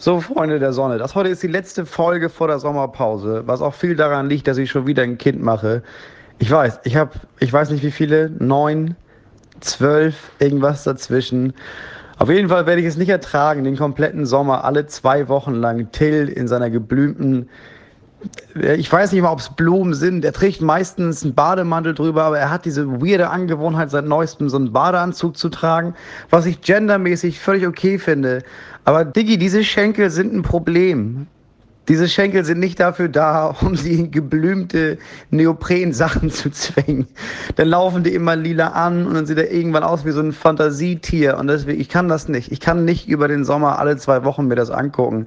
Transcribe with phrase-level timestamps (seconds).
[0.00, 3.74] So, Freunde der Sonne, das heute ist die letzte Folge vor der Sommerpause, was auch
[3.74, 5.82] viel daran liegt, dass ich schon wieder ein Kind mache.
[6.38, 8.94] Ich weiß, ich habe, ich weiß nicht wie viele, neun,
[9.58, 11.52] zwölf, irgendwas dazwischen.
[12.16, 15.90] Auf jeden Fall werde ich es nicht ertragen, den kompletten Sommer alle zwei Wochen lang
[15.90, 17.48] Till in seiner geblümten
[18.76, 20.24] ich weiß nicht mal, ob es Blumen sind.
[20.24, 24.56] Er trägt meistens einen Bademantel drüber, aber er hat diese weirde Angewohnheit, seit neuestem so
[24.56, 25.94] einen Badeanzug zu tragen,
[26.30, 28.42] was ich gendermäßig völlig okay finde.
[28.84, 31.28] Aber Diggi, diese Schenkel sind ein Problem.
[31.88, 34.98] Diese Schenkel sind nicht dafür da, um sie in geblümte
[35.30, 37.06] Neopren-Sachen zu zwängen.
[37.56, 40.32] Dann laufen die immer lila an und dann sieht er irgendwann aus wie so ein
[40.32, 41.38] Fantasietier.
[41.38, 42.52] Und deswegen, ich kann das nicht.
[42.52, 45.26] Ich kann nicht über den Sommer alle zwei Wochen mir das angucken.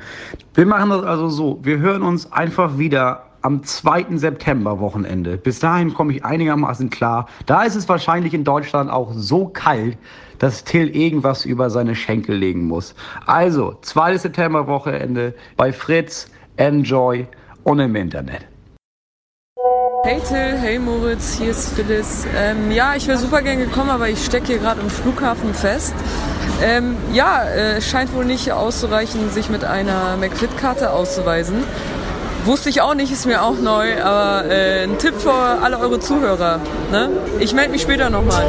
[0.53, 1.59] Wir machen das also so.
[1.63, 4.17] Wir hören uns einfach wieder am 2.
[4.17, 5.37] September Wochenende.
[5.37, 7.27] Bis dahin komme ich einigermaßen klar.
[7.48, 9.98] Da ist es wahrscheinlich in Deutschland auch so kalt,
[10.37, 12.95] dass Till irgendwas über seine Schenkel legen muss.
[13.25, 14.17] Also, 2.
[14.17, 16.29] September Wochenende bei Fritz.
[16.61, 17.25] Enjoy
[17.63, 18.41] und im Internet.
[20.05, 22.27] Hey Till, hey Moritz, hier ist Phyllis.
[22.37, 25.95] Ähm, ja, ich wäre super gern gekommen, aber ich stecke hier gerade im Flughafen fest.
[26.62, 31.63] Ähm, ja, äh, es scheint wohl nicht auszureichen, sich mit einer McFit-Karte auszuweisen.
[32.45, 35.99] Wusste ich auch nicht, ist mir auch neu, aber äh, ein Tipp für alle eure
[35.99, 36.59] Zuhörer.
[36.91, 37.09] Ne?
[37.39, 38.45] Ich melde mich später nochmal.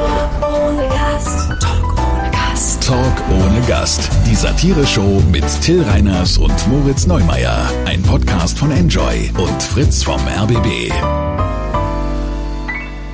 [1.60, 2.11] Talk
[2.52, 4.10] ohne Gast.
[4.26, 7.70] Die Satire-Show mit Till Reiners und Moritz Neumeier.
[7.86, 10.92] Ein Podcast von Enjoy und Fritz vom RBB.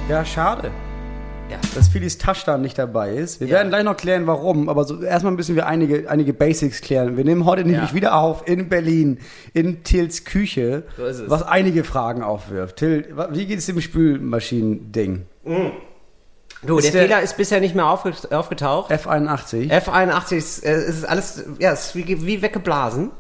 [0.09, 0.73] Ja, schade.
[1.49, 1.59] Ja.
[1.75, 3.39] Dass Philis Touchdown nicht dabei ist.
[3.39, 3.55] Wir ja.
[3.55, 7.17] werden gleich noch klären, warum, aber so, erstmal müssen wir einige, einige Basics klären.
[7.17, 7.95] Wir nehmen heute nämlich ja.
[7.95, 9.19] wieder auf in Berlin,
[9.55, 12.77] in Tills Küche, so was einige Fragen aufwirft.
[12.77, 15.27] Till, wie geht es dem Spülmaschinen-Ding?
[15.45, 15.71] Mhm.
[16.67, 18.91] Du, der, der, Fehler ist bisher nicht mehr aufgetaucht.
[18.91, 19.71] F81.
[19.71, 23.13] F81 ist, äh, ist alles, ja, ist wie, wie weggeblasen.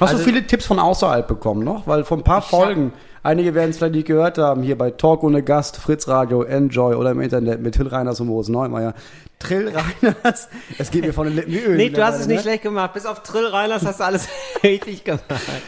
[0.00, 1.86] Hast also, du viele Tipps von außerhalb bekommen noch?
[1.86, 5.22] Weil von ein paar Folgen, einige werden es vielleicht nicht gehört haben, hier bei Talk
[5.22, 8.94] ohne Gast, Fritz Radio, Enjoy oder im Internet mit Till Reiners und Moritz Neumeier.
[9.38, 10.48] Trill Reiners,
[10.78, 11.76] es geht mir von den Lippen wie Öl.
[11.76, 12.42] Nee, du hast es nicht ne?
[12.42, 12.92] schlecht gemacht.
[12.92, 14.28] Bis auf Trill Reiners hast du alles
[14.62, 15.24] richtig gemacht.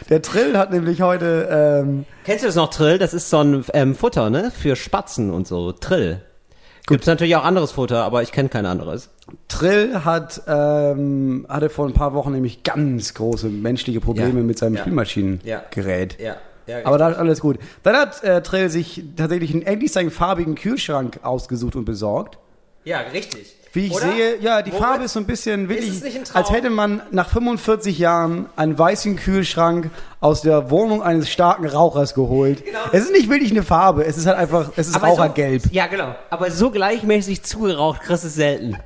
[0.09, 1.49] Der Trill hat nämlich heute...
[1.51, 2.97] Ähm, Kennst du das noch, Trill?
[2.97, 4.51] Das ist so ein ähm, Futter, ne?
[4.51, 5.71] Für Spatzen und so.
[5.71, 6.21] Trill.
[6.87, 9.09] Gibt es natürlich auch anderes Futter, aber ich kenne kein anderes.
[9.47, 14.45] Trill hat ähm, hatte vor ein paar Wochen nämlich ganz große menschliche Probleme ja.
[14.45, 14.81] mit seinem ja.
[14.81, 16.19] Spülmaschinengerät.
[16.19, 16.37] Ja.
[16.67, 17.59] Ja, aber da ist alles gut.
[17.83, 22.39] Dann hat äh, Trill sich tatsächlich einen, endlich seinen farbigen Kühlschrank ausgesucht und besorgt.
[22.85, 23.55] Ja, richtig.
[23.75, 24.11] Wie ich Oder?
[24.11, 24.85] sehe, ja, die Moritz?
[24.85, 26.01] Farbe ist so ein bisschen wirklich,
[26.33, 29.89] als hätte man nach 45 Jahren einen weißen Kühlschrank
[30.21, 32.63] aus der Wohnung eines starken Rauchers geholt.
[32.65, 32.79] Genau.
[32.93, 35.63] Es ist nicht wirklich eine Farbe, es ist halt einfach, es ist Aber Rauchergelb.
[35.63, 36.15] So, ja, genau.
[36.29, 38.77] Aber so gleichmäßig zugeraucht kriegst du selten.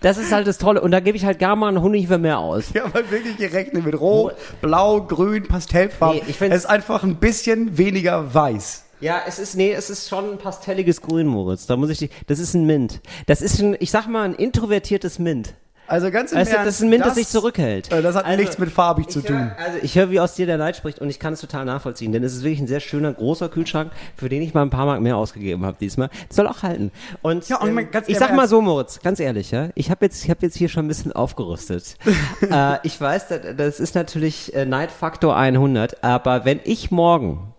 [0.00, 0.80] Das ist halt das Tolle.
[0.80, 2.72] Und da gebe ich halt gar mal einen Honig für mehr aus.
[2.74, 6.20] Ja, weil wirklich gerechnet mit Rot, Blau, Grün, Pastellfarben.
[6.26, 8.84] Nee, es ist einfach ein bisschen weniger weiß.
[9.00, 11.66] Ja, es ist, nee, es ist schon ein pastelliges Grün, Moritz.
[11.66, 13.00] Da muss ich dich, das ist ein Mint.
[13.26, 15.54] Das ist ein, ich sag mal, ein introvertiertes Mint.
[15.90, 17.90] Also ganz im weißt Ernst, das ist ein Mint, das, das sich zurückhält.
[17.90, 19.50] Äh, das hat also, nichts mit farbig zu tun.
[19.56, 21.64] Hör, also ich höre, wie aus dir der Neid spricht und ich kann es total
[21.64, 24.70] nachvollziehen, denn es ist wirklich ein sehr schöner, großer Kühlschrank, für den ich mal ein
[24.70, 26.08] paar Mark mehr ausgegeben habe diesmal.
[26.28, 26.92] Das soll auch halten.
[27.22, 30.22] Und, ja, und ähm, ich sag mal so, Moritz, ganz ehrlich, ja, ich habe jetzt,
[30.22, 31.96] ich habe jetzt hier schon ein bisschen aufgerüstet.
[32.48, 37.49] äh, ich weiß, das, das ist natürlich äh, Neidfaktor 100, aber wenn ich morgen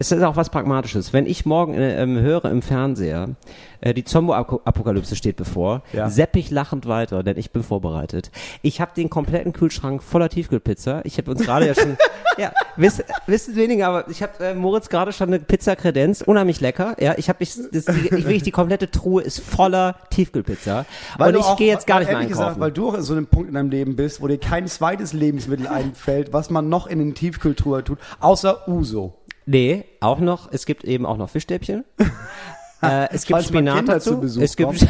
[0.00, 1.12] es ist auch was Pragmatisches.
[1.12, 3.36] Wenn ich morgen äh, ähm, höre im Fernseher,
[3.82, 6.08] äh, die Zombie-Apokalypse steht bevor, ja.
[6.08, 8.30] sepp ich lachend weiter, denn ich bin vorbereitet.
[8.62, 11.02] Ich habe den kompletten Kühlschrank voller Tiefkühlpizza.
[11.04, 11.98] Ich habe uns gerade ja schon,
[12.38, 16.96] ja, wiss, wissen weniger, aber ich habe äh, Moritz gerade schon eine Pizza-Kredenz, unheimlich lecker.
[16.98, 20.86] Ja, ich habe ich, das, die, ich, wirklich die komplette Truhe ist voller Tiefkühlpizza.
[21.18, 22.38] Weil und ich gehe jetzt gar nicht mehr einkaufen.
[22.38, 24.66] Gesagt, weil du auch in so einem Punkt in deinem Leben bist, wo dir kein
[24.66, 29.19] zweites Lebensmittel einfällt, was man noch in den Tiefkühltruhe tut, außer Uso.
[29.50, 31.84] Nee, auch noch, es gibt eben auch noch Fischstäbchen.
[32.82, 34.22] äh, es gibt Falls Spinat dazu.
[34.22, 34.86] es gibt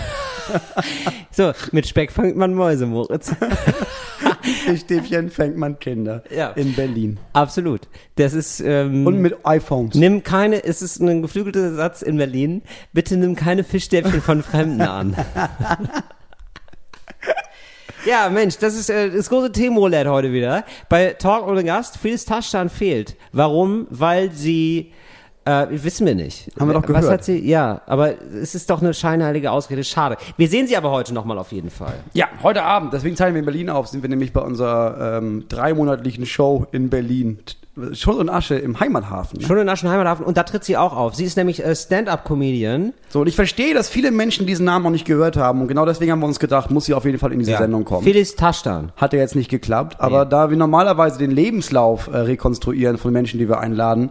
[1.31, 3.35] so, mit Speck fängt man Mäuse, Moritz.
[4.67, 6.51] Fischstäbchen fängt man Kinder ja.
[6.51, 7.19] in Berlin.
[7.33, 7.89] Absolut.
[8.17, 9.95] Das ist ähm, und mit iPhones.
[9.95, 12.61] Nimm keine, es ist ein geflügelter Satz in Berlin.
[12.93, 15.17] Bitte nimm keine Fischstäbchen von Fremden an.
[18.07, 20.65] Ja, Mensch, das ist äh, das große Themenroulette heute wieder.
[20.89, 23.17] Bei Talk ohne Gast, Phyllis Taschtan fehlt.
[23.33, 23.87] Warum?
[23.91, 24.93] Weil sie
[25.45, 26.51] äh, wissen wir nicht.
[26.59, 27.05] Haben wir doch gehört.
[27.05, 27.47] Was hat sie?
[27.47, 29.85] Ja, aber es ist doch eine scheinheilige Ausrede.
[29.85, 30.17] Schade.
[30.39, 31.95] Wir sehen sie aber heute nochmal auf jeden Fall.
[32.15, 32.93] Ja, heute Abend.
[32.95, 33.89] Deswegen zeigen wir in Berlin auf.
[33.89, 37.41] Sind wir nämlich bei unserer ähm, dreimonatlichen Show in Berlin.
[37.95, 39.41] Schutt und Asche im Heimathafen.
[39.41, 39.47] Ne?
[39.47, 41.15] Schutt und Asche im Heimathafen und da tritt sie auch auf.
[41.15, 42.93] Sie ist nämlich äh, Stand-up-Comedian.
[43.09, 45.87] So, und ich verstehe, dass viele Menschen diesen Namen noch nicht gehört haben und genau
[45.87, 47.59] deswegen haben wir uns gedacht, muss sie auf jeden Fall in diese ja.
[47.59, 48.05] Sendung kommen.
[48.05, 48.93] Felix Taschtan.
[48.97, 50.31] Hat ja jetzt nicht geklappt, aber nee.
[50.31, 54.11] da wir normalerweise den Lebenslauf äh, rekonstruieren von Menschen, die wir einladen,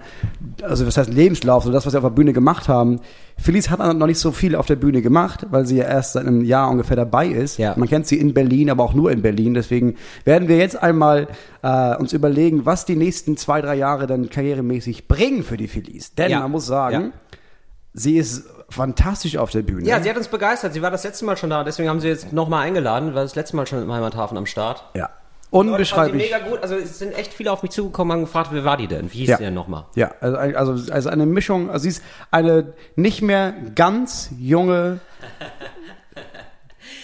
[0.61, 2.99] also was heißt Lebenslauf, so das, was sie auf der Bühne gemacht haben,
[3.41, 6.25] Felice hat noch nicht so viel auf der Bühne gemacht, weil sie ja erst seit
[6.25, 7.57] einem Jahr ungefähr dabei ist.
[7.57, 7.73] Ja.
[7.77, 9.53] Man kennt sie in Berlin, aber auch nur in Berlin.
[9.53, 9.95] Deswegen
[10.25, 11.27] werden wir jetzt einmal
[11.61, 16.11] äh, uns überlegen, was die nächsten zwei, drei Jahre dann karrieremäßig bringen für die Felice.
[16.17, 16.39] Denn ja.
[16.41, 17.39] man muss sagen, ja.
[17.93, 19.87] sie ist fantastisch auf der Bühne.
[19.87, 20.73] Ja, sie hat uns begeistert.
[20.73, 23.35] Sie war das letzte Mal schon da, deswegen haben sie jetzt nochmal eingeladen, war das
[23.35, 24.83] letzte Mal schon im Heimathafen am Start.
[24.95, 25.09] Ja.
[25.51, 26.31] Unbeschreiblich.
[26.31, 26.61] mega gut.
[26.61, 29.11] Also es sind echt viele auf mich zugekommen und gefragt, wer war die denn?
[29.11, 29.37] Wie hieß ja.
[29.37, 29.85] die denn nochmal?
[29.95, 34.99] Ja, also, also, also eine Mischung, also sie ist eine nicht mehr ganz junge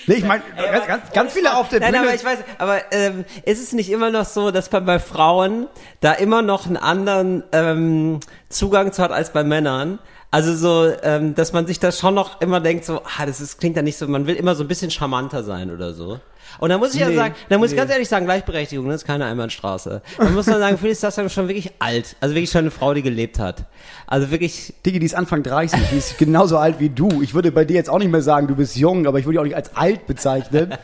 [0.07, 0.43] Nee, ich meine,
[0.87, 1.91] ganz, ganz viele auf der Bühne.
[1.91, 4.99] Nein, aber ich weiß, aber ähm, ist es nicht immer noch so, dass man bei
[4.99, 5.67] Frauen
[5.99, 8.19] da immer noch einen anderen ähm,
[8.49, 9.99] Zugang zu hat als bei Männern?
[10.29, 13.59] Also so, ähm, dass man sich das schon noch immer denkt, so, ah, das ist,
[13.59, 16.19] klingt ja nicht so, man will immer so ein bisschen charmanter sein oder so.
[16.59, 17.75] Und da muss ich nee, ja sagen, da muss nee.
[17.75, 20.01] ich ganz ehrlich sagen, Gleichberechtigung, das ist keine Einbahnstraße.
[20.17, 22.15] Man muss dann sagen, Felix das schon wirklich alt.
[22.21, 23.65] Also wirklich schon eine Frau, die gelebt hat.
[24.07, 24.73] Also wirklich.
[24.85, 27.21] Digi, die ist Anfang 30, die ist genauso alt wie du.
[27.21, 29.33] Ich würde bei dir jetzt auch nicht mehr sagen, du bist jung, aber ich würde
[29.33, 30.75] dich auch nicht als alt bezeichnen.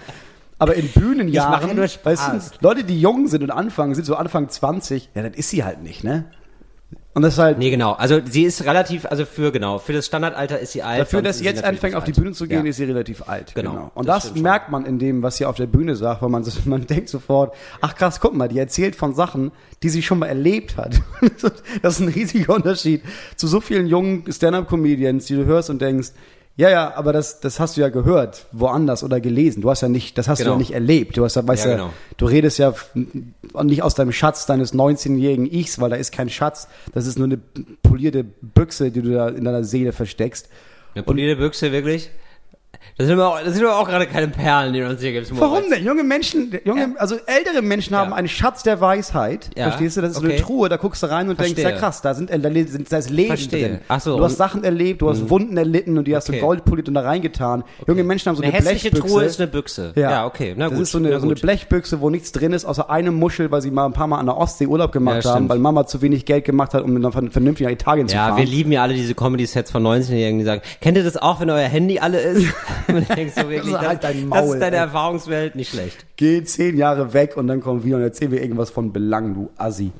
[0.57, 4.47] Aber in Bühnenjahren, ja weißt du, Leute, die jung sind und anfangen, sind so Anfang
[4.47, 6.25] 20, ja, dann ist sie halt nicht, ne?
[7.13, 7.57] Und das ist halt.
[7.57, 7.91] Nee, genau.
[7.91, 11.01] Also sie ist relativ, also für genau, für das Standardalter ist sie alt.
[11.01, 12.69] Dafür, dass sie jetzt anfängt, auf die Bühne zu gehen, ja.
[12.69, 13.53] ist sie relativ alt.
[13.53, 13.71] Genau.
[13.71, 13.91] genau.
[13.95, 16.45] Und das, das merkt man in dem, was sie auf der Bühne sagt, weil man,
[16.65, 19.51] man denkt sofort, ach krass, guck mal, die erzählt von Sachen,
[19.83, 21.01] die sie schon mal erlebt hat.
[21.81, 23.03] das ist ein riesiger Unterschied
[23.35, 26.11] zu so vielen jungen Stand-up-Comedians, die du hörst und denkst,
[26.57, 29.61] ja, ja, aber das, das hast du ja gehört, woanders oder gelesen.
[29.61, 30.49] Du hast ja nicht, das hast genau.
[30.49, 30.59] du ja genau.
[30.59, 31.17] nicht erlebt.
[31.17, 31.93] Du hast ja, weißt ja, genau.
[32.17, 32.73] du redest ja
[33.63, 36.67] nicht aus deinem Schatz deines 19-jährigen Ichs, weil da ist kein Schatz.
[36.93, 37.39] Das ist nur eine
[37.81, 40.49] polierte Büchse, die du da in deiner Seele versteckst.
[40.93, 42.11] Eine polierte Büchse, wirklich?
[43.01, 45.11] Das sind, aber auch, das sind aber auch gerade keine Perlen, die du uns hier
[45.11, 45.31] gibst.
[45.39, 45.83] Warum denn?
[45.83, 46.87] Junge Menschen, junge, ja.
[46.97, 48.15] also ältere Menschen haben ja.
[48.15, 49.49] einen Schatz der Weisheit.
[49.57, 49.69] Ja.
[49.69, 50.01] Verstehst du?
[50.01, 50.33] Das ist okay.
[50.33, 51.55] eine Truhe, da guckst du rein und Verstehe.
[51.55, 53.69] denkst, ja krass, da sind, da sind da ist Leben Verstehe.
[53.69, 53.79] drin.
[53.87, 55.29] Ach so, du hast Sachen erlebt, du hast mhm.
[55.31, 56.39] Wunden erlitten und die hast okay.
[56.39, 57.63] du goldpoliert und da reingetan.
[57.79, 57.91] Okay.
[57.91, 58.99] Junge Menschen haben so eine, eine Blechbüchse.
[58.99, 59.93] Truhe ist eine Büchse.
[59.95, 60.53] Ja, ja okay.
[60.55, 60.75] Na gut.
[60.75, 63.63] Das ist so eine, so eine Blechbüchse, wo nichts drin ist, außer einem Muschel, weil
[63.63, 66.25] sie mal ein paar Mal an der Ostsee Urlaub gemacht haben, weil Mama zu wenig
[66.25, 68.31] Geld gemacht hat, um dann vernünftig nach Italien zu fahren.
[68.31, 71.39] Ja, wir lieben ja alle diese Comedy-Sets von 19-Jährigen, die sagen, kennt ihr das auch,
[71.39, 72.45] wenn euer Handy alle ist?
[72.95, 74.39] und denkst so wirklich, also halt dein Maul.
[74.39, 74.81] Das ist deine ey.
[74.83, 76.05] Erfahrungswelt, nicht schlecht.
[76.15, 79.49] Geh zehn Jahre weg und dann kommen wir und erzählen wir irgendwas von Belang, du
[79.57, 79.91] Assi.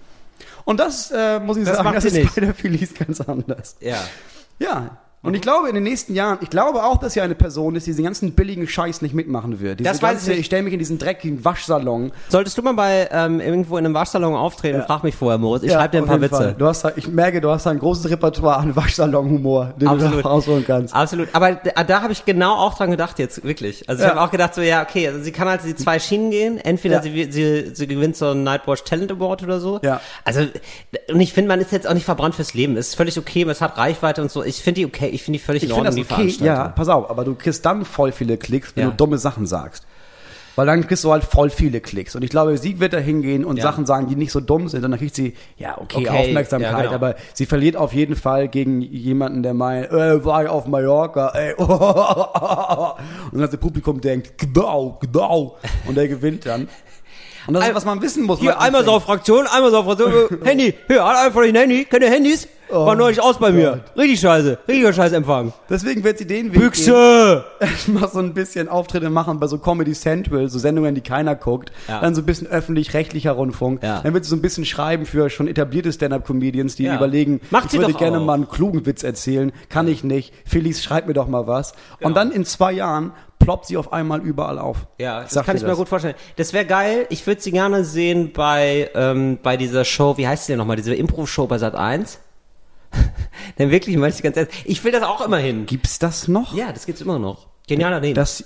[0.66, 2.36] Und das äh, muss ich das sagen, das ist nicht.
[2.36, 3.76] bei der Felice ganz anders.
[3.80, 3.98] Ja.
[4.60, 7.76] Ja, und ich glaube, in den nächsten Jahren, ich glaube auch, dass sie eine Person
[7.76, 9.80] ist, die diesen ganzen billigen Scheiß nicht mitmachen wird.
[9.80, 12.12] Diese das weiß ich Ich stelle mich in diesen dreckigen Waschsalon.
[12.30, 14.86] Solltest du mal bei ähm, irgendwo in einem Waschsalon auftreten, ja.
[14.86, 15.62] frag mich vorher, Moritz.
[15.62, 16.56] Ich ja, schreibe dir ein paar Witze.
[16.58, 20.18] Du hast, ich merke, du hast ein großes Repertoire an Waschsalon-Humor, den Absolut.
[20.18, 20.96] du da rausholen kannst.
[20.96, 21.30] Absolut.
[21.34, 23.88] Aber da, da habe ich genau auch dran gedacht jetzt, wirklich.
[23.88, 24.16] Also ich ja.
[24.16, 26.58] habe auch gedacht so, ja, okay, also sie kann halt die zwei Schienen gehen.
[26.58, 29.80] Entweder sie, sie, sie gewinnt so einen Nightwatch Talent Award oder so.
[29.84, 30.02] Ja.
[30.26, 30.48] Also,
[31.10, 32.76] und ich finde, man ist jetzt auch nicht verbrannt fürs Leben.
[32.76, 34.44] Es ist völlig okay, es hat Reichweite und so.
[34.44, 36.90] Ich finde die okay, ich finde die völlig ich in Ordnung das okay, ja, pass
[36.90, 38.90] auf, aber du kriegst dann voll viele Klicks, wenn ja.
[38.90, 39.86] du dumme Sachen sagst.
[40.56, 42.16] Weil dann kriegst du halt voll viele Klicks.
[42.16, 43.64] Und ich glaube, sie wird da hingehen und ja.
[43.64, 44.84] Sachen sagen, die nicht so dumm sind.
[44.84, 46.72] Und dann kriegt sie, ja, okay, okay Aufmerksamkeit.
[46.72, 46.94] Ja, genau.
[46.94, 51.30] Aber sie verliert auf jeden Fall gegen jemanden, der meint, äh, war ich auf Mallorca,
[51.30, 51.54] ey.
[51.56, 55.58] und dann das Publikum denkt, genau, genau.
[55.88, 56.68] Und der gewinnt dann.
[57.48, 58.40] Und das ist, was man wissen muss.
[58.40, 60.12] Hier, einmal so auf Fraktion, einmal so auf Fraktion.
[60.44, 61.88] Handy, hier, hat einfach ein Handy.
[61.92, 62.48] Ihr Handys?
[62.72, 63.82] Oh, War neulich aus bei mir.
[63.98, 64.60] Richtig scheiße.
[64.68, 65.52] Richtiger Scheißempfang.
[65.70, 67.44] Deswegen wird sie den Weg Büchse!
[67.88, 71.72] mal so ein bisschen Auftritte machen bei so Comedy Central, so Sendungen, die keiner guckt.
[71.88, 72.00] Ja.
[72.00, 73.84] Dann so ein bisschen öffentlich-rechtlicher Rundfunk.
[73.84, 74.00] Ja.
[74.02, 76.96] Dann wird sie so ein bisschen schreiben für schon etablierte Stand-Up-Comedians, die ja.
[76.96, 78.26] überlegen, Macht ich würde gerne auch.
[78.26, 79.52] mal einen klugen Witz erzählen.
[79.70, 80.34] Kann ich nicht.
[80.46, 81.74] Felix, schreib mir doch mal was.
[81.98, 82.08] Genau.
[82.08, 84.88] Und dann in zwei Jahren ploppt sie auf einmal überall auf.
[84.98, 85.70] Ja, das kann ich das.
[85.70, 86.16] mir gut vorstellen.
[86.38, 87.08] Das wäre geil.
[87.10, 90.78] Ich würde sie gerne sehen bei, ähm, bei dieser Show, wie heißt sie denn nochmal,
[90.78, 92.20] diese Impro-Show bei Sat 1?
[93.58, 95.66] Denn wirklich, meine ich ganz ehrlich, ich will das auch immer hin.
[95.66, 96.56] Gibt's das noch?
[96.56, 97.48] Ja, das gibt's immer noch.
[97.68, 98.14] Genialer Name.
[98.14, 98.46] Das,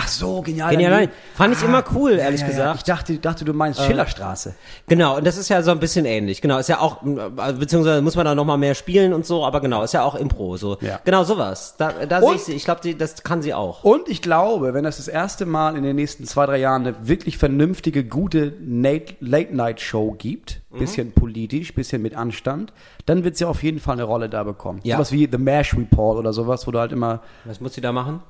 [0.00, 0.70] Ach so, genial.
[0.70, 1.08] Genial.
[1.34, 2.76] Fand ich ah, immer cool, ehrlich ja, ja, gesagt.
[2.76, 4.54] Ich dachte, dachte, du meinst äh, Schillerstraße.
[4.86, 6.40] Genau, und das ist ja so ein bisschen ähnlich.
[6.40, 9.82] Genau, ist ja auch, beziehungsweise muss man da nochmal mehr spielen und so, aber genau,
[9.82, 10.78] ist ja auch Impro, so.
[10.82, 11.00] Ja.
[11.04, 11.74] Genau, sowas.
[11.78, 12.52] Da, da sehe ich sie.
[12.52, 13.82] Ich glaube, das kann sie auch.
[13.82, 17.08] Und ich glaube, wenn das das erste Mal in den nächsten zwei, drei Jahren eine
[17.08, 20.78] wirklich vernünftige, gute Late-Night-Show gibt, mhm.
[20.78, 22.72] bisschen politisch, bisschen mit Anstand,
[23.04, 24.78] dann wird sie auf jeden Fall eine Rolle da bekommen.
[24.84, 24.94] Ja.
[24.94, 27.20] Sowas wie The Mash Report oder sowas, wo du halt immer.
[27.44, 28.22] Was muss sie da machen?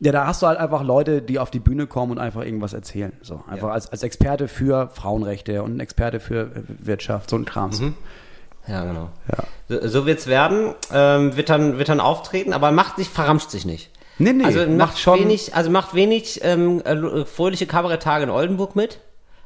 [0.00, 2.72] Ja, da hast du halt einfach Leute, die auf die Bühne kommen und einfach irgendwas
[2.72, 3.12] erzählen.
[3.22, 3.74] So, einfach ja.
[3.74, 7.80] als, als Experte für Frauenrechte und Experte für Wirtschaft, so ein Krams.
[7.80, 7.94] Mhm.
[8.66, 9.10] Ja, genau.
[9.30, 9.44] Ja.
[9.68, 13.64] So, so wird's werden, ähm, wird dann, wird dann auftreten, aber macht sich, verramscht sich
[13.64, 13.90] nicht.
[14.18, 18.30] Nee, nee, also macht, macht schon wenig, also macht wenig ähm, äh, fröhliche Kabaretttage in
[18.30, 19.00] Oldenburg mit.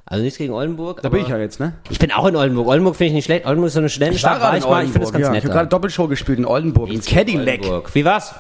[0.08, 1.02] Also nichts gegen Oldenburg.
[1.02, 1.72] Da bin ich ja jetzt, ne?
[1.90, 2.68] Ich bin auch in Oldenburg.
[2.68, 3.44] Oldenburg finde ich nicht schlecht.
[3.44, 4.40] Oldenburg ist so eine schnelle Stadt.
[4.40, 5.42] War ich, war, ich finde das ganz ja, nett.
[5.42, 7.60] Ich habe gerade Doppelshow gespielt in Oldenburg, in Cadillac.
[7.62, 7.94] Oldenburg.
[7.94, 8.32] Wie war's?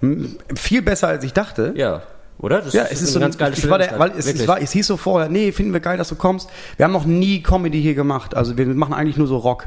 [0.00, 1.72] Hm, viel besser als ich dachte.
[1.76, 2.02] Ja.
[2.38, 2.62] Oder?
[2.62, 3.70] Das ja, es ist, ist so ein ganz geiles Spiel.
[3.70, 6.48] Weil es, es, war, es hieß so vorher, nee, finden wir geil, dass du kommst.
[6.76, 8.34] Wir haben noch nie Comedy hier gemacht.
[8.34, 9.66] Also wir machen eigentlich nur so Rock.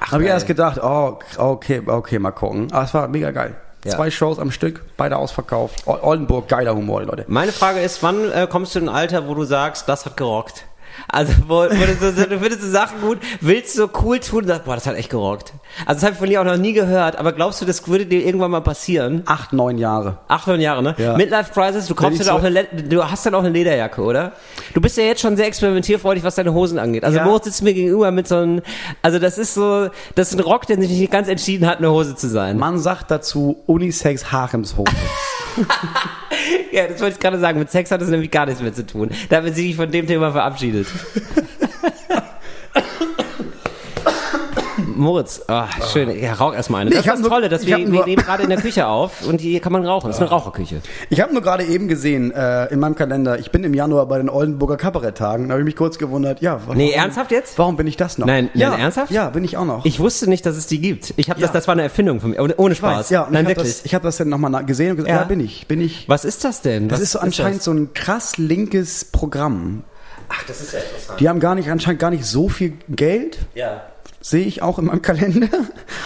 [0.00, 2.72] Habe ich erst gedacht, oh, okay, okay, mal gucken.
[2.72, 3.56] Aber es war mega geil.
[3.84, 3.92] Ja.
[3.92, 5.86] Zwei Shows am Stück, beide ausverkauft.
[5.86, 7.26] Oldenburg, geiler Humor, Leute.
[7.28, 10.16] Meine Frage ist, wann äh, kommst du in ein Alter, wo du sagst, das hat
[10.16, 10.64] gerockt?
[11.08, 14.48] Also, wo, wo du, so, du findest du Sachen gut, willst so cool tun und
[14.48, 15.52] sagst, boah, das hat echt gerockt.
[15.86, 18.06] Also, das habe ich von dir auch noch nie gehört, aber glaubst du, das würde
[18.06, 19.22] dir irgendwann mal passieren?
[19.26, 20.18] Acht, neun Jahre.
[20.28, 20.94] Acht, neun Jahre, ne?
[20.98, 21.16] Ja.
[21.16, 22.30] Midlife Crisis, du kaufst so?
[22.32, 24.32] auch eine, du hast dann auch eine Lederjacke, oder?
[24.72, 27.04] Du bist ja jetzt schon sehr experimentierfreudig, was deine Hosen angeht.
[27.04, 27.24] Also, ja.
[27.24, 28.62] Moritz sitzt mir gegenüber mit so einem,
[29.02, 31.90] also, das ist so, das ist ein Rock, der sich nicht ganz entschieden hat, eine
[31.90, 32.58] Hose zu sein.
[32.58, 34.84] Man sagt dazu Unisex Haremshose.
[36.72, 37.58] Ja, das wollte ich gerade sagen.
[37.58, 39.10] Mit Sex hat das nämlich gar nichts mehr zu tun.
[39.28, 40.86] Da wird sich von dem Thema verabschiedet.
[44.96, 46.10] Moritz, oh, schön.
[46.20, 46.90] Ja, rauch erstmal eine.
[46.90, 49.26] Nee, das ist das nur, Tolle, dass wir, wir nehmen gerade in der Küche auf
[49.26, 50.08] und hier kann man rauchen.
[50.08, 50.80] Das ist eine Raucherküche.
[51.10, 54.18] Ich habe nur gerade eben gesehen äh, in meinem Kalender, ich bin im Januar bei
[54.18, 55.48] den Oldenburger Kabaretttagen.
[55.48, 56.60] Da habe ich mich kurz gewundert, ja.
[56.64, 57.58] Warum, nee, ernsthaft jetzt?
[57.58, 58.26] Warum bin ich das noch?
[58.26, 59.10] Nein, ja, nein, ernsthaft?
[59.10, 59.84] Ja, bin ich auch noch.
[59.84, 61.14] Ich wusste nicht, dass es die gibt.
[61.16, 61.46] Ich habe ja.
[61.46, 62.98] das, das war eine Erfindung von mir, ohne Spaß.
[62.98, 63.76] Weiß, ja, nein, ich wirklich.
[63.76, 65.22] Das, ich habe das dann nochmal gesehen und gesagt, ja.
[65.22, 66.08] ja, bin ich, bin ich.
[66.08, 66.88] Was ist das denn?
[66.88, 69.84] Das Was ist so anscheinend ist so ein krass linkes Programm.
[70.28, 71.20] Ach, das ist ja interessant.
[71.20, 73.38] Die haben gar nicht, anscheinend gar nicht so viel Geld.
[73.54, 73.82] Ja
[74.20, 75.48] sehe ich auch in meinem Kalender.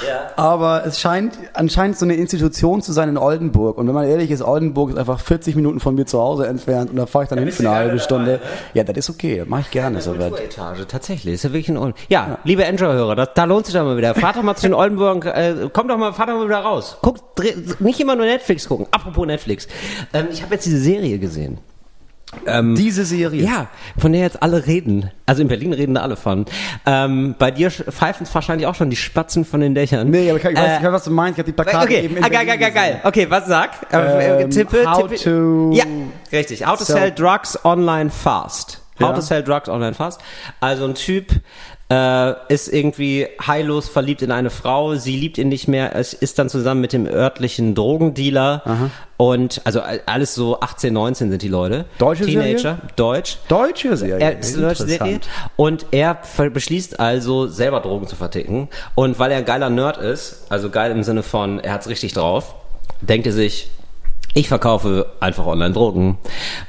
[0.07, 0.31] Ja.
[0.37, 3.79] Aber es scheint anscheinend so eine Institution zu sein in Oldenburg.
[3.79, 6.91] Und wenn man ehrlich ist, Oldenburg ist einfach 40 Minuten von mir zu Hause entfernt
[6.91, 8.33] und da fahre ich dann hin für eine halbe Stunde.
[8.33, 8.53] Dabei, ne?
[8.75, 10.01] Ja, das ist okay, mache ich gerne.
[10.01, 12.05] So Etage, tatsächlich, ist ja wirklich in Oldenburg.
[12.09, 12.39] Ja, ja.
[12.45, 14.15] liebe Android-Hörer, da lohnt sich doch mal wieder.
[14.15, 16.99] Fahrt doch mal zu den Oldenburg, äh, kommt doch mal, fahrt doch mal wieder raus.
[17.03, 17.23] Guckt,
[17.81, 18.87] nicht immer nur Netflix gucken.
[18.91, 19.69] Apropos Netflix.
[20.13, 21.59] Ähm, ich habe jetzt diese Serie gesehen.
[22.47, 23.43] Ähm, Diese Serie.
[23.43, 25.11] Ja, von der jetzt alle reden.
[25.27, 26.47] Also in Berlin reden da alle von.
[26.87, 30.11] Ähm, bei dir pfeifen es wahrscheinlich auch schon die Spatzen von den Dächern.
[30.11, 31.39] Nee, aber ich, weiß, äh, ich weiß, was du meinst.
[31.39, 32.05] Ich habe die Plakate okay.
[32.05, 33.01] eben in ah, geil, geil, geil, geil.
[33.05, 33.71] Okay, was sag?
[33.93, 35.17] Äh, ähm, tippe, how tippe.
[35.17, 35.85] To ja,
[36.33, 36.67] richtig.
[36.67, 38.83] How to sell, sell drugs online fast.
[39.01, 39.15] How ja.
[39.15, 40.21] to sell drugs online fast.
[40.61, 41.33] Also ein Typ
[41.91, 46.39] äh, ist irgendwie heillos verliebt in eine Frau, sie liebt ihn nicht mehr, es ist
[46.39, 48.91] dann zusammen mit dem örtlichen Drogendealer Aha.
[49.17, 51.87] und also alles so 18, 19 sind die Leute.
[51.99, 52.79] Deutsche Teenager, Serie?
[52.97, 53.39] Deutsch.
[53.49, 54.19] Deutsche Serie.
[54.19, 55.21] Er, deutsche Serie.
[55.57, 60.47] Und er beschließt also selber Drogen zu verticken und weil er ein geiler Nerd ist,
[60.51, 62.55] also geil im Sinne von, er hat's richtig drauf,
[63.01, 63.71] denkt er sich,
[64.35, 66.19] ich verkaufe einfach Online-Drogen.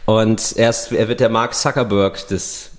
[0.06, 2.72] Und erst, er wird der Mark Zuckerberg des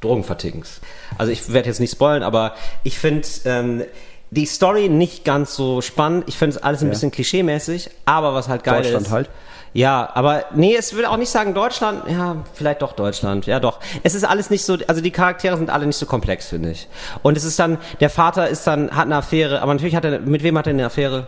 [0.00, 0.80] Drogenvertickens.
[1.18, 3.84] Also ich werde jetzt nicht spoilen, aber ich finde ähm,
[4.30, 6.24] die Story nicht ganz so spannend.
[6.26, 6.90] Ich finde es alles ein ja.
[6.90, 9.12] bisschen klischeemäßig, aber was halt geil Deutschland ist.
[9.12, 9.30] halt.
[9.72, 13.78] Ja, aber nee, es will auch nicht sagen Deutschland, ja, vielleicht doch Deutschland, ja doch.
[14.04, 16.88] Es ist alles nicht so, also die Charaktere sind alle nicht so komplex, finde ich.
[17.22, 20.20] Und es ist dann, der Vater ist dann, hat eine Affäre, aber natürlich hat er,
[20.20, 21.26] mit wem hat er eine Affäre?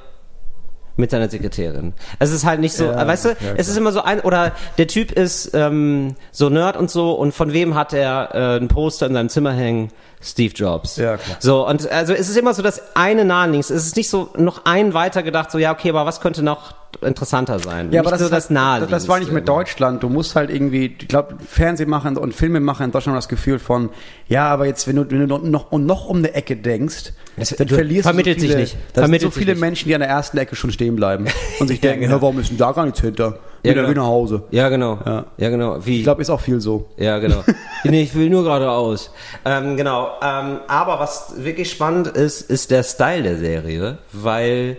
[0.99, 1.95] Mit seiner Sekretärin.
[2.19, 4.53] Es ist halt nicht so, ja, weißt du, ja, es ist immer so ein, oder
[4.77, 8.69] der Typ ist ähm, so Nerd und so und von wem hat er äh, ein
[8.69, 9.91] Poster in seinem Zimmer hängen?
[10.21, 10.97] Steve Jobs.
[10.97, 11.37] Ja, klar.
[11.39, 13.75] So, und also es ist immer so das eine naheliegendste.
[13.75, 16.75] Es ist nicht so noch ein weiter gedacht, so ja, okay, aber was könnte noch
[17.03, 17.93] interessanter sein.
[17.93, 20.03] Ja, aber das, so das, das, das war nicht mit Deutschland.
[20.03, 23.91] Du musst halt irgendwie, ich glaube, Fernsehmacher und Filmemacher in Deutschland haben das Gefühl von,
[24.27, 27.69] ja, aber jetzt, wenn du, wenn du noch, noch um eine Ecke denkst, das, dann
[27.69, 28.85] verlierst vermittelt du so viele, sich nicht.
[28.95, 31.27] Da sind so viele Menschen, die an der ersten Ecke schon stehen bleiben
[31.61, 32.23] und sich denken, ja, genau.
[32.23, 33.39] warum ist denn da gar nichts hinter?
[33.63, 33.91] Ja, genau.
[33.91, 34.43] wie nach Hause.
[34.51, 34.99] Ja, genau.
[35.05, 35.85] Ja, ja genau.
[35.85, 35.99] Wie?
[35.99, 36.89] Ich glaube, ist auch viel so.
[36.97, 37.43] Ja, genau.
[37.85, 39.11] nee, ich will nur geradeaus.
[39.45, 40.13] Ähm, genau.
[40.23, 44.79] Ähm, aber was wirklich spannend ist, ist der Style der Serie, weil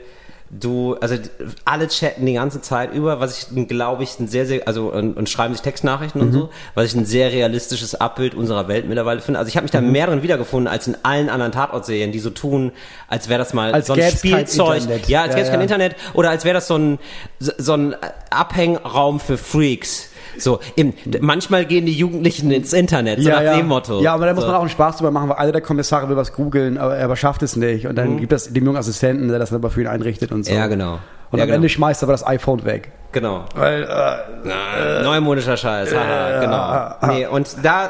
[0.50, 1.16] du, also
[1.66, 5.16] alle chatten die ganze Zeit über, was ich, glaube ich, ein sehr, sehr, also und,
[5.16, 6.28] und schreiben sich Textnachrichten mhm.
[6.28, 9.40] und so, was ich ein sehr realistisches Abbild unserer Welt mittlerweile finde.
[9.40, 9.92] Also ich habe mich da mhm.
[9.92, 12.72] mehr drin wiedergefunden als in allen anderen Tatortserien, die so tun,
[13.08, 14.84] als wäre das mal als so ein Spielzeug.
[15.08, 15.52] Ja, als ja, gäbe es ja.
[15.52, 17.00] kein Internet oder als wäre das so ein
[17.40, 17.96] so ein
[18.30, 20.09] Abhängraum für Freaks
[20.42, 23.58] so, im, manchmal gehen die Jugendlichen ins Internet, so ja, nach ja.
[23.58, 24.02] dem Motto.
[24.02, 24.48] Ja, aber da muss so.
[24.48, 27.16] man auch einen Spaß drüber machen, weil einer der Kommissare will was googeln, aber er
[27.16, 27.88] schafft es nicht.
[27.88, 28.20] Und dann mhm.
[28.20, 30.54] gibt es dem jungen Assistenten, der das aber für ihn einrichtet und so.
[30.54, 31.00] Ja, genau.
[31.32, 31.56] Und ja, am genau.
[31.58, 32.92] Ende schmeißt er aber das iPhone weg.
[33.12, 33.46] Genau.
[33.56, 33.88] Weil, äh,
[34.44, 37.14] Na, neumodischer Scheiß, haha, äh, genau.
[37.14, 37.90] Äh, nee, und da äh,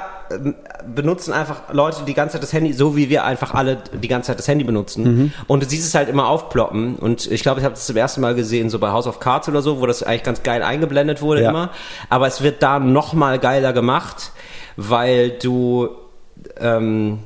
[0.95, 4.27] benutzen einfach Leute die ganze Zeit das Handy, so wie wir einfach alle die ganze
[4.27, 5.03] Zeit das Handy benutzen.
[5.03, 5.33] Mhm.
[5.47, 6.95] Und du siehst es halt immer aufploppen.
[6.95, 9.49] Und ich glaube, ich habe das zum ersten Mal gesehen, so bei House of Cards
[9.49, 11.49] oder so, wo das eigentlich ganz geil eingeblendet wurde ja.
[11.49, 11.71] immer.
[12.09, 14.31] Aber es wird da noch mal geiler gemacht,
[14.77, 15.89] weil du
[16.59, 17.19] ähm,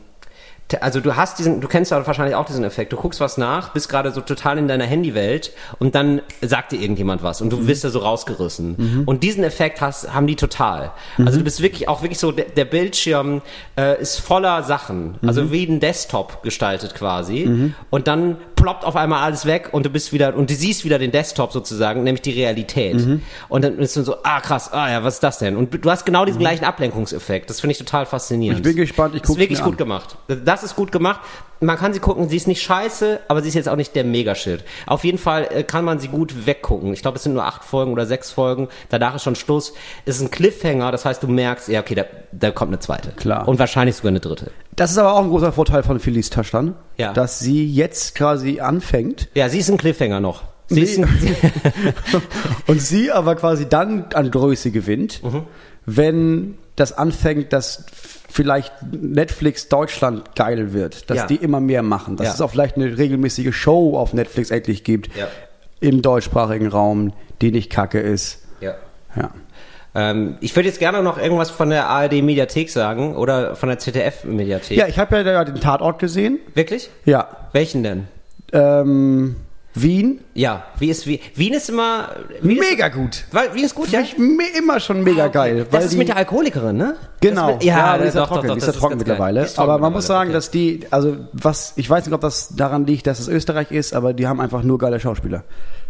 [0.81, 2.93] also du hast diesen, du kennst ja wahrscheinlich auch diesen Effekt.
[2.93, 6.79] Du guckst was nach, bist gerade so total in deiner Handywelt und dann sagt dir
[6.79, 7.67] irgendjemand was und du mhm.
[7.67, 8.75] wirst da so rausgerissen.
[8.77, 9.03] Mhm.
[9.05, 10.91] Und diesen Effekt hast, haben die total.
[11.17, 11.27] Mhm.
[11.27, 13.41] Also du bist wirklich auch wirklich so, der, der Bildschirm
[13.77, 15.51] äh, ist voller Sachen, also mhm.
[15.51, 17.45] wie ein Desktop gestaltet quasi.
[17.45, 17.75] Mhm.
[17.89, 20.97] Und dann ploppt auf einmal alles weg und du bist wieder, und du siehst wieder
[20.97, 22.95] den Desktop sozusagen, nämlich die Realität.
[22.95, 23.21] Mhm.
[23.49, 25.57] Und dann ist du so, ah krass, ah ja, was ist das denn?
[25.57, 27.49] Und du hast genau diesen gleichen Ablenkungseffekt.
[27.49, 28.59] Das finde ich total faszinierend.
[28.59, 30.15] Ich bin gespannt, ich gucke Das ist wirklich gut gemacht.
[30.27, 31.19] Das ist gut gemacht.
[31.63, 34.03] Man kann sie gucken, sie ist nicht scheiße, aber sie ist jetzt auch nicht der
[34.03, 34.63] Megashit.
[34.85, 36.93] Auf jeden Fall äh, kann man sie gut weggucken.
[36.93, 38.67] Ich glaube, es sind nur acht Folgen oder sechs Folgen.
[38.89, 39.73] Danach ist schon Schluss.
[40.05, 43.11] Es ist ein Cliffhanger, das heißt, du merkst, ja, okay, da, da kommt eine zweite.
[43.11, 43.47] Klar.
[43.47, 44.51] Und wahrscheinlich sogar eine dritte.
[44.75, 47.13] Das ist aber auch ein großer Vorteil von Felice Taschtan, ja.
[47.13, 49.29] dass sie jetzt quasi anfängt.
[49.35, 50.43] Ja, sie ist ein Cliffhanger noch.
[50.67, 51.07] Sie ist ein
[52.67, 55.43] und sie aber quasi dann an Größe gewinnt, mhm.
[55.85, 57.85] Wenn das anfängt, dass
[58.29, 61.27] vielleicht Netflix Deutschland geil wird, dass ja.
[61.27, 62.33] die immer mehr machen, dass ja.
[62.33, 65.27] es auch vielleicht eine regelmäßige Show auf Netflix endlich gibt ja.
[65.79, 68.39] im deutschsprachigen Raum, die nicht kacke ist.
[69.15, 69.31] Ja.
[69.95, 73.77] Ähm, ich würde jetzt gerne noch irgendwas von der ARD Mediathek sagen oder von der
[73.77, 74.77] ZDF Mediathek.
[74.77, 76.39] Ja, ich habe ja den Tatort gesehen.
[76.55, 76.89] Wirklich?
[77.05, 77.27] Ja.
[77.51, 78.07] Welchen denn?
[78.51, 79.35] Ähm,
[79.75, 80.19] Wien?
[80.35, 81.19] Ja, wie ist Wien?
[81.35, 82.09] Wien ist immer
[82.41, 83.23] Wien mega ist, gut.
[83.31, 84.01] Weil, Wien ist gut, ja.
[84.57, 85.65] immer schon mega ah, geil.
[85.71, 86.95] das ist die, mit der Alkoholikerin, ne?
[87.21, 87.53] Genau.
[87.53, 89.45] Mit, ja, ja, die ist ja trocken, doch, doch, ist ja trocken mittlerweile.
[89.45, 90.33] Trocken aber man muss sagen, okay.
[90.33, 93.93] dass die, also was, ich weiß nicht, ob das daran liegt, dass es Österreich ist,
[93.93, 95.43] aber die haben einfach nur geile Schauspieler.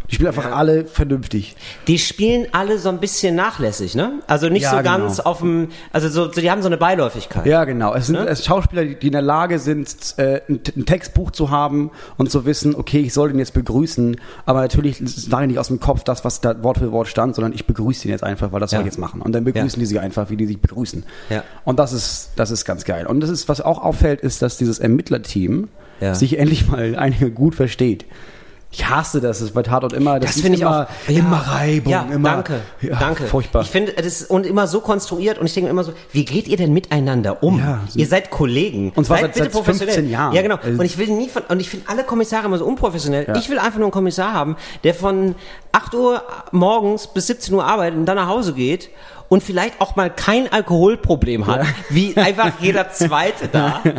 [0.10, 0.54] Die spielen einfach ja.
[0.54, 1.56] alle vernünftig.
[1.88, 4.20] Die spielen alle so ein bisschen nachlässig, ne?
[4.28, 4.90] Also nicht ja, so genau.
[4.90, 7.46] ganz auf dem, also so, die haben so eine Beiläufigkeit.
[7.46, 7.94] Ja, genau.
[7.94, 8.28] Es sind ne?
[8.28, 12.46] es Schauspieler, die in der Lage sind, äh, ein, ein, Textbuch zu haben und zu
[12.46, 16.04] wissen, okay, ich soll ihn jetzt begrüßen, aber natürlich sage ich nicht aus dem Kopf
[16.04, 18.72] das, was da Wort für Wort stand, sondern ich begrüße ihn jetzt einfach, weil das
[18.72, 18.78] ja.
[18.78, 19.22] soll ich jetzt machen.
[19.22, 21.06] Und dann begrüßen die sich einfach, wie die sich begrüßen.
[21.30, 21.44] Ja.
[21.64, 23.08] Und das ist, das ist ganz geil.
[23.08, 25.70] Und das ist, was auch auffällt, ist, dass dieses Ermittlerteam
[26.12, 28.06] sich endlich mal einige gut versteht.
[28.76, 31.38] Ich hasse das, das ist bei Tatort immer, das, das finde ich auch, ja, immer
[31.38, 32.32] Reibung, ja, immer.
[32.32, 33.28] Danke, ja, danke.
[33.28, 33.62] Furchtbar.
[33.62, 36.48] Ich finde, das ist und immer so konstruiert und ich denke immer so, wie geht
[36.48, 37.60] ihr denn miteinander um?
[37.60, 38.92] Ja, ihr seid Kollegen.
[38.96, 40.34] Und zwar seid seit, seit 15 Jahren.
[40.34, 40.56] Ja, genau.
[40.56, 43.32] Also und ich will nie von, und ich finde alle Kommissare immer so unprofessionell.
[43.38, 45.36] Ich will einfach nur einen Kommissar haben, der von
[45.72, 48.90] 8 Uhr morgens bis 17 Uhr arbeitet und dann nach Hause geht
[49.34, 51.70] und vielleicht auch mal kein Alkoholproblem hat, ja.
[51.90, 53.82] wie einfach jeder Zweite da.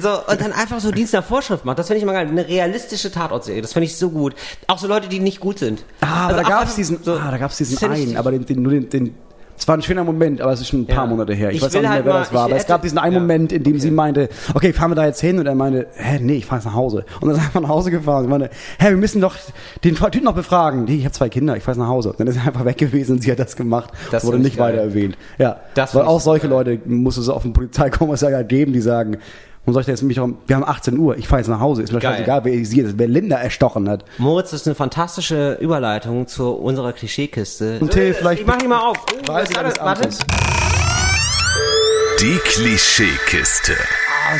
[0.00, 1.78] So, und dann einfach so Dienst nach Vorschrift macht.
[1.78, 2.28] Das finde ich immer geil.
[2.28, 3.60] Eine realistische Tatortserie.
[3.60, 4.34] Das finde ich so gut.
[4.68, 5.84] Auch so Leute, die nicht gut sind.
[6.00, 8.62] Ah, also da gab es diesen, so, ah, da gab's diesen einen, aber den, den,
[8.62, 9.14] nur den, den
[9.58, 11.06] es war ein schöner Moment, aber es ist schon ein paar ja.
[11.06, 11.50] Monate her.
[11.50, 12.44] Ich, ich weiß auch nicht mehr, halt wer mal, das war.
[12.44, 13.20] Aber es gab diesen einen ja.
[13.20, 13.82] Moment, in dem okay.
[13.82, 15.38] sie meinte, okay, fahren wir da jetzt hin?
[15.38, 17.04] Und er meinte, hä, nee, ich fahre jetzt nach Hause.
[17.20, 18.24] Und dann ist er einfach nach Hause gefahren.
[18.24, 19.34] Und meinte, hä, wir müssen doch
[19.82, 20.84] den Typen noch befragen.
[20.84, 22.10] Nee, ich habe zwei Kinder, ich fahre nach Hause.
[22.10, 23.90] Und dann ist er einfach weg gewesen und sie hat das gemacht.
[24.12, 25.18] Das wurde nicht weiter erwähnt.
[25.38, 26.56] Ja, das weil auch solche geil.
[26.56, 29.18] Leute muss es auf den Polizeikommissariat geben, die sagen,
[29.66, 31.82] und soll ich jetzt mich darum, wir haben 18 Uhr, ich fahre jetzt nach Hause,
[31.82, 32.12] ist mir Geil.
[32.12, 34.04] scheißegal, wer, wer Linda erstochen hat.
[34.18, 37.78] Moritz, das ist eine fantastische Überleitung zu unserer Klischeekiste.
[37.80, 38.40] Und Till, vielleicht.
[38.42, 38.96] Ich mach ihn mal auf.
[39.28, 40.08] Oh, weiß ich alles warte.
[42.20, 43.74] Die Klischeekiste.
[44.30, 44.36] Ah,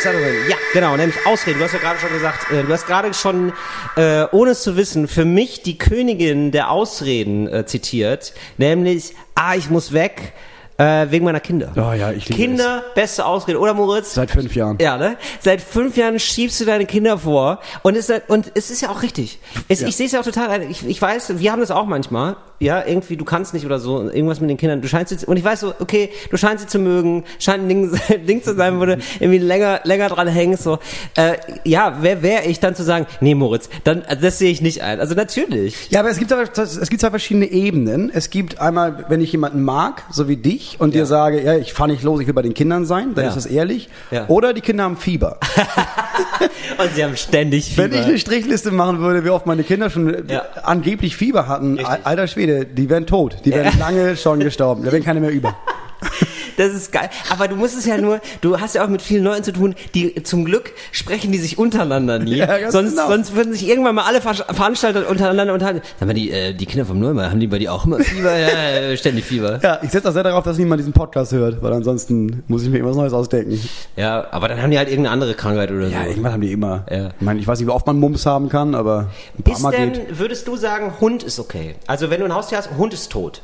[0.48, 1.58] Ja, genau, nämlich Ausreden.
[1.58, 3.52] Du hast ja gerade schon gesagt, äh, du hast gerade schon,
[3.96, 9.54] äh, ohne es zu wissen, für mich die Königin der Ausreden äh, zitiert, nämlich, ah,
[9.54, 10.34] ich muss weg,
[10.78, 11.72] äh, wegen meiner Kinder.
[11.76, 12.94] Oh ja, ich liebe Kinder, es.
[12.94, 14.14] beste Ausrede, oder Moritz?
[14.14, 14.78] Seit fünf Jahren.
[14.80, 15.16] Ja, ne?
[15.40, 19.02] Seit fünf Jahren schiebst du deine Kinder vor und es, und es ist ja auch
[19.02, 19.40] richtig.
[19.68, 19.88] Es, ja.
[19.88, 22.84] Ich sehe es ja auch total, ich, ich weiß, wir haben das auch manchmal ja,
[22.84, 25.44] irgendwie, du kannst nicht oder so, irgendwas mit den Kindern, du scheinst sie, und ich
[25.44, 28.86] weiß so, okay, du scheinst sie zu mögen, scheint ein Ding, Ding zu sein, wo
[28.86, 30.78] du irgendwie länger, länger dran hängst, so,
[31.16, 34.82] äh, ja, wer wäre ich dann zu sagen, nee, Moritz, dann, das sehe ich nicht
[34.82, 35.00] ein.
[35.00, 35.90] Also natürlich.
[35.90, 38.10] Ja, aber es gibt, es gibt zwei verschiedene Ebenen.
[38.12, 41.02] Es gibt einmal, wenn ich jemanden mag, so wie dich, und ja.
[41.02, 43.30] dir sage, ja, ich fahre nicht los, ich will bei den Kindern sein, dann ja.
[43.30, 43.88] ist das ehrlich.
[44.10, 44.26] Ja.
[44.28, 45.38] Oder die Kinder haben Fieber.
[46.78, 47.84] und sie haben ständig Fieber.
[47.84, 50.24] Wenn ich eine Strichliste machen würde, wie oft meine Kinder schon
[50.62, 52.06] angeblich Fieber hatten, Richtig.
[52.06, 53.36] alter Schwede, Rede, die werden tot.
[53.44, 53.78] Die werden ja.
[53.78, 54.84] lange schon gestorben.
[54.84, 55.56] Da werden keine mehr über.
[56.58, 57.08] Das ist geil.
[57.30, 59.74] Aber du musst es ja nur, du hast ja auch mit vielen Leuten zu tun,
[59.94, 62.38] die zum Glück sprechen die sich untereinander nie.
[62.48, 63.08] Ja, sonst, genau.
[63.08, 65.82] sonst würden sich irgendwann mal alle Veranstalter untereinander unterhalten.
[65.98, 68.36] Sag mal, die, äh, die Kinder vom Neumar, haben die bei dir auch immer Fieber?
[68.36, 69.60] Ja, ständig Fieber.
[69.62, 72.68] Ja, ich setze auch sehr darauf, dass niemand diesen Podcast hört, weil ansonsten muss ich
[72.68, 73.60] mir irgendwas Neues ausdenken.
[73.96, 75.92] Ja, aber dann haben die halt irgendeine andere Krankheit oder so.
[75.92, 76.84] Ja, irgendwann haben die immer.
[76.90, 77.08] Ja.
[77.08, 79.62] Ich meine, ich weiß nicht, wie oft man Mumps haben kann, aber ein paar ist
[79.62, 80.18] Mal denn, geht.
[80.18, 81.76] würdest du sagen, Hund ist okay?
[81.86, 83.42] Also wenn du ein Haustier hast, Hund ist tot.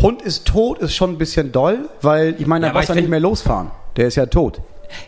[0.00, 2.88] Hund ist tot ist schon ein bisschen doll, weil ich meine, Ja, da aber brauchst
[2.90, 3.70] du ich nicht mehr losfahren.
[3.96, 4.60] Der ist ja tot.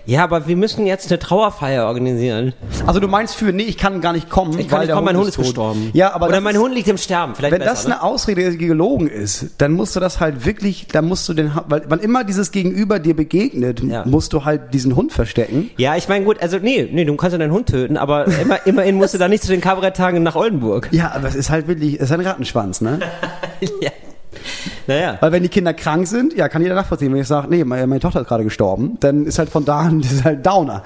[0.06, 2.54] Ja, aber wir müssen jetzt eine Trauerfeier organisieren.
[2.86, 5.04] Also du meinst für, nee, ich kann gar nicht kommen, Ich kann nicht der kommen,
[5.04, 5.44] mein Hund ist tot.
[5.44, 5.90] gestorben.
[5.92, 7.34] Ja, aber Oder mein ist, Hund liegt im Sterben.
[7.34, 7.94] Vielleicht wenn besser, das ne?
[7.94, 11.52] eine Ausrede die gelogen ist, dann musst du das halt wirklich, dann musst du den,
[11.68, 14.04] weil wann immer dieses Gegenüber dir begegnet, Ja.
[14.06, 15.68] musst du halt diesen Hund verstecken.
[15.76, 18.58] Ja, ich meine, gut, also nee, nee, du kannst ja deinen Hund töten, aber immer,
[18.66, 20.88] immerhin musst du da nicht zu den Kabaretttagen nach Oldenburg.
[20.92, 23.00] Ja, aber es ist halt wirklich, es ist ein Rattenschwanz, ne?
[23.82, 23.90] ja.
[24.86, 25.16] Naja.
[25.20, 27.10] Weil wenn die Kinder krank sind, ja, kann jeder nachvollziehen.
[27.12, 29.78] Wenn ich sage, nee, meine, meine Tochter ist gerade gestorben, dann ist halt von da
[29.80, 30.82] an, das ist halt Downer.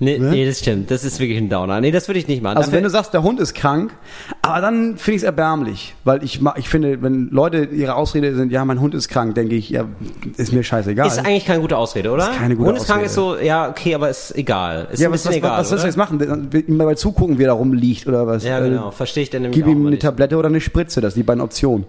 [0.00, 0.30] Nee, Ne?
[0.30, 0.90] nee, das stimmt.
[0.90, 1.80] Das ist wirklich ein Downer.
[1.80, 2.58] Nee, das würde ich nicht machen.
[2.58, 3.92] Also wenn du sagst, der Hund ist krank,
[4.42, 8.52] aber dann finde ich es erbärmlich, weil ich ich finde, wenn Leute ihre Ausrede sind,
[8.52, 9.86] ja, mein Hund ist krank, denke ich, ja,
[10.36, 11.06] ist mir scheißegal.
[11.06, 12.30] ist eigentlich keine gute Ausrede, oder?
[12.30, 14.88] Ist keine gute Hund ist krank ist so, ja, okay, aber ist egal.
[14.92, 15.58] Ist ja, ein was, bisschen was, egal.
[15.60, 16.04] was sollst du oder?
[16.04, 16.50] jetzt machen?
[16.68, 18.44] Immer mal zugucken, wie er da rumliegt oder was?
[18.44, 18.90] Ja, Äh, genau.
[18.90, 19.98] Verstehe ich denn nämlich Gib ihm eine.
[19.98, 21.86] Tablette oder eine Spritze, das sind die beiden Optionen.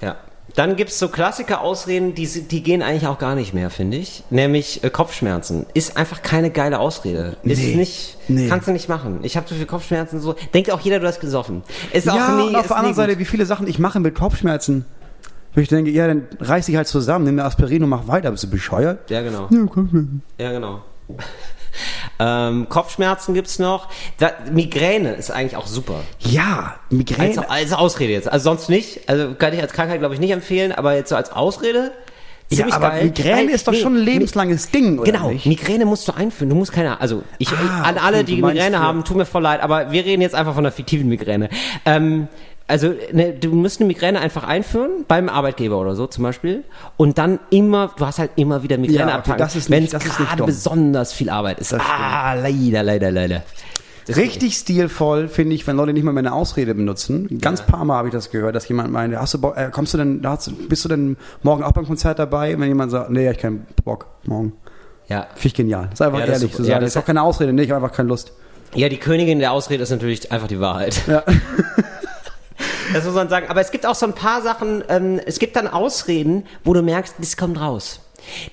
[0.00, 0.16] Ja.
[0.58, 4.24] Dann gibt's so Klassiker-Ausreden, die, die gehen eigentlich auch gar nicht mehr, finde ich.
[4.30, 5.66] Nämlich äh, Kopfschmerzen.
[5.72, 7.36] Ist einfach keine geile Ausrede.
[7.44, 7.76] Ist Nee.
[7.76, 8.48] nicht, Nee.
[8.48, 9.20] kannst du nicht machen.
[9.22, 10.34] Ich habe so viele Kopfschmerzen, so.
[10.54, 11.62] Denkt auch jeder, du hast gesoffen.
[11.92, 13.20] Ist auch ja, nie, und auf der anderen Seite, gut.
[13.20, 14.84] wie viele Sachen ich mache mit Kopfschmerzen.
[15.54, 18.32] Wo ich denke, ja, dann reiß dich halt zusammen, nimm eine Aspirin und mach weiter.
[18.32, 19.08] Bist du bescheuert?
[19.12, 19.46] Ja, genau.
[19.50, 20.22] Ja, Kopfschmerzen.
[20.38, 20.82] Ja, genau.
[22.18, 23.88] Ähm, Kopfschmerzen gibt's noch.
[24.18, 26.00] Da, Migräne ist eigentlich auch super.
[26.20, 27.38] Ja, Migräne.
[27.38, 28.30] Als, als Ausrede jetzt.
[28.30, 29.08] Also sonst nicht.
[29.08, 31.92] Also kann ich als Krankheit, glaube ich, nicht empfehlen, aber jetzt so als Ausrede.
[32.50, 33.04] ja, Ziemlich aber geil.
[33.04, 35.46] Migräne ist doch nee, schon ein lebenslanges Ding, oder Genau, nicht?
[35.46, 36.50] Migräne musst du einführen.
[36.50, 39.60] Du musst keine, also ich, Ah, an alle, die Migräne haben, tut mir voll leid,
[39.62, 41.48] aber wir reden jetzt einfach von der fiktiven Migräne.
[41.84, 42.28] Ähm,
[42.68, 46.64] also ne, du musst eine Migräne einfach einführen, beim Arbeitgeber oder so zum Beispiel,
[46.96, 49.90] und dann immer, du hast halt immer wieder Ja, Migräneattacken, okay, das ist wenn es
[49.90, 51.72] das ist nicht gerade besonders viel Arbeit ist.
[51.72, 51.98] Das stimmt.
[51.98, 53.42] Ah, leider, leider, leider.
[54.08, 57.28] Richtig stilvoll finde ich, wenn Leute nicht mal mehr eine Ausrede benutzen.
[57.30, 59.70] Ein Ganz paar Mal habe ich das gehört, dass jemand meinte, hast du Bock, äh,
[59.70, 62.54] kommst du denn, hast, bist du denn morgen auch beim Konzert dabei?
[62.54, 64.52] Und wenn jemand sagt, nee, ich hab keinen Bock morgen.
[65.08, 65.26] Ja.
[65.34, 65.90] Finde ich genial.
[65.92, 66.70] Ist einfach Ja, das ehrlich zu sagen.
[66.70, 68.32] Ja, das das ist auch keine Ausrede, nee, ich habe einfach keine Lust.
[68.74, 71.02] Ja, die Königin der Ausrede ist natürlich einfach die Wahrheit.
[71.06, 71.22] Ja.
[72.92, 73.46] Das muss man sagen.
[73.48, 76.82] Aber es gibt auch so ein paar Sachen, ähm, es gibt dann Ausreden, wo du
[76.82, 78.00] merkst, das kommt raus.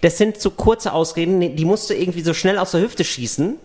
[0.02, 3.58] Das sind so kurze Ausreden, die musst du irgendwie so schnell aus der Hüfte schießen.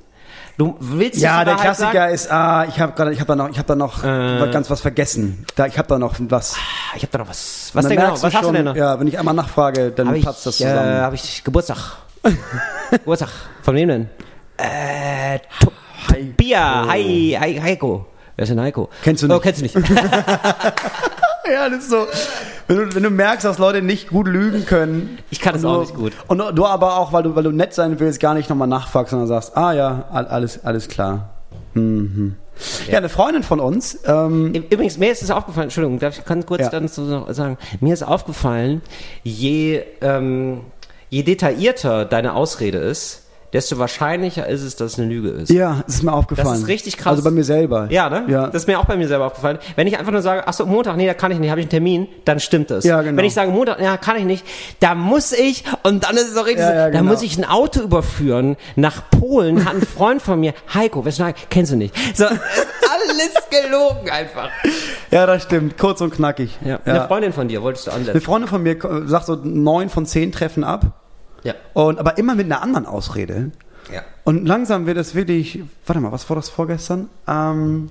[0.58, 2.14] Du willst Ja, der Klassiker sagen.
[2.14, 4.50] ist, ah, ich habe gerade, ich habe da noch, ich habe da noch Äh.
[4.52, 5.44] ganz was vergessen.
[5.56, 6.54] Da, ich habe da noch was.
[6.54, 7.70] Ah, Ich hab da noch was.
[7.72, 8.12] Was denn genau?
[8.12, 8.76] Was hast schon, du denn noch?
[8.76, 11.00] Ja, wenn ich einmal nachfrage, dann Hab ich, platzt das äh, zusammen.
[11.00, 11.78] hab ich Geburtstag.
[12.90, 13.30] Geburtstag.
[13.62, 14.10] Von wem denn?
[14.58, 15.70] Äh, to
[16.36, 16.86] Bia.
[16.88, 18.06] Hi, hi, Heiko.
[18.40, 18.88] Wer ist denn Heiko?
[19.02, 19.42] Kennst du Oh, nicht.
[19.42, 19.74] kennst du nicht.
[21.52, 22.06] ja, das ist so.
[22.68, 25.18] Wenn du, wenn du merkst, dass Leute nicht gut lügen können.
[25.28, 26.14] Ich kann es und auch nicht gut.
[26.26, 29.10] Und du, aber auch, weil du, weil du nett sein willst, gar nicht nochmal nachfragst,
[29.10, 31.28] sondern sagst, ah ja, all- alles, alles klar.
[31.74, 32.36] Mhm.
[32.90, 32.96] Ja.
[32.96, 36.62] eine Freundin von uns, ähm, Übrigens, mir ist es aufgefallen, Entschuldigung, darf ich kann kurz
[36.62, 36.68] Ja.
[36.70, 38.80] dann so noch sagen, mir ist aufgefallen,
[39.22, 40.62] je, ähm,
[41.10, 45.50] je detaillierter deine Ausrede ist, desto wahrscheinlicher ist es, dass es eine Lüge ist.
[45.50, 46.48] ja, es ist mir aufgefallen.
[46.50, 47.12] Das ist richtig krass.
[47.12, 47.88] Also bei mir selber.
[47.90, 48.24] Ja, ne?
[48.28, 48.46] Ja.
[48.46, 49.58] Das ist mir auch bei mir selber aufgefallen.
[49.76, 51.64] Wenn ich einfach nur sage, ach so, Montag, nee, da kann ich nicht, habe ich
[51.64, 52.84] einen Termin, dann stimmt es.
[52.84, 53.16] Ja, genau.
[53.18, 54.44] Wenn ich sage, Montag, ja, kann ich nicht,
[54.80, 57.10] da muss ich, und dann ist es auch richtig, Ja, so, ja, da genau.
[57.10, 61.38] muss ich ein Auto überführen nach Polen, hat ein Freund von mir, Heiko, Heiko?
[61.50, 61.94] Kennst du nicht.
[62.16, 64.50] So, alles gelogen einfach.
[65.10, 65.76] ja, das stimmt.
[65.78, 66.56] Kurz und knackig.
[66.64, 66.78] Ja.
[66.84, 68.20] Eine Freundin von dir wolltest du Eine ansetzen.
[68.20, 70.99] Freundin von mir sagt so neun von zehn treffen ab.
[71.42, 71.54] Ja.
[71.74, 73.50] Und, aber immer mit einer anderen Ausrede.
[73.92, 74.02] Ja.
[74.24, 75.62] Und langsam wird es wirklich.
[75.86, 77.08] Warte mal, was war das vorgestern?
[77.26, 77.90] Ähm,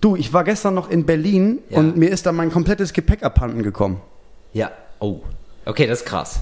[0.00, 1.78] du, ich war gestern noch in Berlin Ja.
[1.78, 4.00] und mir ist da mein komplettes Gepäck abhanden gekommen.
[4.52, 4.70] Ja.
[4.98, 5.20] Oh.
[5.66, 6.40] Okay, das ist krass.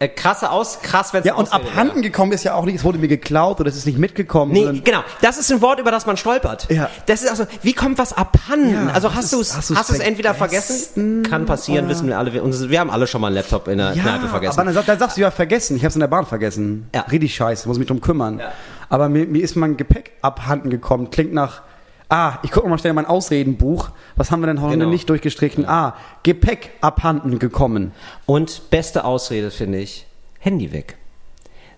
[0.00, 2.84] Äh, krasse Aus, krass, wenn es Ja, und abhanden gekommen ist ja auch nicht, es
[2.84, 4.52] wurde mir geklaut oder es ist nicht mitgekommen.
[4.52, 5.00] Nee, genau.
[5.22, 6.68] Das ist ein Wort, über das man stolpert.
[6.70, 6.88] Ja.
[7.06, 8.86] Das ist also, wie kommt was abhanden?
[8.88, 11.24] Ja, also hast du es hast du es entweder vergessen?
[11.28, 12.32] Kann passieren, oder- wissen wir alle.
[12.32, 14.60] Wir, wir haben alle schon mal einen Laptop in der ja, Kneipe vergessen.
[14.60, 15.76] aber dann, dann sagst du ja vergessen.
[15.76, 16.88] Ich habe es in der Bahn vergessen.
[16.94, 17.00] Ja.
[17.02, 18.38] Richtig scheiße, muss mich drum kümmern.
[18.38, 18.52] Ja.
[18.88, 21.10] Aber mir, mir ist mein Gepäck abhanden gekommen.
[21.10, 21.62] Klingt nach,
[22.08, 23.90] ah, ich gucke mal schnell in mein Ausredenbuch.
[24.16, 24.90] Was haben wir denn heute Genau.
[24.90, 25.66] nicht durchgestrichen?
[25.68, 27.92] Ah, Gepäck abhanden gekommen.
[28.26, 30.06] Und beste Ausrede, finde ich,
[30.40, 30.96] Handy weg.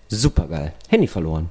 [0.07, 0.73] Supergeil.
[0.89, 1.49] Handy verloren.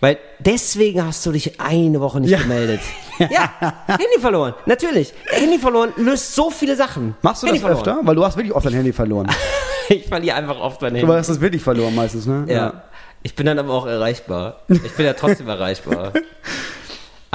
[0.00, 2.38] Weil deswegen hast du dich eine Woche nicht Ja.
[2.38, 2.80] gemeldet.
[3.18, 3.50] Ja,
[3.86, 4.52] Handy verloren.
[4.66, 5.14] Natürlich.
[5.30, 7.14] Handy verloren löst so viele Sachen.
[7.22, 7.98] Machst du Handy das öfter?
[8.02, 9.28] Weil du hast wirklich oft dein Handy verloren.
[9.88, 11.06] Ich verliere einfach oft mein Handy.
[11.06, 12.44] Du hast es wirklich verloren meistens, ne?
[12.48, 12.82] Ja.
[13.22, 14.62] Ich bin dann aber auch erreichbar.
[14.68, 16.12] Ich bin ja trotzdem erreichbar.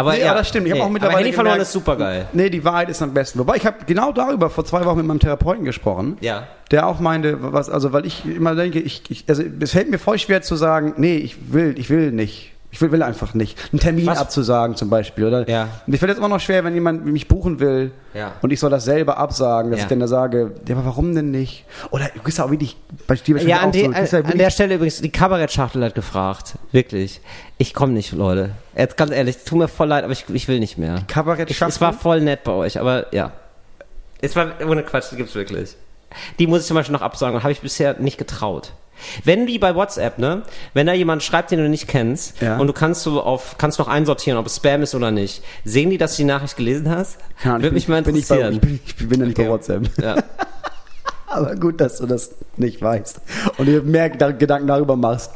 [0.02, 0.68] Aber Nee, ja, aber das stimmt.
[0.68, 2.28] Ich hab auch aber mittlerweile Handy verloren gemerkt- ist super geil.
[2.34, 3.40] Nee, die Wahrheit ist am besten.
[3.40, 6.18] Wobei ich habe genau darüber vor zwei Wochen mit meinem Therapeuten gesprochen.
[6.22, 6.48] Ja.
[6.72, 9.98] Der auch meinte, was, also weil ich immer denke, ich, ich also es fällt mir
[10.00, 13.58] voll schwer zu sagen, nee, ich will, ich will nicht Ich will, will einfach nicht.
[13.72, 14.18] Einen Termin Was?
[14.18, 15.26] abzusagen zum Beispiel.
[15.26, 15.48] Oder?
[15.50, 15.68] Ja.
[15.88, 18.34] Mir fällt jetzt immer noch schwer, wenn jemand mich buchen will ja.
[18.42, 19.86] und ich soll das selber absagen, dass ja.
[19.86, 21.66] ich dann da sage, ja, aber warum denn nicht?
[21.90, 24.38] Oder du bist ja auch wirklich bei dir Ja, an, die, so, an, ja an
[24.38, 26.56] der Stelle übrigens, die Kabarettschachtel hat gefragt.
[26.72, 27.20] Wirklich.
[27.58, 28.52] Ich komme nicht, Leute.
[28.76, 30.96] Jetzt ganz ehrlich, tut mir voll leid, aber ich, ich will nicht mehr.
[30.96, 31.68] Die Kabarettschachtel?
[31.68, 33.34] Es war voll nett bei euch, aber ja.
[34.22, 35.76] Es war ohne Quatsch, die gibt's wirklich.
[36.40, 38.74] Die muss ich zum Beispiel noch absagen und habe ich bisher nicht getraut.
[39.24, 42.58] Wenn die bei WhatsApp, ne, wenn da jemand schreibt, den du nicht kennst, ja.
[42.58, 45.90] und du kannst so auf, kannst noch einsortieren, ob es Spam ist oder nicht, sehen
[45.90, 47.18] die, dass du die Nachricht gelesen hast?
[47.44, 48.60] Ja, Würde mich mal interessieren.
[48.60, 49.48] Bin ich, bei, ich, bin, ich bin ja nicht okay.
[49.48, 49.90] bei WhatsApp.
[50.02, 50.16] Ja.
[51.28, 53.22] Aber gut, dass du das nicht weißt
[53.58, 55.32] und dir mehr Gedanken darüber machst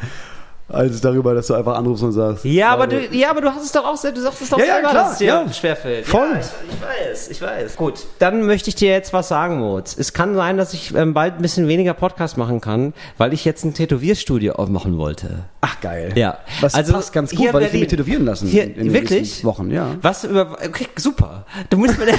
[0.68, 2.44] als darüber, dass du einfach anrufst und sagst.
[2.44, 4.66] Ja, aber du, ja, aber du hast es doch auch, du sagst es doch ja,
[4.66, 5.54] selber, ja, klar, dass es dir ja.
[5.54, 6.06] schwerfällt.
[6.08, 6.28] Voll.
[6.32, 7.76] Ja, ich, ich, weiß, ich weiß.
[7.76, 9.96] Gut, dann möchte ich dir jetzt was sagen, Moritz.
[9.98, 13.46] Es kann sein, dass ich ähm, bald ein bisschen weniger Podcast machen kann, weil ich
[13.46, 15.46] jetzt ein Tätowierstudio aufmachen wollte.
[15.62, 16.14] Ach geil.
[16.16, 16.40] Ja.
[16.62, 19.46] Das also, passt ganz gut, weil ich mich tätowieren lassen hier, in, in wirklich?
[19.46, 19.96] Wochen, ja.
[20.02, 21.46] Was über, okay, super.
[21.70, 22.08] Du musst mir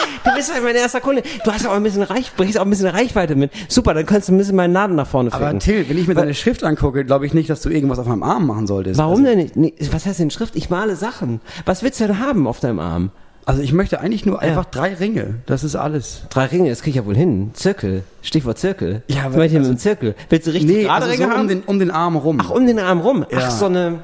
[0.24, 1.22] Du bist halt mein erster Kunde.
[1.44, 3.50] Du hast auch ein bisschen Reich, bringst auch ein bisschen Reichweite mit.
[3.68, 5.46] Super, dann kannst du ein bisschen meinen Laden nach vorne finden.
[5.46, 8.06] Aber Till, wenn ich mir deine Schrift angucke, glaube ich nicht, dass du irgendwas auf
[8.06, 8.98] meinem Arm machen solltest.
[8.98, 9.24] Warum also.
[9.24, 9.56] denn nicht?
[9.56, 10.56] Nee, was heißt denn Schrift?
[10.56, 11.40] Ich male Sachen.
[11.64, 13.10] Was willst du denn haben auf deinem Arm?
[13.46, 15.40] Also ich möchte eigentlich nur einfach drei Ringe.
[15.46, 16.22] Das ist alles.
[16.30, 17.50] Drei Ringe, das kriege ich ja wohl hin.
[17.54, 18.04] Zirkel.
[18.22, 19.02] Stichwort Zirkel.
[19.08, 19.44] Ja, aber.
[19.44, 20.14] Ich also, mit Zirkel.
[20.28, 21.40] Willst du richtig nee, gerade also Ringe so haben?
[21.40, 22.38] Um den, um den Arm rum.
[22.40, 23.24] Ach, um den Arm rum.
[23.30, 23.38] Ja.
[23.42, 24.00] Ach, so eine.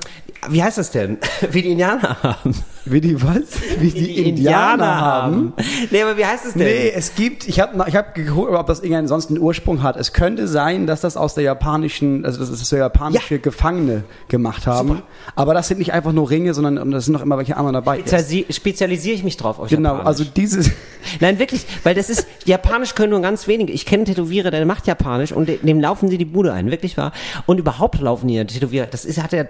[0.49, 1.19] Wie heißt das denn?
[1.51, 2.55] Wie die Indianer haben.
[2.89, 3.43] Wie die was?
[3.81, 5.53] Wie die, die Indianer, Indianer haben.
[5.91, 6.63] Nee, aber wie heißt es denn?
[6.63, 9.97] Nee, es gibt, ich habe ich hab geguckt, ob das irgendeinen sonst einen Ursprung hat.
[9.97, 13.41] Es könnte sein, dass das aus der japanischen, also das ist so japanische ja.
[13.41, 14.89] Gefangene gemacht haben.
[14.89, 15.03] Super.
[15.35, 17.99] Aber das sind nicht einfach nur Ringe, sondern das sind noch immer welche anderen dabei.
[17.99, 20.07] Spezialisi spezialisiere ich mich drauf auf Genau, Japanisch.
[20.07, 20.71] also dieses.
[21.21, 23.73] Nein, wirklich, weil das ist, Japanisch können nur ganz wenige.
[23.73, 27.13] Ich kenne Tätowierer, der macht Japanisch und dem laufen sie die Bude ein, wirklich wahr.
[27.47, 28.87] Und überhaupt laufen die Tätowierer.
[28.87, 29.45] Das ist, hat ja,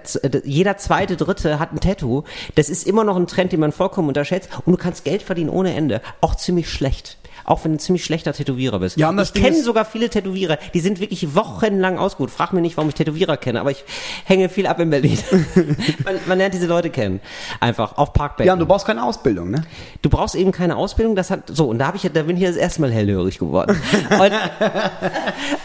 [0.45, 2.25] jeder zweite, dritte hat ein Tattoo.
[2.55, 4.51] Das ist immer noch ein Trend, den man vollkommen unterschätzt.
[4.65, 6.01] Und du kannst Geld verdienen ohne Ende.
[6.21, 8.97] Auch ziemlich schlecht auch wenn du ein ziemlich schlechter Tätowierer bist.
[8.97, 12.31] Ja, ich kenne sogar viele Tätowierer, die sind wirklich wochenlang ausgeruht.
[12.31, 13.85] Frag mir nicht, warum ich Tätowierer kenne, aber ich
[14.25, 15.19] hänge viel ab in Berlin.
[16.05, 17.21] man, man, lernt diese Leute kennen.
[17.61, 18.49] Einfach auf Parkbänken.
[18.49, 19.63] Ja, und du brauchst keine Ausbildung, ne?
[20.03, 21.15] Du brauchst eben keine Ausbildung.
[21.15, 23.81] Das hat so und da habe ich, da bin ich das erste Mal hellhörig geworden.
[24.11, 24.33] und,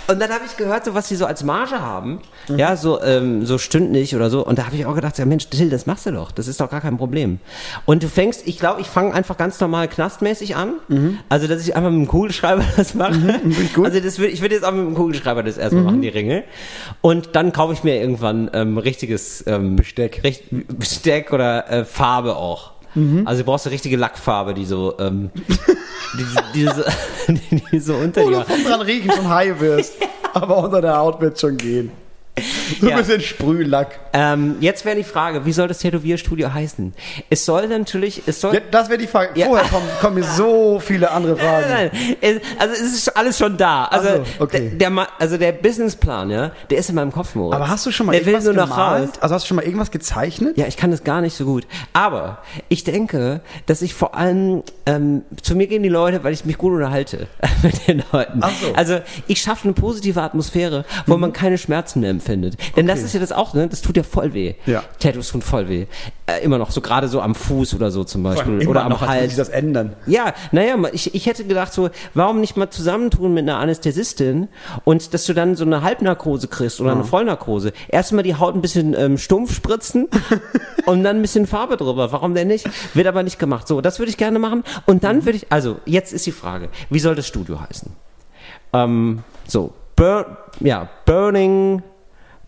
[0.07, 2.59] und dann habe ich gehört, so was sie so als Marge haben, mhm.
[2.59, 4.45] ja, so ähm, so stündlich oder so.
[4.45, 6.31] Und da habe ich auch gedacht, ja Mensch, Till, das machst du doch.
[6.31, 7.39] Das ist doch gar kein Problem.
[7.85, 10.73] Und du fängst, ich glaube, ich fange einfach ganz normal knastmäßig an.
[10.87, 11.19] Mhm.
[11.29, 13.39] Also dass ich ich einfach mit dem Kugelschreiber das mache.
[13.43, 15.87] Mhm, also das würd, ich würde jetzt auch mit dem Kugelschreiber das erstmal mhm.
[15.87, 16.43] machen, die Ringe.
[17.01, 20.21] Und dann kaufe ich mir irgendwann ähm, richtiges ähm, Besteck.
[20.23, 22.71] Richt, Besteck oder äh, Farbe auch.
[22.95, 23.25] Mhm.
[23.25, 25.31] Also du brauchst eine richtige Lackfarbe, die so, ähm,
[26.17, 26.83] die, die, so,
[27.27, 29.93] die, die so unter Oder von dran riechen schon high wirst.
[30.33, 31.91] Aber unter der Haut wird schon gehen.
[32.79, 32.95] So ja.
[32.95, 33.99] ein bisschen Sprühlack.
[34.13, 36.93] Ähm, jetzt wäre die Frage, wie soll das Tätowierstudio heißen?
[37.29, 38.53] Es soll natürlich, es soll.
[38.53, 39.37] Ja, das wäre die Frage.
[39.37, 39.47] Ja.
[39.47, 41.69] Vorher kommen, kommen mir so viele andere Fragen.
[41.69, 42.41] Nein, nein, nein.
[42.57, 43.85] Also es ist alles schon da.
[43.85, 44.71] Also, so, okay.
[44.73, 47.55] der, der, also der Businessplan, ja, der ist in meinem Kopf, Moritz.
[47.55, 49.21] Aber hast du schon mal der irgendwas gemalt?
[49.21, 50.57] Also hast du schon mal irgendwas gezeichnet?
[50.57, 51.67] Ja, ich kann das gar nicht so gut.
[51.91, 52.39] Aber
[52.69, 56.57] ich denke, dass ich vor allem, ähm, zu mir gehen die Leute, weil ich mich
[56.57, 57.27] gut unterhalte
[57.61, 58.39] mit den Leuten.
[58.41, 58.73] Ach so.
[58.73, 61.21] Also ich schaffe eine positive Atmosphäre, wo mhm.
[61.21, 62.57] man keine Schmerzen mehr empfindet.
[62.75, 62.95] Denn okay.
[62.95, 63.67] das ist ja das auch, ne?
[63.67, 64.53] Das tut ja voll weh.
[64.65, 64.83] Ja.
[64.99, 65.87] Tattoos tun voll weh.
[66.27, 68.67] Äh, immer noch, so gerade so am Fuß oder so zum Beispiel.
[68.67, 69.29] Oder am noch, Hals.
[69.29, 69.95] Sich das ändern.
[70.05, 74.47] Ja, naja, ich, ich hätte gedacht so, warum nicht mal zusammentun mit einer Anästhesistin
[74.83, 76.95] und dass du dann so eine Halbnarkose kriegst oder ja.
[76.95, 77.73] eine Vollnarkose.
[77.87, 80.07] Erstmal die Haut ein bisschen ähm, stumpf spritzen
[80.85, 82.11] und dann ein bisschen Farbe drüber.
[82.11, 82.69] Warum denn nicht?
[82.93, 83.67] Wird aber nicht gemacht.
[83.67, 84.63] So, das würde ich gerne machen.
[84.85, 85.25] Und dann mhm.
[85.25, 87.91] würde ich, also jetzt ist die Frage, wie soll das Studio heißen?
[88.73, 91.83] Ähm, so, Bur ja, Burning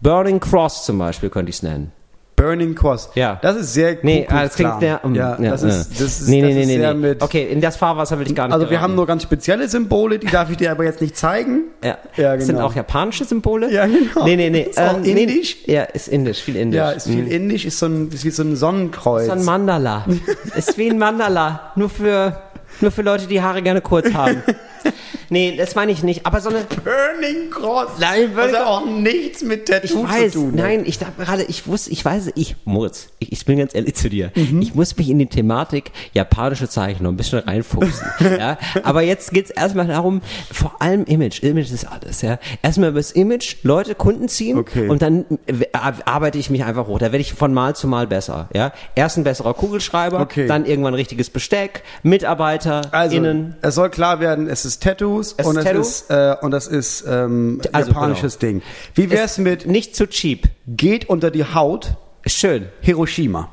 [0.03, 1.93] Burning Cross zum Beispiel könnte ich es nennen.
[2.35, 3.11] Burning Cross.
[3.15, 3.39] Ja.
[3.41, 6.27] Das ist sehr Nee, ah, das klingt der, um, ja, ja, das ist, das ist,
[6.27, 7.15] nee, nee, nee, nee, nee.
[7.21, 10.19] Okay, in das Fahrwasser will ich gar nicht Also wir haben nur ganz spezielle Symbole,
[10.19, 11.61] die darf ich dir aber jetzt nicht zeigen.
[11.81, 12.35] Ja, ja genau.
[12.35, 13.71] Das sind auch japanische Symbole?
[13.71, 14.25] Ja, genau.
[14.25, 14.63] Nee, nee, nee.
[14.63, 15.57] Ist auch ähm, indisch?
[15.67, 16.77] Nee, ja, ist indisch, viel indisch.
[16.77, 17.31] Ja, ist viel mhm.
[17.31, 19.21] indisch, ist so ein, ist wie so ein Sonnenkreuz.
[19.21, 20.05] Ist so ein Mandala.
[20.57, 21.71] ist wie ein Mandala.
[21.75, 22.41] Nur für,
[22.81, 24.43] nur für Leute, die Haare gerne kurz haben.
[25.29, 26.25] Nee, das meine ich nicht.
[26.25, 26.59] Aber so eine.
[26.83, 27.91] Burning Cross.
[27.99, 30.53] Nein, Burning also auch nichts mit Tattoo ich weiß, zu tun.
[30.55, 33.95] Nein, ich dachte gerade, ich wusste, ich weiß, ich, Moritz, ich, ich bin ganz ehrlich
[33.95, 34.31] zu dir.
[34.36, 34.62] Mhm.
[34.62, 38.07] Ich muss mich in die Thematik japanische Zeichen noch ein bisschen reinfuchsen.
[38.39, 38.57] ja?
[38.83, 41.43] Aber jetzt geht's erstmal darum, vor allem Image.
[41.43, 42.39] Image ist alles, ja.
[42.62, 44.88] Erstmal über das Image Leute, Kunden ziehen okay.
[44.88, 45.25] und dann
[45.73, 46.99] arbeite ich mich einfach hoch.
[46.99, 48.71] Da werde ich von Mal zu Mal besser, ja.
[48.95, 50.47] Erst ein besserer Kugelschreiber, okay.
[50.47, 53.55] dann irgendwann richtiges Besteck, Mitarbeiter, also, innen.
[53.62, 56.52] Es soll klar werden, es ist Tattoo Tattoos es und, ist es ist, äh, und
[56.52, 58.54] das ist ähm, also, japanisches genau.
[58.54, 58.62] Ding.
[58.95, 60.49] Wie wär's es mit nicht zu cheap?
[60.67, 61.95] Geht unter die Haut
[62.26, 62.69] Schön.
[62.80, 63.49] Hiroshima.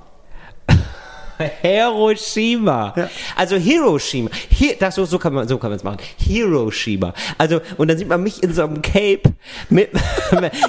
[1.63, 2.93] Hiroshima.
[2.97, 3.11] Ja.
[3.35, 4.31] Also Hiroshima.
[4.49, 5.99] Hier, das, so, so kann man so kann man es machen.
[6.19, 7.13] Hiroshima.
[7.37, 9.23] Also und dann sieht man mich in so einem Cape
[9.71, 9.91] mit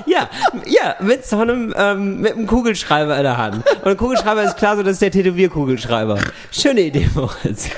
[0.07, 0.29] ja
[0.65, 3.63] ja mit so einem ähm, mit einem Kugelschreiber in der Hand.
[3.83, 6.19] Und ein Kugelschreiber ist klar so, das ist der Tätowierkugelschreiber.
[6.51, 7.69] Schöne Idee, Moritz.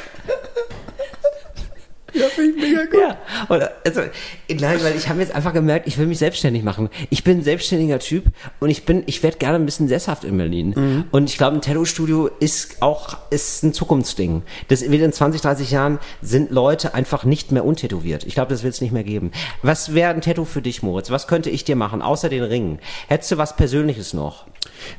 [2.13, 2.99] Ja, finde ich mega gut.
[2.99, 3.17] Ja,
[3.49, 4.01] oder, also,
[4.49, 6.89] nein, weil ich habe jetzt einfach gemerkt, ich will mich selbstständig machen.
[7.09, 8.25] Ich bin ein selbstständiger Typ
[8.59, 10.73] und ich bin, ich werde gerne ein bisschen sesshaft in Berlin.
[10.75, 11.05] Mhm.
[11.11, 14.43] Und ich glaube, ein Tattoo-Studio ist auch, ist ein Zukunftsding.
[14.67, 18.25] Das wird in 20, 30 Jahren sind Leute einfach nicht mehr untätowiert.
[18.25, 19.31] Ich glaube, das wird es nicht mehr geben.
[19.61, 21.09] Was wäre ein Tattoo für dich, Moritz?
[21.09, 22.79] Was könnte ich dir machen, außer den Ringen?
[23.07, 24.45] Hättest du was Persönliches noch?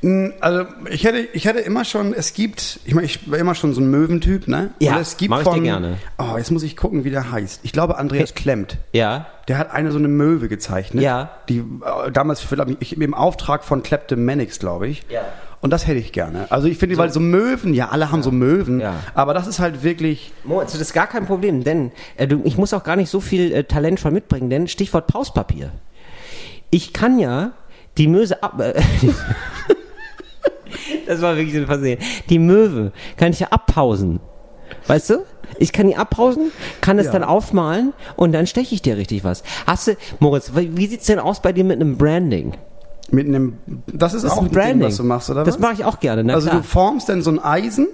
[0.00, 3.54] Hm, also ich hätte, ich hätte immer schon, es gibt, ich meine, ich war immer
[3.54, 4.70] schon so ein Möwentyp, ne?
[4.78, 5.98] Ja, Und es gibt mach ich von, dir gerne.
[6.18, 7.60] Oh, jetzt muss ich gucken, wie der heißt.
[7.62, 8.34] Ich glaube, Andreas.
[8.34, 8.78] Klemmt.
[8.92, 9.26] Ja.
[9.48, 11.02] Der hat eine so eine Möwe gezeichnet.
[11.04, 11.30] Ja.
[11.48, 12.46] Die äh, damals
[12.80, 15.02] ich, im Auftrag von Kleptomanics, glaube ich.
[15.08, 15.22] Ja.
[15.60, 16.46] Und das hätte ich gerne.
[16.50, 17.00] Also ich finde, so.
[17.00, 18.24] weil so Möwen, ja, alle haben ja.
[18.24, 18.96] so Möwen, ja.
[19.14, 20.32] aber das ist halt wirklich.
[20.44, 23.18] Moritz, das ist gar kein Problem, denn äh, du, ich muss auch gar nicht so
[23.20, 25.72] viel äh, Talent schon mitbringen, denn Stichwort Pauspapier.
[26.70, 27.52] Ich kann ja
[27.96, 28.60] die Möse ab.
[28.60, 28.74] Äh,
[31.06, 31.98] das war wirklich ein Versehen.
[32.28, 34.20] Die Möwe kann ich ja abpausen.
[34.86, 35.24] Weißt du?
[35.58, 37.12] Ich kann die abpausen, kann es ja.
[37.12, 39.42] dann aufmalen und dann steche ich dir richtig was.
[39.66, 42.54] Hast du, Moritz, wie sieht's denn aus bei dir mit einem Branding?
[43.10, 45.44] Mit einem, das ist das auch ein Branding, Ding, was du machst, oder?
[45.44, 46.32] Das mache ich auch gerne.
[46.32, 46.62] also klar.
[46.62, 47.88] du formst dann so ein Eisen.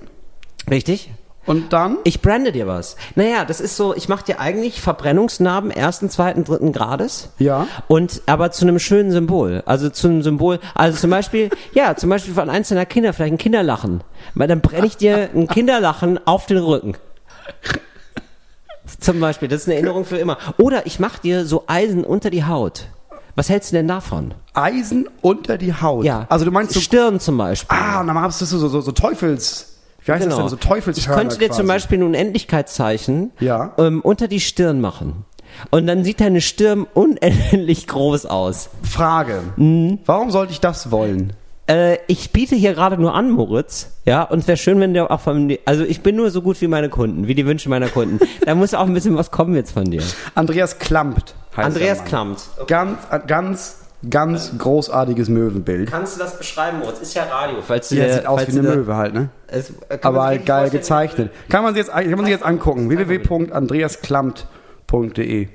[0.71, 1.11] Richtig.
[1.47, 1.97] Und dann?
[2.05, 2.97] Ich brande dir was.
[3.15, 7.31] Naja, das ist so, ich mache dir eigentlich Verbrennungsnarben ersten, zweiten, dritten Grades.
[7.39, 7.67] Ja.
[7.89, 9.63] Und aber zu einem schönen Symbol.
[9.65, 13.39] Also zu einem Symbol, also zum Beispiel, ja, zum Beispiel von einzelner Kinder, vielleicht ein
[13.39, 14.03] Kinderlachen.
[14.35, 16.95] Weil dann brenne ich dir ein Kinderlachen auf den Rücken.
[19.01, 20.39] Zum Beispiel, das ist eine Erinnerung für immer.
[20.59, 22.87] Oder ich mache dir so Eisen unter die Haut.
[23.35, 24.35] Was hältst du denn davon?
[24.53, 26.05] Eisen unter die Haut?
[26.05, 26.27] Ja.
[26.29, 27.77] Also du meinst so Stirn zum Beispiel.
[27.77, 29.71] Ah, und dann hast du so, so, so Teufels
[30.05, 30.37] wie heißt genau.
[30.43, 30.59] das denn?
[30.59, 31.61] So Teufelshörner Ich könnte dir quasi.
[31.61, 33.73] zum Beispiel ein Unendlichkeitszeichen ja.
[33.79, 35.25] ähm, unter die Stirn machen.
[35.71, 38.71] Und dann sieht deine Stirn unendlich groß aus.
[38.83, 39.43] Frage.
[39.57, 39.99] Mhm.
[40.07, 41.35] Warum sollte ich das wollen?
[41.71, 43.93] Äh, ich biete hier gerade nur an, Moritz.
[44.05, 46.61] Ja, und es wäre schön, wenn der auch von also ich bin nur so gut
[46.61, 48.19] wie meine Kunden, wie die Wünsche meiner Kunden.
[48.45, 50.03] da muss auch ein bisschen was kommen jetzt von dir.
[50.35, 52.43] Andreas Klampt heißt Andreas Klampt.
[52.59, 52.67] Okay.
[52.67, 53.77] Ganz, ganz
[54.09, 55.91] Ganz großartiges Möwenbild.
[55.91, 57.01] Kannst du das beschreiben, Moritz?
[57.01, 57.59] Ist ja Radio.
[57.61, 59.29] Falls ja, sieht aus wie eine Möwe halt, ne?
[59.47, 61.31] Es, Aber halt geil gezeichnet.
[61.51, 62.89] Kann man sich jetzt, kann man sich jetzt angucken.
[62.89, 65.49] www.andreasklammt.de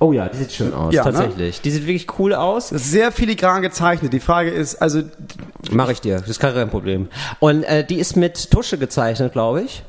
[0.00, 1.12] Oh ja, die sieht schön aus, ja, ne?
[1.12, 1.56] tatsächlich.
[1.56, 1.62] Ne?
[1.64, 2.68] Die sieht wirklich cool aus.
[2.68, 4.12] Sehr filigran gezeichnet.
[4.12, 5.02] Die Frage ist, also...
[5.70, 7.08] Mache ich dir, das ist kein Problem.
[7.40, 9.82] Und äh, die ist mit Tusche gezeichnet, glaube ich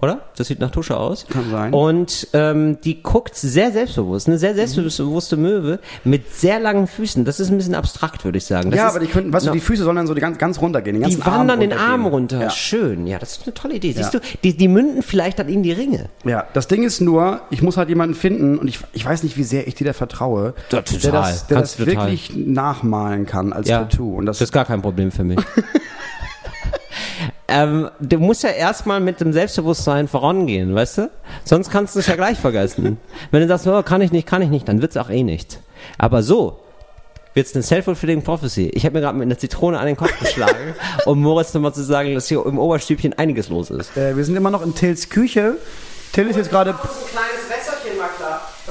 [0.00, 0.20] oder?
[0.36, 1.26] Das sieht nach Tusche aus.
[1.28, 1.72] Kann sein.
[1.72, 7.24] Und ähm, die guckt sehr selbstbewusst, eine sehr selbstbewusste Möwe mit sehr langen Füßen.
[7.24, 8.70] Das ist ein bisschen abstrakt, würde ich sagen.
[8.70, 10.60] Das ja, aber die könnten, weißt du, die Füße sollen dann so die ganz, ganz
[10.60, 11.02] runtergehen.
[11.02, 12.40] Die wandern den Arm runter.
[12.40, 12.50] Ja.
[12.50, 13.06] Schön.
[13.06, 13.92] Ja, das ist eine tolle Idee.
[13.92, 14.20] Siehst ja.
[14.20, 16.08] du, die, die münden vielleicht dann in die Ringe.
[16.24, 19.36] Ja, das Ding ist nur, ich muss halt jemanden finden und ich, ich weiß nicht,
[19.36, 23.68] wie sehr ich dir da vertraue, ja, der das, der das wirklich nachmalen kann als
[23.68, 24.16] Tattoo.
[24.16, 25.38] Und das, das ist gar kein Problem für mich.
[27.48, 31.10] ähm, du musst ja erstmal mit dem Selbstbewusstsein vorangehen, weißt du?
[31.44, 32.98] Sonst kannst du es ja gleich vergessen.
[33.30, 35.22] Wenn du sagst, oh, kann ich nicht, kann ich nicht, dann wird es auch eh
[35.22, 35.60] nicht.
[35.98, 36.60] Aber so
[37.34, 38.70] wird es eine self-fulfilling prophecy.
[38.74, 41.84] Ich habe mir gerade mit einer Zitrone an den Kopf geschlagen, um Moritz nochmal zu
[41.84, 43.96] sagen, dass hier im Oberstübchen einiges los ist.
[43.96, 45.56] Äh, wir sind immer noch in Tills Küche.
[46.12, 46.70] Till ist jetzt gerade...
[46.70, 47.46] Ein kleines.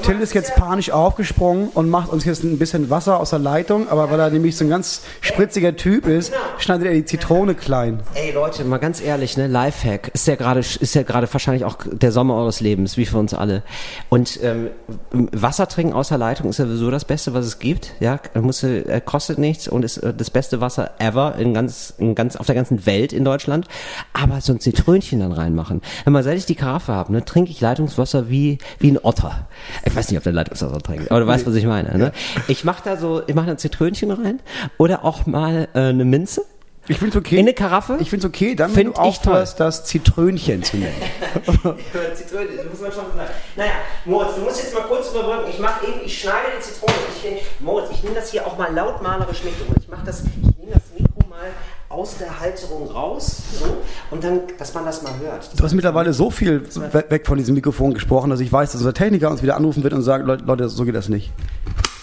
[0.06, 3.88] Till ist jetzt panisch aufgesprungen und macht uns jetzt ein bisschen Wasser aus der Leitung,
[3.88, 7.98] aber weil er nämlich so ein ganz spritziger Typ ist, schneidet er die Zitrone klein.
[8.14, 11.78] Ey Leute, mal ganz ehrlich, ne, Lifehack ist ja gerade ist ja gerade wahrscheinlich auch
[11.90, 13.64] der Sommer eures Lebens, wie für uns alle.
[14.08, 14.70] Und ähm,
[15.10, 17.94] Wasser trinken aus der Leitung ist ja sowieso das Beste, was es gibt.
[17.98, 22.14] Ja, muss, äh, kostet nichts und ist äh, das beste Wasser ever in ganz, in
[22.14, 23.66] ganz auf der ganzen Welt in Deutschland.
[24.12, 25.82] Aber so ein Zitrönchen dann reinmachen.
[26.04, 29.48] Wenn man seit ich die Karaffe habe, ne, trinke ich Leitungswasser wie wie ein Otter.
[29.96, 31.96] Ich weiß nicht, ob der Leitungswasser trinkt, aber du weißt, was ich meine.
[31.96, 32.12] Ne?
[32.48, 34.40] Ich mache da so, ich mache ein Zitrönchen rein
[34.76, 36.44] oder auch mal äh, eine Minze.
[36.86, 37.36] Ich finde es okay.
[37.36, 37.96] In eine Karaffe?
[37.98, 40.92] Ich finde es okay, dann wenn du aufhörst, das Zitrönchen zu nennen.
[42.14, 43.30] Zitrönchen, das muss man schon sagen.
[43.56, 43.72] Naja,
[44.04, 45.48] Moritz, du musst jetzt mal kurz überbrücken.
[45.48, 46.92] Ich mache eben, ich schneide die Zitrone.
[47.16, 49.54] Ich, Moritz, ich nehme das hier auch mal lautmalerisch mit.
[49.80, 51.48] Ich mache das, ich nehme das Mikro mal
[51.96, 53.64] aus der Halterung raus so,
[54.10, 55.48] und dann, dass man das mal hört.
[55.58, 56.62] Du hast mittlerweile so viel
[57.08, 59.94] weg von diesem Mikrofon gesprochen, dass ich weiß, dass unser Techniker uns wieder anrufen wird
[59.94, 61.32] und sagt, Leute, so geht das nicht.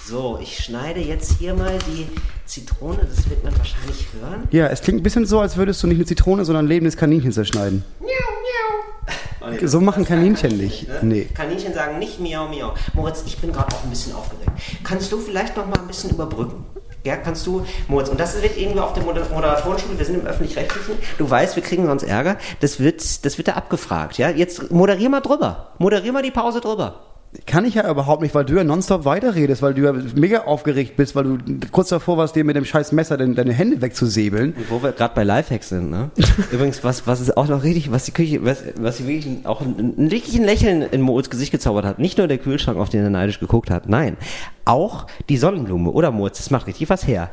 [0.06, 2.08] So, ich schneide jetzt hier mal die
[2.46, 4.48] Zitrone, das wird man wahrscheinlich hören.
[4.52, 6.98] Ja, es klingt ein bisschen so, als würdest du nicht eine Zitrone, sondern ein lebendes
[6.98, 7.86] Kaninchen zerschneiden.
[8.00, 9.54] Miau, miau.
[9.54, 10.88] Okay, so machen Kaninchen nicht.
[10.88, 11.00] Ne?
[11.04, 11.28] Nee.
[11.34, 12.74] Kaninchen sagen nicht miau, miau.
[12.94, 14.52] Moritz, ich bin gerade auch ein bisschen aufgeregt.
[14.84, 16.66] Kannst du vielleicht noch mal ein bisschen überbrücken?
[17.06, 20.94] Ja, kannst du, Moritz, und das wird irgendwie auf der Moderatorenschule, wir sind im Öffentlich-Rechtlichen,
[21.18, 24.30] du weißt, wir kriegen sonst Ärger, das wird, das wird da abgefragt, ja?
[24.30, 27.13] Jetzt moderier mal drüber, moderier mal die Pause drüber.
[27.46, 30.96] Kann ich ja überhaupt nicht, weil du ja nonstop weiterredest, weil du ja mega aufgeregt
[30.96, 31.38] bist, weil du
[31.72, 34.56] kurz davor warst, dir mit dem scheiß Messer deine, deine Hände wegzusäbeln.
[34.70, 36.12] Wo wir gerade bei Lifehacks sind, ne?
[36.52, 39.62] Übrigens, was, was ist auch noch richtig, was die Küche, was, was sie wirklich auch
[39.62, 42.00] ein, ein, wirklich ein Lächeln in Moritz Gesicht gezaubert hat.
[42.00, 44.18] Nicht nur der Kühlschrank, auf den er neidisch geguckt hat, nein.
[44.66, 46.38] Auch die Sonnenblume, oder Moritz?
[46.38, 47.32] Das macht richtig was her.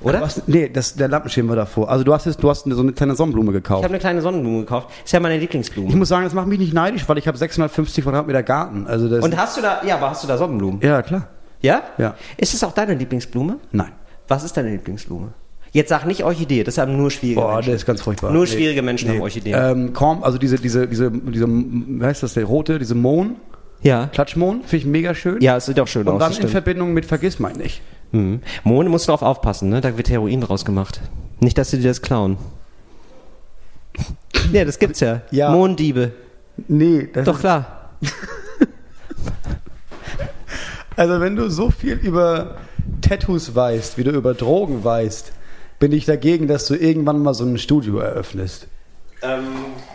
[0.00, 0.20] Oder?
[0.20, 1.90] Was, nee, das, der Lampenschirm war davor.
[1.90, 3.80] Also du hast, jetzt, du hast so eine kleine Sonnenblume gekauft.
[3.80, 4.90] Ich habe eine kleine Sonnenblume gekauft.
[5.04, 5.88] Ist ja meine Lieblingsblume.
[5.88, 8.86] Ich muss sagen, das macht mich nicht neidisch, weil ich habe 650 Quadratmeter Garten.
[8.86, 10.80] Also das Und hast du da, ja, aber hast du da Sonnenblumen?
[10.82, 11.28] Ja, klar.
[11.60, 11.82] Ja?
[11.98, 12.14] Ja.
[12.36, 13.56] Ist es auch deine Lieblingsblume?
[13.72, 13.92] Nein.
[14.28, 15.28] Was ist deine Lieblingsblume?
[15.72, 17.66] Jetzt sag nicht Orchidee, das haben nur schwierige Boah, Menschen.
[17.66, 18.30] der ist ganz furchtbar.
[18.30, 19.54] Nur schwierige Menschen haben Orchideen.
[19.58, 23.36] Ähm, Korn, also diese, diese, diese, diese, wie heißt das, der rote, diese Mohn,
[23.82, 24.06] ja.
[24.06, 25.40] Klatschmohn, finde ich mega schön.
[25.42, 26.20] Ja, es sieht auch schön Und aus.
[26.20, 26.48] dann das in.
[26.48, 27.82] Verbindung mit Vergissmein nicht.
[28.12, 28.40] Mhm.
[28.64, 29.80] Mohn musst du drauf aufpassen, ne?
[29.80, 31.00] Da wird Heroin draus gemacht.
[31.40, 32.38] Nicht, dass sie dir das klauen.
[34.52, 35.22] ja, das gibt's ja.
[35.30, 35.50] Ja.
[35.50, 36.12] Mohndiebe.
[36.68, 37.90] Nee, das Doch ist, klar.
[40.96, 42.56] Also wenn du so viel über
[43.02, 45.32] Tattoos weißt, wie du über Drogen weißt,
[45.78, 48.66] bin ich dagegen, dass du irgendwann mal so ein Studio eröffnest.
[49.22, 49.44] Ähm,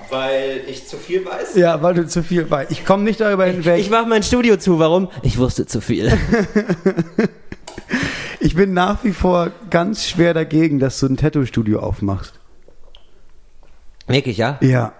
[0.09, 1.55] weil ich zu viel weiß?
[1.55, 2.71] Ja, weil du zu viel weißt.
[2.71, 3.79] Ich komme nicht darüber hinweg.
[3.79, 4.77] Ich mache mein Studio zu.
[4.77, 5.09] Warum?
[5.23, 6.11] Ich wusste zu viel.
[8.39, 12.39] Ich bin nach wie vor ganz schwer dagegen, dass du ein Tattoo-Studio aufmachst.
[14.07, 14.57] Wirklich, ja?
[14.61, 14.93] Ja.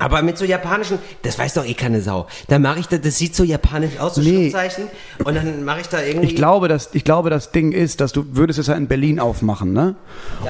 [0.00, 2.26] Aber mit so japanischen, das weiß doch eh keine Sau.
[2.48, 4.50] Da mache ich das, das sieht so japanisch aus, so Nee.
[4.50, 4.84] Schriftzeichen.
[5.24, 6.26] Und dann mache ich da irgendwie.
[6.28, 9.20] Ich glaube, dass, ich glaube, das Ding ist, dass du würdest es ja in Berlin
[9.20, 9.94] aufmachen, ne?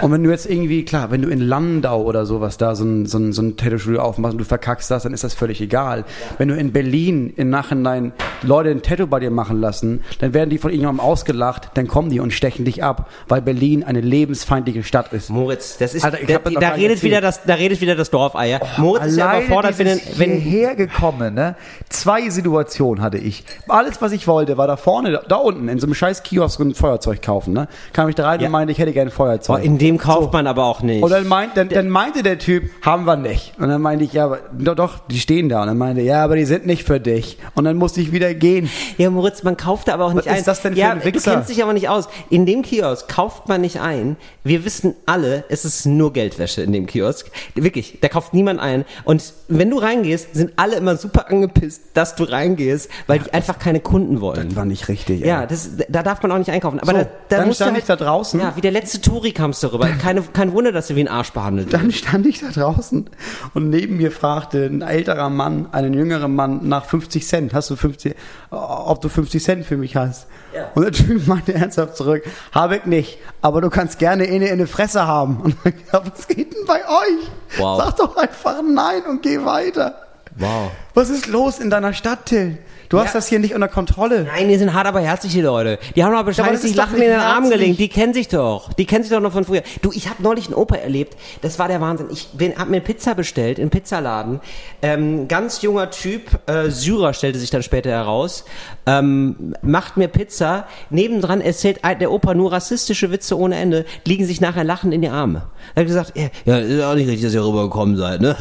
[0.01, 3.07] Und wenn du jetzt irgendwie, klar, wenn du in Landau oder sowas da so ein,
[3.07, 6.05] so ein, so ein Tattoo-Studio aufmachst und du verkackst das, dann ist das völlig egal.
[6.39, 10.51] Wenn du in Berlin im Nachhinein Leute ein Tattoo bei dir machen lassen, dann werden
[10.51, 14.85] die von irgendjemandem ausgelacht, dann kommen die und stechen dich ab, weil Berlin eine lebensfeindliche
[14.85, 15.29] Stadt ist.
[15.31, 17.03] Moritz, das ist, Alter, da, da nicht redet erzählt.
[17.03, 18.61] wieder das, da redet wieder das Dorfeier.
[18.77, 21.57] Moritz ist ja Alleine überfordert, dieses wenn, hierher gekommen, ne?
[21.89, 23.45] Zwei Situationen hatte ich.
[23.69, 26.61] Alles, was ich wollte, war da vorne, da, da unten, in so einem scheiß Kiosk
[26.61, 27.69] ein Feuerzeug kaufen, ne?
[27.93, 28.47] Kam ich da rein Ja.
[28.47, 29.57] und meinte, ich hätte gerne ein Feuerzeug.
[29.59, 31.03] Boah, in dem kauft man aber auch nicht.
[31.03, 33.53] Und dann, meint, dann, dann meinte der Typ, haben wir nicht.
[33.59, 35.63] Und dann meinte ich, ja, aber, doch, doch, die stehen da.
[35.63, 37.39] Und dann meinte, ja, aber die sind nicht für dich.
[37.55, 38.71] Und dann musste ich wieder gehen.
[38.99, 40.39] Ja, Moritz, man kauft da aber auch nicht Was ein.
[40.39, 41.35] ist das denn für ja, ein Du Wichser?
[41.35, 42.09] kennst dich aber nicht aus.
[42.31, 44.17] In dem Kiosk kauft man nicht ein.
[44.45, 47.31] Wir wissen alle, es ist nur Geldwäsche in dem Kiosk.
[47.55, 48.85] Wirklich, da kauft niemand ein.
[49.05, 53.59] Und wenn du reingehst, sind alle immer super angepisst, dass du reingehst, weil die einfach
[53.59, 54.49] keine Kunden wollen.
[54.51, 55.21] Das war nicht richtig.
[55.25, 56.79] Ja, das, da darf man auch nicht einkaufen.
[56.81, 58.41] Aber So, da, da dann stand halt, ich da draußen.
[58.41, 59.89] Ja, wie der letzte Touri kamst du rüber.
[60.01, 61.99] Keine, kein Wunder, dass du wie ein Arsch behandelt Dann wirst.
[61.99, 63.09] stand ich da draußen
[63.55, 67.55] und neben mir fragte ein älterer Mann, einen jüngeren Mann nach 50 Cent.
[67.55, 68.15] Hast du 50,
[68.51, 70.27] ob du 50 Cent für mich hast?
[70.55, 70.71] Ja.
[70.75, 74.59] Und der Typ meinte ernsthaft zurück, habe ich nicht, aber du kannst gerne eine in
[74.59, 75.41] die Fresse haben.
[75.41, 77.59] Und dann gesagt, was geht denn bei euch?
[77.59, 77.83] Wow.
[77.83, 79.95] Sag doch einfach nein und geh weiter.
[80.37, 80.71] Wow.
[80.95, 82.59] Was ist los in deiner Stadt, Till?
[82.91, 83.13] Du hast Ja.
[83.15, 84.25] das hier nicht unter Kontrolle.
[84.25, 85.79] Nein, die sind hart, aber herzlich, die Leute.
[85.95, 87.79] Die haben aber wahrscheinlich sich doch Lachen nicht in den Arm gelegt.
[87.79, 88.73] Die kennen sich doch.
[88.73, 89.63] Die kennen sich doch noch von früher.
[89.81, 91.17] Du, ich habe neulich einen Opa erlebt.
[91.41, 92.09] Das war der Wahnsinn.
[92.11, 94.41] Ich bin, hab mir Pizza bestellt im Pizzaladen.
[94.83, 98.45] Ähm, ganz junger Typ, äh, Syrer stellte sich dann später heraus,
[98.87, 100.67] ähm, macht mir Pizza.
[100.91, 103.85] Nebendran erzählt der Opa nur rassistische Witze ohne Ende.
[104.05, 105.43] Liegen sich nachher lachend in die Arme.
[105.77, 108.37] Er hat gesagt, ja, ja, ist auch nicht richtig, dass ihr rübergekommen seid, ne?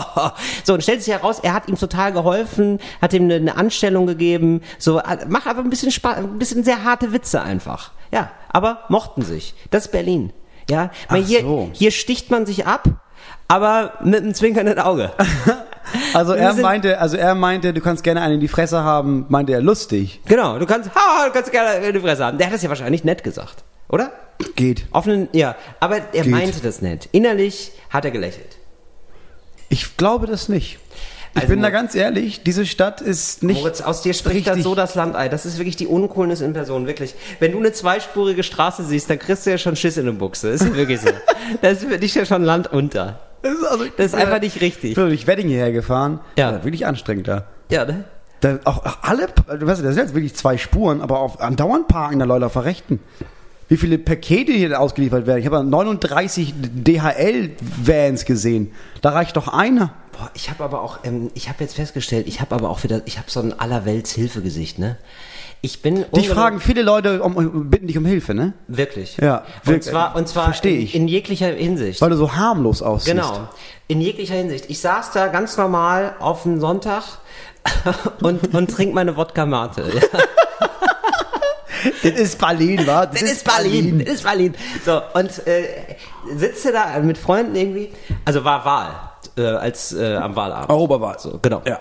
[0.64, 4.08] so, und stellt sich heraus, er hat ihm total geholfen, hat ihm eine, eine Anstellung
[4.08, 7.92] gegeben, so, äh, macht aber ein bisschen Spaß, ein bisschen sehr harte Witze einfach.
[8.10, 9.54] Ja, aber mochten sich.
[9.70, 10.32] Das ist Berlin.
[10.68, 11.70] Ja, weil hier, so.
[11.72, 12.88] hier sticht man sich ab,
[13.46, 15.12] aber mit einem zwinkernden Auge.
[16.12, 19.54] Also er meinte, also er meinte, du kannst gerne einen in die Fresse haben, meinte
[19.54, 20.20] er lustig.
[20.26, 22.36] genau, du kannst, ha, du kannst gerne in die Fresse haben.
[22.36, 24.12] Der hat das ja wahrscheinlich nett gesagt, oder?
[24.54, 24.86] Geht.
[24.90, 26.26] Auf einen, ja, aber er Geht.
[26.26, 27.08] meinte das nett.
[27.12, 28.58] Innerlich hat er gelächelt.
[29.70, 30.78] Ich glaube das nicht.
[31.34, 33.60] Ich Also bin da ganz ehrlich, diese Stadt ist nicht.
[33.60, 35.28] Moritz, aus dir spricht dann so das Landei.
[35.28, 37.14] Das ist wirklich die Uncoolness in Person, wirklich.
[37.38, 40.48] Wenn du eine zweispurige Straße siehst, dann kriegst du ja schon Schiss in den Buchse.
[40.48, 41.08] Ist wirklich so.
[41.62, 43.20] Das ist für dich ja schon Land unter.
[43.42, 44.90] Das ist, also, Das ist einfach nicht richtig.
[44.90, 46.20] Ich bin durch Wedding hierher gefahren.
[46.36, 46.50] Ja.
[46.50, 47.44] Das war wirklich anstrengend da.
[47.70, 48.04] Ja, ne?
[48.40, 51.88] da auch, auch alle, du weißt, das sind jetzt wirklich zwei Spuren, aber auf, andauernd
[51.88, 53.00] parken da Leute auf der Rechten.
[53.68, 55.40] Wie viele Pakete hier ausgeliefert werden.
[55.40, 58.72] Ich habe 39 DHL-Vans gesehen.
[59.02, 59.92] Da reicht doch einer.
[60.18, 63.02] Boah, ich habe aber auch, ähm, ich habe jetzt festgestellt, ich habe aber auch wieder,
[63.04, 64.96] ich habe so ein allerwelts Hilfegesicht, ne?
[65.60, 68.52] Ich bin Dich fragen viele Leute, um, bitten dich um Hilfe, ne?
[68.68, 69.16] wirklich.
[69.16, 69.92] Ja, Und wirklich.
[69.92, 70.94] zwar, und zwar in, ich.
[70.94, 72.00] in jeglicher Hinsicht.
[72.00, 73.16] Weil du so harmlos aussiehst.
[73.16, 73.48] Genau.
[73.88, 74.66] In jeglicher Hinsicht.
[74.68, 77.02] Ich saß da ganz normal auf einem Sonntag
[78.22, 79.82] und, und trink meine Wodka Mate.
[79.82, 80.18] Ja.
[82.02, 83.06] das ist Berlin, wa?
[83.06, 84.04] Das, das ist Berlin.
[84.04, 84.54] Das ist Berlin.
[84.84, 85.96] So, und äh,
[86.36, 87.90] sitze da mit Freunden irgendwie,
[88.24, 90.70] also war Wahl, äh, als äh, am Wahlabend.
[90.70, 91.18] Europawahl.
[91.18, 91.62] So, genau.
[91.66, 91.80] Ja.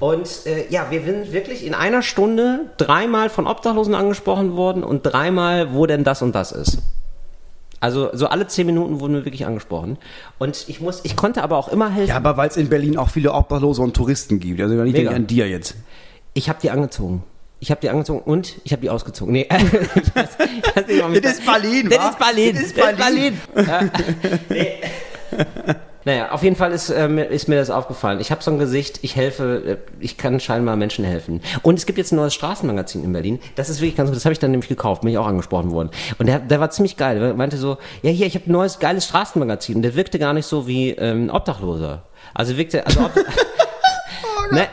[0.00, 5.02] Und äh, ja, wir sind wirklich in einer Stunde dreimal von Obdachlosen angesprochen worden und
[5.02, 6.78] dreimal, wo denn das und das ist.
[7.80, 9.98] Also so alle zehn Minuten wurden wir wirklich angesprochen.
[10.38, 12.08] Und ich muss, ich konnte aber auch immer helfen.
[12.08, 14.60] Ja, aber weil es in Berlin auch viele Obdachlose und Touristen gibt.
[14.60, 15.76] Also ich denke an dir jetzt.
[16.32, 17.22] Ich habe die angezogen.
[17.60, 19.32] Ich habe die angezogen und ich habe die ausgezogen.
[19.32, 22.54] Nee, ich weiß nicht, warum ich Das ist Berlin, Das ist Berlin.
[22.54, 24.76] Das ist Das ist Berlin.
[26.06, 28.20] Naja, auf jeden Fall ist, äh, mir- ist mir das aufgefallen.
[28.20, 31.40] Ich habe so ein Gesicht, ich helfe, äh, ich kann scheinbar Menschen helfen.
[31.62, 33.40] Und es gibt jetzt ein neues Straßenmagazin in Berlin.
[33.56, 34.16] Das ist wirklich ganz gut.
[34.16, 35.90] Das habe ich dann nämlich gekauft, bin ich auch angesprochen worden.
[36.18, 37.18] Und der, der war ziemlich geil.
[37.20, 39.76] Der meinte so, ja hier, ich habe ein neues geiles Straßenmagazin.
[39.76, 42.02] Und der wirkte gar nicht so wie ähm, Obdachloser.
[42.34, 43.12] Also wirkte, also ob,
[44.50, 44.66] Oh ne,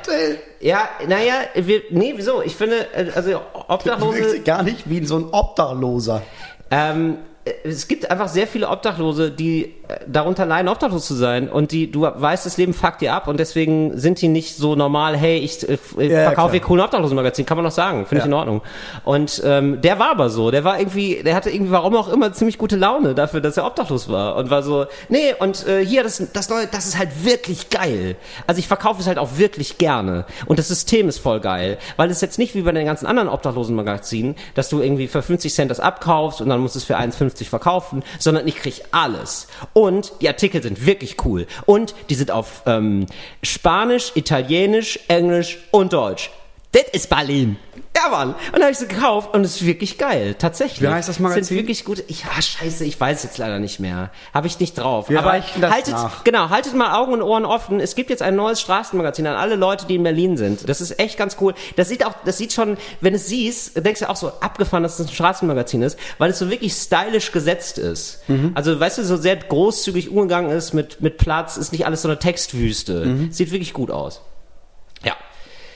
[0.59, 2.41] ja, naja, wir, nee, wieso?
[2.41, 4.41] Ich finde, äh, also Obdachlose.
[4.41, 6.21] Gar nicht wie so ein Obdachloser.
[6.69, 7.17] Ähm,
[7.63, 11.49] es gibt einfach sehr viele Obdachlose, die äh, darunter leiden, obdachlos zu sein.
[11.49, 14.75] Und die, du weißt, das Leben fuckt dir ab und deswegen sind die nicht so
[14.75, 18.19] normal, hey, ich äh, äh, Ja, verkaufe hier coolen Obdachlosenmagazin, kann man doch sagen, finde
[18.19, 18.27] ich Ja.
[18.27, 18.61] in Ordnung.
[19.05, 22.31] Und ähm, der war aber so, der war irgendwie, der hatte irgendwie, warum auch immer,
[22.31, 24.35] ziemlich gute Laune dafür, dass er obdachlos war.
[24.35, 28.17] Und war so, nee, und äh, hier, das, das neue, das ist halt wirklich geil.
[28.45, 30.25] Also ich verkaufe es halt auch wirklich gerne.
[30.45, 31.79] Und das System ist voll geil.
[31.97, 35.51] Weil es jetzt nicht wie bei den ganzen anderen Obdachlosenmagazinen, dass du irgendwie für 50
[35.51, 39.47] Cent das abkaufst und dann musst du es für 1,50 verkaufen, sondern ich krieg alles.
[39.73, 41.47] Und die Artikel sind wirklich cool.
[41.65, 43.05] Und die sind auf ähm,
[43.43, 46.31] Spanisch, Italienisch, Englisch und Deutsch.
[46.71, 47.57] Das ist Berlin.
[47.95, 48.29] Ja, Mann.
[48.29, 50.35] Und dann habe ich sie gekauft und es ist wirklich geil.
[50.39, 50.81] Tatsächlich.
[50.81, 51.43] Wie heißt das Magazin?
[51.43, 52.03] Sind wirklich gut.
[52.07, 54.09] Ich, ah, scheiße, ich weiß jetzt leider nicht mehr.
[54.33, 55.09] Habe ich nicht drauf.
[55.09, 56.23] Wir Aber reichen das haltet, nach.
[56.23, 57.81] genau, haltet mal Augen und Ohren offen.
[57.81, 60.69] Es gibt jetzt ein neues Straßenmagazin an alle Leute, die in Berlin sind.
[60.69, 61.53] Das ist echt ganz cool.
[61.75, 64.97] Das sieht auch, das sieht schon, wenn es siehst, denkst du auch so abgefahren, dass
[64.97, 68.21] es ein Straßenmagazin ist, weil es so wirklich stylisch gesetzt ist.
[68.29, 68.51] Mhm.
[68.55, 72.07] Also, weißt du, so sehr großzügig umgegangen ist mit, mit Platz, ist nicht alles so
[72.07, 73.05] eine Textwüste.
[73.05, 73.31] Mhm.
[73.31, 74.21] Sieht wirklich gut aus.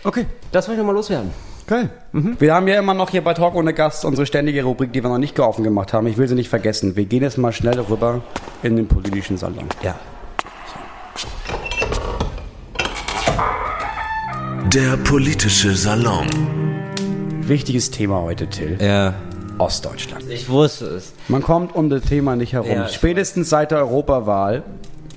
[0.06, 0.28] Okay.
[0.52, 1.32] Das wollte ich nochmal loswerden.
[1.68, 1.90] Geil.
[2.14, 5.10] Wir haben ja immer noch hier bei Talk ohne Gast unsere ständige Rubrik, die wir
[5.10, 6.06] noch nicht offen gemacht haben.
[6.06, 6.96] Ich will sie nicht vergessen.
[6.96, 8.22] Wir gehen jetzt mal schnell rüber
[8.62, 9.68] in den politischen Salon.
[9.82, 9.96] Ja.
[14.72, 16.28] Der politische Salon.
[17.42, 18.78] Wichtiges Thema heute, Till.
[18.80, 19.16] Ja.
[19.58, 20.30] Ostdeutschland.
[20.30, 21.14] Ich wusste es.
[21.30, 22.70] Man kommt um das Thema nicht herum.
[22.70, 24.64] Ja, Spätestens seit der Europawahl,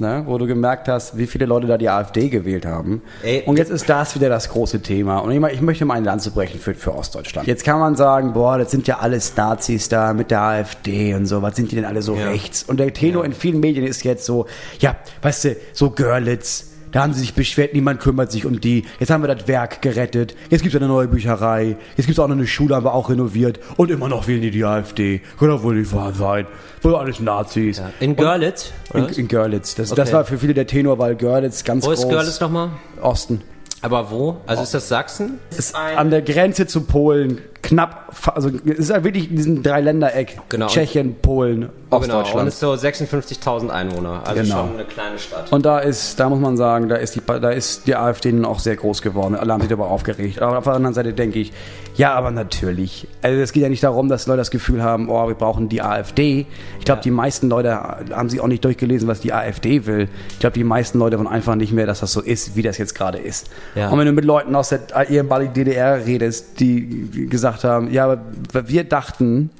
[0.00, 3.02] ne, wo du gemerkt hast, wie viele Leute da die AfD gewählt haben.
[3.22, 5.18] Ey, und jetzt ist das wieder das große Thema.
[5.18, 7.46] Und ich, ich möchte mal ein Land brechen für, für Ostdeutschland.
[7.48, 11.26] Jetzt kann man sagen, boah, das sind ja alles Nazis da mit der AfD und
[11.26, 11.42] so.
[11.42, 12.28] Was sind die denn alle so Ja.
[12.28, 12.62] rechts?
[12.62, 14.46] Und der Tenor in vielen Medien ist jetzt so,
[14.80, 16.66] ja, weißt du, so Görlitz.
[16.92, 18.84] Da haben sie sich beschwert, niemand kümmert sich um die.
[18.98, 20.34] Jetzt haben wir das Werk gerettet.
[20.50, 21.76] Jetzt gibt es eine neue Bücherei.
[21.96, 23.60] Jetzt gibt es auch noch eine Schule, haben wir auch renoviert.
[23.76, 25.20] Und immer noch wählen die die AfD.
[25.40, 26.46] Doch wohl nicht wahr sein.
[26.82, 27.82] Wohl alles Nazis.
[28.00, 28.72] In Görlitz?
[28.94, 29.74] In, in Görlitz.
[29.74, 30.00] Das, Okay.
[30.00, 32.00] das war für viele der Tenor, weil Görlitz ganz Wo groß.
[32.04, 32.70] ist Görlitz nochmal?
[33.02, 33.42] Osten.
[33.82, 34.36] Aber wo?
[34.46, 35.38] Also ist das Sachsen?
[35.56, 37.40] Ist an der Grenze zu Polen.
[37.62, 40.38] Knapp, also es ist ja wirklich in diesem Dreiländereck.
[40.48, 40.66] Genau.
[40.68, 42.18] Tschechien, Polen, Oh, genau.
[42.18, 42.48] Und Ostdeutschland.
[42.48, 44.22] ist so 56.000 Einwohner.
[44.24, 44.56] Also Genau.
[44.66, 45.52] schon eine kleine Stadt.
[45.52, 48.44] Und da ist, da muss man sagen, da ist die, da ist die AfD nun
[48.44, 49.34] auch sehr groß geworden.
[49.34, 50.40] Alle haben sich darüber aufgeregt.
[50.40, 51.52] Aber auf der anderen Seite denke ich,
[51.98, 53.06] ja, aber natürlich.
[53.20, 55.82] Also es geht ja nicht darum, dass Leute das Gefühl haben, oh, wir brauchen die
[55.82, 56.46] AfD.
[56.78, 57.02] Ich glaube, Ja.
[57.02, 60.08] die meisten Leute haben sich auch nicht durchgelesen, was die AfD will.
[60.30, 62.78] Ich glaube, die meisten Leute wollen einfach nicht mehr, dass das so ist, wie das
[62.78, 63.50] jetzt gerade ist.
[63.74, 63.90] Ja.
[63.90, 64.80] Und wenn du mit Leuten aus der
[65.10, 68.20] ehemaligen DDR redest, die gesagt haben, ja, aber
[68.68, 69.50] wir dachten,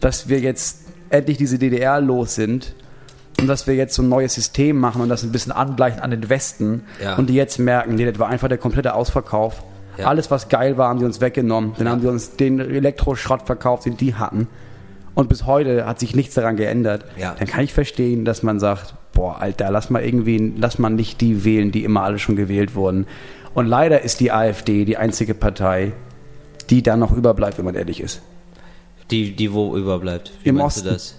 [0.00, 0.80] dass wir jetzt
[1.10, 2.74] endlich diese DDR los sind
[3.38, 6.10] und dass wir jetzt so ein neues System machen und das ein bisschen angleichen an
[6.10, 7.16] den Westen Ja.
[7.16, 9.62] und die jetzt merken, nee, das war einfach der komplette Ausverkauf.
[9.98, 10.06] Ja.
[10.06, 11.72] Alles, was geil war, haben sie uns weggenommen.
[11.78, 14.48] Dann haben sie uns den Elektroschrott verkauft, den die hatten.
[15.14, 17.04] Und bis heute hat sich nichts daran geändert.
[17.16, 17.34] Ja.
[17.38, 21.20] Dann kann ich verstehen, dass man sagt, boah, Alter, lass mal irgendwie, lass mal nicht
[21.20, 23.06] die wählen, die immer alle schon gewählt wurden.
[23.54, 25.92] Und leider ist die AfD die einzige Partei,
[26.70, 28.20] die da noch überbleibt, wenn man ehrlich ist.
[29.10, 30.32] Die, die wo überbleibt.
[30.42, 30.84] Wie Im Osten.
[30.84, 31.18] du das?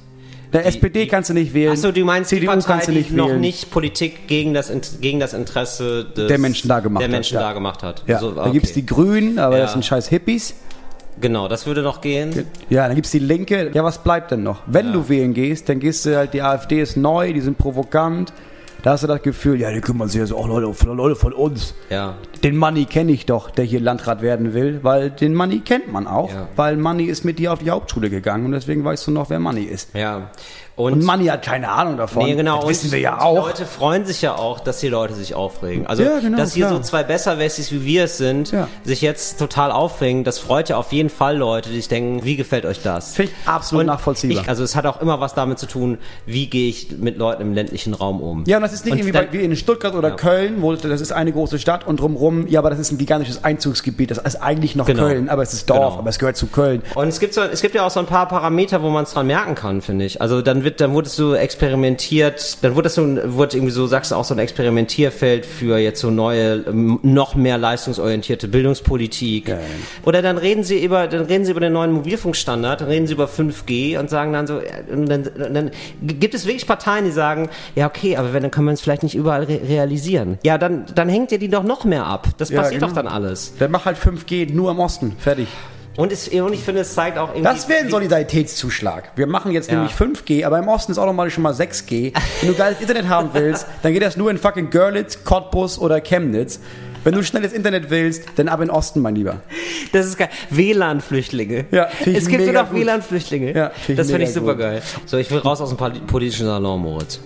[0.56, 1.74] Der Die- SPD die- kannst du nicht wählen.
[1.74, 3.42] Achso, du meinst CDU die Partei, kannst du nicht die noch wählen.
[3.42, 7.36] nicht Politik gegen das, gegen das Interesse des, Der Menschen da gemacht der hat, Menschen
[7.36, 7.42] ja.
[7.42, 8.04] da gemacht hat.
[8.08, 9.64] Ja, So, da gibt's die Grünen, aber Ja.
[9.64, 10.56] das sind scheiß Hippies.
[11.22, 12.46] Genau, das würde noch gehen.
[12.70, 13.72] Ja, dann gibt's die Linke.
[13.74, 14.62] Ja, was bleibt denn noch?
[14.66, 14.92] Wenn Ja.
[14.94, 18.34] du wählen gehst, dann gehst du halt, die AfD ist neu, die sind provokant.
[18.86, 21.16] Da hast du das Gefühl, ja, die kümmern sich ja so, oh Leute, von, Leute
[21.16, 21.74] von uns.
[21.90, 22.18] Ja.
[22.44, 26.06] Den Money kenne ich doch, der hier Landrat werden will, weil den Money kennt man
[26.06, 26.48] auch, Ja.
[26.56, 29.40] weil Money ist mit dir auf die Hauptschule gegangen und deswegen weißt du noch, wer
[29.40, 29.96] Money ist.
[29.96, 30.30] Ja,
[30.76, 32.26] Und, und Manni hat keine Ahnung davon.
[32.26, 32.60] Nee, genau.
[32.60, 33.44] Das wissen wir ja auch.
[33.44, 35.88] Die Leute freuen sich ja auch, dass die Leute sich aufregen.
[35.88, 36.78] Also, ja, genau, dass hier klar.
[36.78, 38.68] so zwei Besserwessis wie wir es sind, ja.
[38.84, 42.36] sich jetzt total aufregen, das freut ja auf jeden Fall Leute, die sich denken, wie
[42.36, 43.14] gefällt euch das?
[43.16, 44.44] Finde ich absolut und nachvollziehbar.
[44.44, 47.42] Ich, also es hat auch immer was damit zu tun, wie gehe ich mit Leuten
[47.42, 48.44] im ländlichen Raum um.
[48.46, 50.16] Ja, und das ist nicht und irgendwie dann, wie in Stuttgart oder ja.
[50.16, 53.46] Köln, wo das ist eine große Stadt und drumherum, ja, aber das ist ein gigantisches
[53.46, 54.12] Einzugsgebiet.
[54.12, 55.04] Das ist eigentlich noch genau.
[55.04, 56.00] Köln, aber es ist Dorf, genau.
[56.00, 56.82] aber es gehört zu Köln.
[56.96, 59.14] Und es gibt, so, es gibt ja auch so ein paar Parameter, wo man es
[59.14, 60.22] dran merken kann, finde ich.
[60.22, 63.88] Also dann wird, dann wurde es so experimentiert, dann wurde das so, wurde irgendwie so,
[63.88, 69.46] sagst du auch so ein Experimentierfeld für jetzt so neue, noch mehr leistungsorientierte Bildungspolitik.
[69.46, 69.62] Geil.
[70.04, 73.14] Oder dann reden sie über, dann reden sie über den neuen Mobilfunkstandard, dann reden sie
[73.14, 74.60] über 5G und sagen dann so,
[74.92, 78.68] und dann, dann gibt es wirklich Parteien, die sagen, ja okay, aber wenn, dann können
[78.68, 80.38] wir es vielleicht nicht überall re realisieren.
[80.44, 82.28] Ja, dann, dann hängt ihr die doch noch mehr ab.
[82.38, 82.88] Das ja, passiert genau.
[82.88, 83.54] doch dann alles.
[83.60, 85.16] Dann mach halt 5G nur im Osten.
[85.20, 85.48] Fertig.
[85.98, 87.44] Und, es, und ich finde, es zeigt auch irgendwie.
[87.44, 89.12] Das wäre ein Solidaritätszuschlag.
[89.16, 89.78] Wir machen jetzt ja.
[89.78, 92.14] nämlich 5G, aber im Osten ist automatisch schon mal 6G.
[92.42, 96.02] Wenn du geiles Internet haben willst, dann geht das nur in fucking Görlitz, Cottbus oder
[96.02, 96.60] Chemnitz.
[97.06, 99.42] Wenn du schnelles Internet willst, dann ab in den Osten, mein Lieber.
[99.94, 100.30] Das ist geil.
[100.50, 101.66] WLAN-Flüchtlinge.
[101.70, 103.56] Ja, es gibt nur noch WLAN-Flüchtlinge.
[103.56, 104.60] Ja, find das finde ich super gut.
[104.62, 104.82] geil.
[105.06, 107.20] So, ich will raus aus dem politischen Salon, Moritz.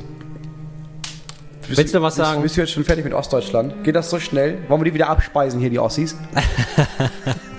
[1.70, 2.42] Willst du was sagen?
[2.42, 3.84] Bist du jetzt schon fertig mit Ostdeutschland?
[3.84, 4.58] Geht das so schnell?
[4.68, 6.16] Wollen wir die wieder abspeisen hier, die Ossis?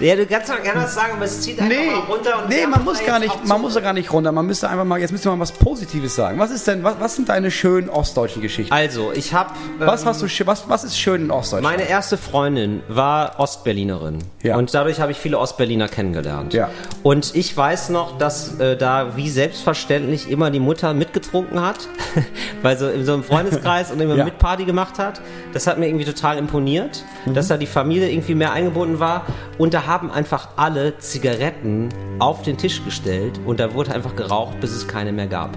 [0.00, 2.42] Ja, du kannst doch gerne was sagen, aber es zieht einfach nee, mal runter.
[2.42, 4.32] Und nee, man muss gar nicht, man muss gar nicht runter.
[4.32, 6.38] Man müsste einfach mal, jetzt müsste man was Positives sagen.
[6.38, 8.72] Was ist denn, was, was sind deine schönen ostdeutschen Geschichten?
[8.72, 9.50] Also, ich habe.
[9.80, 11.76] Ähm, was hast du, was, was ist schön in Ostdeutschland?
[11.76, 14.18] Meine erste Freundin war Ostberlinerin.
[14.42, 14.56] Ja.
[14.56, 16.54] Und dadurch habe ich viele Ostberliner kennengelernt.
[16.54, 16.70] Ja.
[17.02, 21.88] Und ich weiß noch, dass äh, da wie selbstverständlich immer die Mutter mitgetrunken hat,
[22.62, 24.24] weil so in so einem Freundeskreis und immer ja.
[24.24, 25.20] mit Party gemacht hat.
[25.52, 27.34] Das hat mir irgendwie total imponiert, mhm.
[27.34, 29.26] dass da die Familie irgendwie mehr eingebunden war.
[29.56, 34.60] Und da haben einfach alle Zigaretten auf den Tisch gestellt und da wurde einfach geraucht,
[34.60, 35.50] bis es keine mehr gab.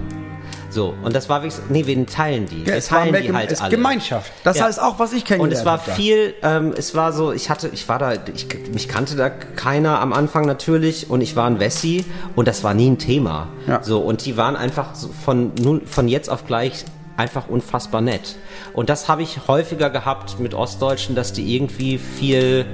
[0.70, 2.60] So, und das war wirklich, nee, wir teilen die.
[2.60, 3.70] Ja, wir teilen die halt es alle.
[3.70, 4.30] Gemeinschaft.
[4.44, 4.66] Das ja.
[4.66, 7.68] heißt auch, was ich kennengelernt Und es war viel, ähm, es war so, ich hatte,
[7.72, 11.58] ich war da, ich, mich kannte da keiner am Anfang natürlich und ich war ein
[11.58, 12.04] Wessi
[12.36, 13.48] und das war nie ein Thema.
[13.66, 13.82] Ja.
[13.82, 16.84] So, und die waren einfach so von, nun, von jetzt auf gleich
[17.16, 18.36] einfach unfassbar nett.
[18.72, 22.64] Und das habe ich häufiger gehabt mit Ostdeutschen, dass die irgendwie viel,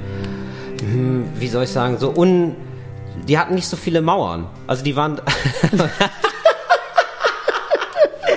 [0.85, 2.57] hm, wie soll ich sagen, so un.
[3.29, 4.47] Die hatten nicht so viele Mauern.
[4.67, 5.21] Also die waren.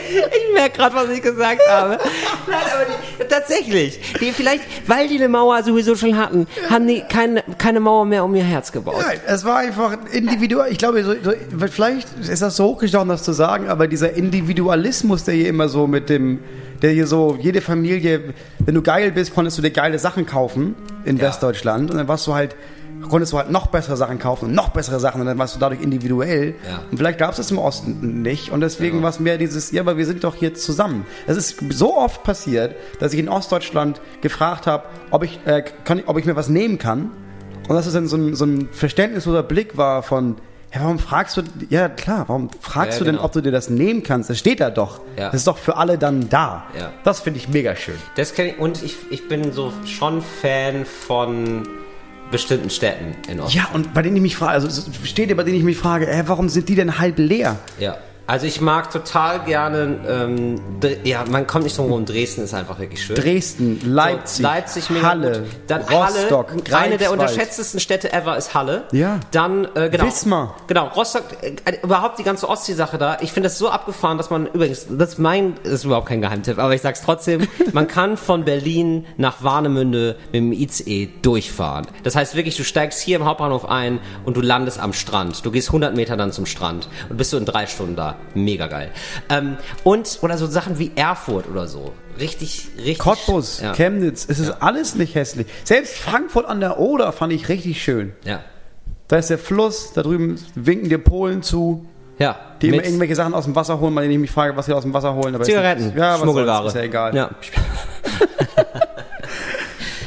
[0.09, 1.97] ich merke gerade, was ich gesagt habe.
[2.47, 3.99] Nein, aber die, tatsächlich.
[4.19, 8.23] Die vielleicht, weil die eine Mauer sowieso schon hatten, haben die keine, keine Mauer mehr
[8.23, 8.95] um ihr Herz gebaut.
[8.99, 10.71] Nein, es war einfach individuell.
[10.71, 11.31] Ich glaube, so, so,
[11.69, 15.87] vielleicht ist das so hochgestochen, das zu sagen, aber dieser Individualismus, der hier immer so
[15.87, 16.39] mit dem
[16.81, 20.75] der hier so, jede Familie, wenn du geil bist, konntest du dir geile Sachen kaufen
[21.05, 21.23] in ja.
[21.23, 22.55] Westdeutschland und dann warst du halt,
[23.09, 25.59] konntest du halt noch bessere Sachen kaufen und noch bessere Sachen und dann warst du
[25.59, 26.55] dadurch individuell.
[26.67, 26.81] Ja.
[26.89, 29.03] Und vielleicht gab es das im Osten nicht und deswegen ja.
[29.03, 31.05] war es mehr dieses, ja, aber wir sind doch hier zusammen.
[31.25, 36.03] Es ist so oft passiert, dass ich in Ostdeutschland gefragt habe, ob ich, äh, kann,
[36.05, 37.11] ob ich mir was nehmen kann.
[37.67, 40.37] Und dass es dann so ein, so ein verständnisloser Blick war von,
[40.73, 43.17] ja, warum fragst du, ja klar, warum fragst ja, du genau.
[43.17, 44.29] denn, ob du dir das nehmen kannst?
[44.29, 45.01] Das steht da doch.
[45.17, 45.27] Ja.
[45.27, 46.65] Das ist doch für alle dann da.
[46.77, 46.91] Ja.
[47.03, 47.95] Das finde ich mega schön.
[48.15, 51.67] Das ich, und ich, ich bin so schon Fan von
[52.31, 53.57] bestimmten Städten in Osten.
[53.57, 56.27] Ja, und bei denen ich mich frage, also Städte, bei denen ich mich frage, ey,
[56.27, 57.57] warum sind die denn halb leer?
[57.79, 57.97] Ja.
[58.27, 60.61] Also ich mag total gerne, ähm,
[61.05, 63.15] ja, man kommt nicht drum herum, Dresden ist einfach wirklich schön.
[63.15, 65.45] Dresden, Leipzig, so, Leipzig Halle.
[65.67, 68.83] Dann Rostock, Halle, eine der unterschätztesten Städte ever ist Halle.
[68.91, 69.21] Ja.
[69.31, 70.07] Dann, äh, genau.
[70.07, 70.57] Wismar.
[70.67, 73.17] Genau, Rostock, äh, überhaupt die ganze Ostsee-Sache da.
[73.21, 76.19] Ich finde das so abgefahren, dass man, übrigens, das ist mein, das ist überhaupt kein
[76.19, 81.87] Geheimtipp, aber ich sag's trotzdem, man kann von Berlin nach Warnemünde mit dem ICE durchfahren.
[82.03, 85.45] Das heißt wirklich, du steigst hier im Hauptbahnhof ein und du landest am Strand.
[85.45, 88.67] Du gehst 100 Meter dann zum Strand und bist du in drei Stunden da mega
[88.67, 88.91] geil.
[89.29, 91.93] Ähm, und, oder so Sachen wie Erfurt oder so.
[92.19, 92.99] Richtig, richtig.
[92.99, 93.73] Cottbus, ja.
[93.73, 94.57] Chemnitz, es ist ja.
[94.59, 95.47] alles nicht hässlich.
[95.63, 98.13] Selbst Frankfurt an der Oder fand ich richtig schön.
[98.23, 98.41] Ja.
[99.07, 101.85] Da ist der Fluss, da drüben winken dir Polen zu.
[102.19, 102.35] Ja.
[102.61, 104.83] Die immer irgendwelche Sachen aus dem Wasser holen, weil ich mich frage, was sie aus
[104.83, 105.35] dem Wasser holen.
[105.35, 106.67] Aber Zigaretten, ist, ja, Schmuggelware.
[106.67, 107.15] Ist ja egal.
[107.15, 107.29] Ja.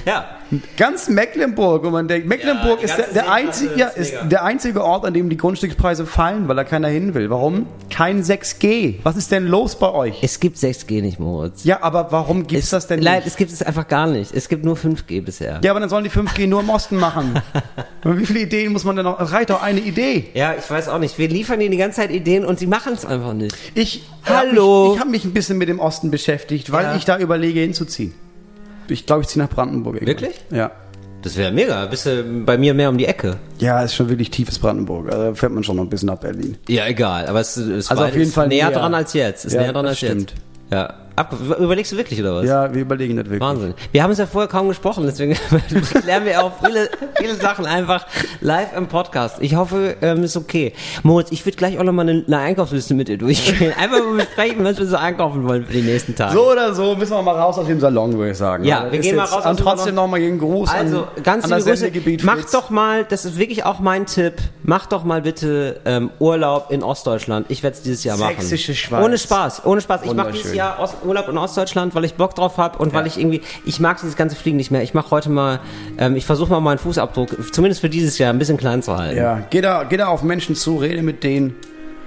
[0.05, 0.37] ja.
[0.77, 4.85] Ganz Mecklenburg, wo man denkt, Mecklenburg ja, ist, der, der einzige, ja, ist der einzige
[4.85, 7.31] Ort, an dem die Grundstückspreise fallen, weil da keiner hin will.
[7.31, 7.67] Warum?
[7.89, 8.97] Kein 6G.
[9.05, 10.23] Was ist denn los bei euch?
[10.23, 11.63] Es gibt 6G nicht, Moritz.
[11.65, 13.05] Ja, aber warum gibt es das denn nicht?
[13.07, 14.35] Leid, es gibt es einfach gar nicht.
[14.35, 15.61] Es gibt nur 5G bisher.
[15.63, 17.41] Ja, aber dann sollen die 5G nur im Osten machen.
[18.03, 19.21] Wie viele Ideen muss man denn noch?
[19.21, 20.31] Es reicht doch eine Idee.
[20.35, 21.19] Ja, ich weiß auch nicht.
[21.19, 23.57] Wir liefern ihnen die ganze Zeit Ideen und sie machen es einfach nicht.
[23.75, 24.37] Ich, Hallo.
[24.39, 26.97] Hab mich, ich habe mich ein bisschen mit dem Osten beschäftigt, weil ja.
[26.97, 28.15] ich da überlege hinzuziehen.
[28.91, 29.97] Ich glaube, ich ziehe nach Brandenburg.
[29.97, 30.23] Irgendwann.
[30.23, 30.41] Wirklich?
[30.51, 30.71] Ja.
[31.23, 31.85] Das wäre mega.
[31.87, 33.37] Bist du bei mir mehr um die Ecke?
[33.59, 35.13] Ja, ist schon wirklich tiefes Brandenburg.
[35.13, 36.57] Also fährt man schon noch ein bisschen nach Berlin.
[36.69, 37.27] Ja, egal.
[37.27, 39.45] Aber es ist also auf jeden Fall näher, dran als jetzt.
[39.45, 40.31] Ist ja, näher dran als stimmt.
[40.31, 40.43] jetzt.
[40.73, 40.95] Ja.
[41.21, 42.47] Ab, überlegst du wirklich, oder was?
[42.47, 43.43] Ja, wir überlegen das wirklich.
[43.43, 43.75] Wahnsinn.
[43.93, 45.35] Wir haben es ja vorher kaum gesprochen, deswegen
[46.03, 48.07] klären wir auch viele, viele Sachen einfach
[48.41, 49.37] live im Podcast.
[49.41, 50.73] Ich hoffe, ähm, ist okay.
[51.03, 53.75] Moritz, ich würde gleich auch nochmal eine, eine Einkaufsliste mit dir durchgehen.
[53.79, 56.33] Einfach mal besprechen, was wir so einkaufen wollen für die nächsten Tage.
[56.33, 58.65] So oder so müssen wir mal raus aus dem Salon, würde ich sagen.
[58.65, 61.45] Ja, wir gehen mal raus aus Und dem trotzdem nochmal einen Gruß Also, an, ganz
[61.45, 61.77] an das Grüße.
[61.77, 62.53] Sendegebiet Mach Fritz.
[62.53, 66.83] doch mal, das ist wirklich auch mein Tipp, mach doch mal bitte ähm, Urlaub in
[66.83, 67.47] Ostdeutschland.
[67.51, 68.37] Ich werde es dieses Jahr machen.
[68.39, 69.05] Sächsische Schweiz.
[69.05, 70.01] Ohne Spaß, ohne Spaß.
[70.05, 70.55] Ich mache dieses.
[70.55, 73.81] Jahr Ost Urlaub in Ostdeutschland, weil ich Bock drauf habe und weil ich irgendwie, ich
[73.81, 74.83] mag dieses ganze Fliegen nicht mehr.
[74.83, 75.61] Ich mache heute mal,
[75.99, 79.19] ähm, ich versuche mal meinen Fußabdruck, zumindest für dieses Jahr, ein bisschen klein zu halten.
[79.19, 81.57] Ja, geh da, geh da auf Menschen zu, rede mit denen,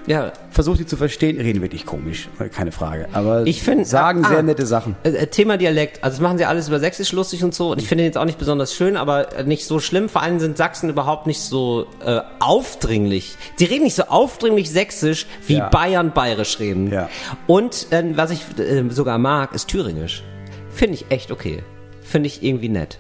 [0.06, 0.32] ja.
[0.52, 1.40] versuch sie zu verstehen.
[1.40, 3.08] Reden wirklich komisch, keine Frage.
[3.14, 4.44] Aber Ich find- sagen ah, sehr ah.
[4.44, 4.96] nette Sachen.
[5.04, 6.04] Äh, äh, Thema Dialekt.
[6.04, 7.72] Also das machen sie alles über Sächsisch lustig und so.
[7.72, 10.10] Und ich finde den jetzt auch nicht besonders schön, aber äh, nicht so schlimm.
[10.10, 13.36] Vor allem sind Sachsen überhaupt nicht so äh, aufdringlich.
[13.56, 15.70] Sie reden nicht so aufdringlich Sächsisch, wie Ja.
[15.70, 16.92] Bayern bayerisch reden.
[16.92, 17.10] Ja.
[17.48, 20.24] Und ähm, was ich äh, sogar mag, ist Thüringisch.
[20.72, 21.64] Finde ich echt okay.
[22.02, 23.00] Finde ich irgendwie nett.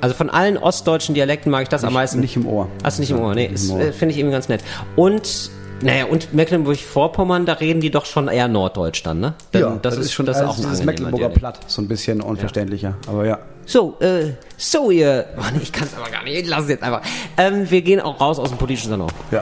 [0.00, 2.20] Also von allen ostdeutschen Dialekten mag ich das am meisten.
[2.20, 2.68] Nicht im Ohr.
[2.84, 3.34] Hast du nicht im Ohr?
[3.34, 4.62] Nee, Nicht äh, finde ich irgendwie ganz nett.
[4.94, 5.50] Und,
[5.82, 9.34] naja, und Mecklenburg-Vorpommern, da reden die doch schon eher Norddeutsch dann, ne?
[9.52, 11.38] Dann, ja, das, ist schon das ist auch ein dieses Mecklenburger Dialekt.
[11.38, 12.96] Platt, so ein bisschen unverständlicher.
[13.06, 13.38] Aber ja.
[13.66, 15.26] So, äh, so ihr.
[15.36, 16.36] Oh nee, ich kann es aber gar nicht.
[16.36, 17.02] Ich lasse es jetzt einfach.
[17.36, 19.10] Ähm, wir gehen auch raus aus dem politischen Salon.
[19.30, 19.40] ja.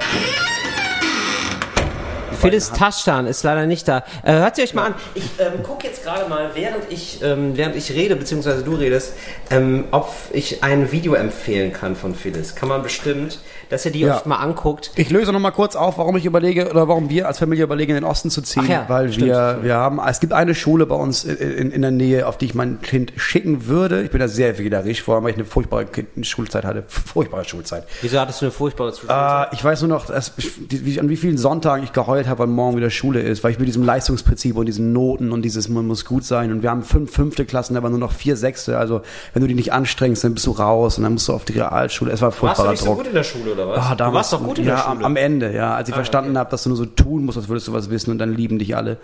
[2.43, 3.99] Phyllis Taschtan ist leider nicht da.
[4.25, 4.95] Äh, hört sie euch mal an.
[5.15, 9.15] Ich ähm, gucke jetzt gerade mal, während ich, ähm, während ich rede, beziehungsweise du redest,
[9.51, 12.57] ähm, ob ich ein Video empfehlen kann von Phyllis.
[12.57, 13.39] Kann man bestimmt,
[13.73, 14.17] dass ihr die Ja.
[14.19, 14.93] euch mal anguckt.
[14.97, 17.91] Ich löse noch mal kurz auf, warum ich überlege oder warum wir als Familie überlegen,
[17.91, 19.27] in den Osten zu ziehen, ja, weil stimmt.
[19.29, 22.39] wir wir haben es gibt eine Schule bei uns in, in, in der Nähe, auf
[22.39, 24.03] die ich mein Kind schicken würde.
[24.03, 27.45] Ich bin da sehr wählerisch, vor allem weil ich eine furchtbare Kind Schulzeit hatte, furchtbare
[27.45, 27.85] Schulzeit.
[28.03, 29.53] Wieso hattest du eine furchtbare Zustand?
[29.53, 32.47] Äh, ich weiß nur noch, dass, wie, an wie vielen Sonntagen ich geheult habe, weil
[32.49, 35.87] morgen wieder Schule ist, weil ich mit diesem Leistungsprinzip und diesen Noten und dieses, man
[35.87, 39.03] muss gut sein und wir haben fünf fünfte Klassen, aber nur noch vier sechste, also
[39.33, 41.53] wenn du die nicht anstrengst, dann bist du raus und dann musst du auf die
[41.55, 42.11] Realschule.
[42.13, 42.97] Es war Warst du furchtbarer nicht so Druck.
[42.99, 43.79] gut in der Schule, oder was?
[43.79, 45.07] Ah, du damals, warst doch gut in ja, der am, Schule.
[45.07, 47.69] am Ende, ja, als ich verstanden habe, dass du nur so tun musst, als würdest
[47.69, 48.99] du was wissen und dann lieben dich alle.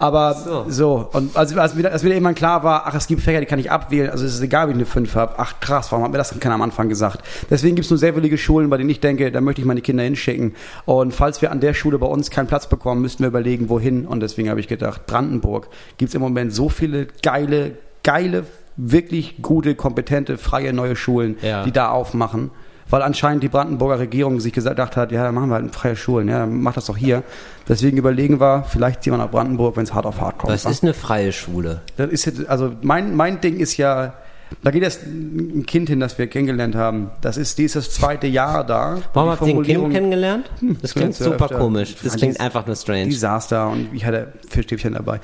[0.00, 0.64] Aber So.
[0.68, 3.46] so, und als, als, wieder, als wieder irgendwann klar war, ach, es gibt Fächer, die
[3.46, 5.34] kann ich abwählen, also es ist egal, wie ich eine 5 habe.
[5.38, 7.20] Ach krass, warum hat mir das keiner am Anfang gesagt?
[7.50, 9.80] Deswegen gibt es nur sehr willige Schulen, bei denen ich denke, da möchte ich meine
[9.80, 10.54] Kinder hinschicken.
[10.84, 14.06] Und falls wir an der Schule bei uns keinen Platz bekommen, müssten wir überlegen, wohin.
[14.06, 17.72] Und deswegen habe ich gedacht, Brandenburg gibt es im Moment so viele geile,
[18.04, 18.44] geile,
[18.76, 21.64] wirklich gute, kompetente, freie neue Schulen, Ja.
[21.64, 22.52] die da aufmachen.
[22.90, 26.28] Weil anscheinend die Brandenburger Regierung sich gedacht hat, ja, dann machen wir halt freie Schulen,
[26.28, 27.22] ja, dann mach das doch hier.
[27.68, 30.52] Deswegen überlegen wir, vielleicht ziehen wir nach Brandenburg, wenn es hart auf hart kommt.
[30.52, 31.82] Das ist eine freie Schule.
[31.96, 34.14] Das ist also mein, mein Ding ist ja,
[34.62, 37.10] da geht jetzt ein Kind hin, das wir kennengelernt haben.
[37.20, 38.98] Das ist dieses zweite Jahr da.
[39.12, 40.50] Warum habt ihr den Kind kennengelernt?
[40.80, 41.58] Das klingt super öfter.
[41.58, 41.96] komisch.
[42.02, 43.06] Das klingt einfach nur strange.
[43.06, 45.20] Die saß da und ich hatte Fischstäbchen dabei.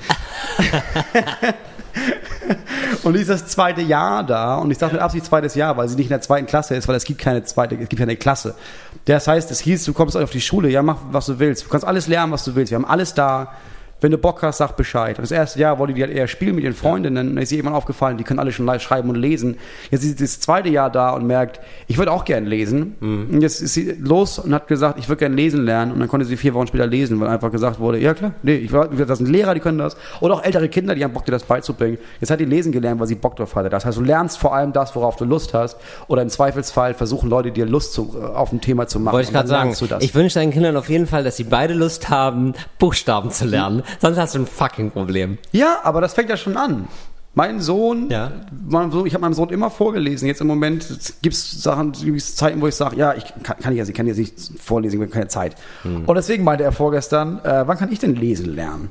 [3.03, 5.87] und die ist das zweite Jahr da und ich sage mit Absicht zweites Jahr, weil
[5.87, 8.15] sie nicht in der zweiten Klasse ist, weil es gibt keine zweite, es gibt keine
[8.15, 8.55] Klasse.
[9.05, 11.65] Das heißt, es hieß, du kommst auf die Schule, ja, mach was du willst.
[11.65, 12.71] Du kannst alles lernen, was du willst.
[12.71, 13.53] Wir haben alles da.
[14.01, 15.17] Wenn du Bock hast, sag Bescheid.
[15.17, 17.29] Und das erste Jahr wollte die halt eher spielen mit ihren Freundinnen.
[17.29, 19.57] Und dann ist ihr irgendwann aufgefallen, die können alle schon schreiben und lesen.
[19.89, 22.95] Jetzt ist sie das zweite Jahr da und merkt, ich würde auch gern lesen.
[22.99, 25.93] Und jetzt ist sie los und hat gesagt, ich würde gern lesen lernen.
[25.93, 28.55] Und dann konnte sie vier Wochen später lesen, weil einfach gesagt wurde, ja klar, nee,
[28.55, 29.95] ich war, das sind Lehrer, die können das.
[30.19, 31.97] Oder auch ältere Kinder, die haben Bock, dir das beizubringen.
[32.19, 33.69] Jetzt hat die lesen gelernt, weil sie Bock drauf hatte.
[33.69, 35.77] Das heißt, du lernst vor allem das, worauf du Lust hast.
[36.07, 39.13] Oder im Zweifelsfall versuchen Leute, dir Lust zu, auf ein Thema zu machen.
[39.13, 42.09] Wollte ich gerade sagen, ich wünsche deinen Kindern auf jeden Fall, dass sie beide Lust
[42.09, 43.83] haben, Buchstaben zu lernen.
[43.99, 45.37] Sonst hast du ein fucking Problem.
[45.51, 46.87] Ja, aber das fängt ja schon an.
[47.37, 48.31] Mein Sohn, Ja.
[48.69, 50.25] mein Sohn ich habe meinem Sohn immer vorgelesen.
[50.27, 50.87] Jetzt im Moment
[51.21, 53.95] gibt es Sachen, gibt's Zeiten, wo ich sage, ja, ich kann, kann ich jetzt, ich
[53.95, 55.55] kann jetzt nicht vorlesen, ich habe keine Zeit.
[55.81, 56.05] Hm.
[56.05, 58.89] Und deswegen meinte er vorgestern, äh, wann kann ich denn lesen lernen?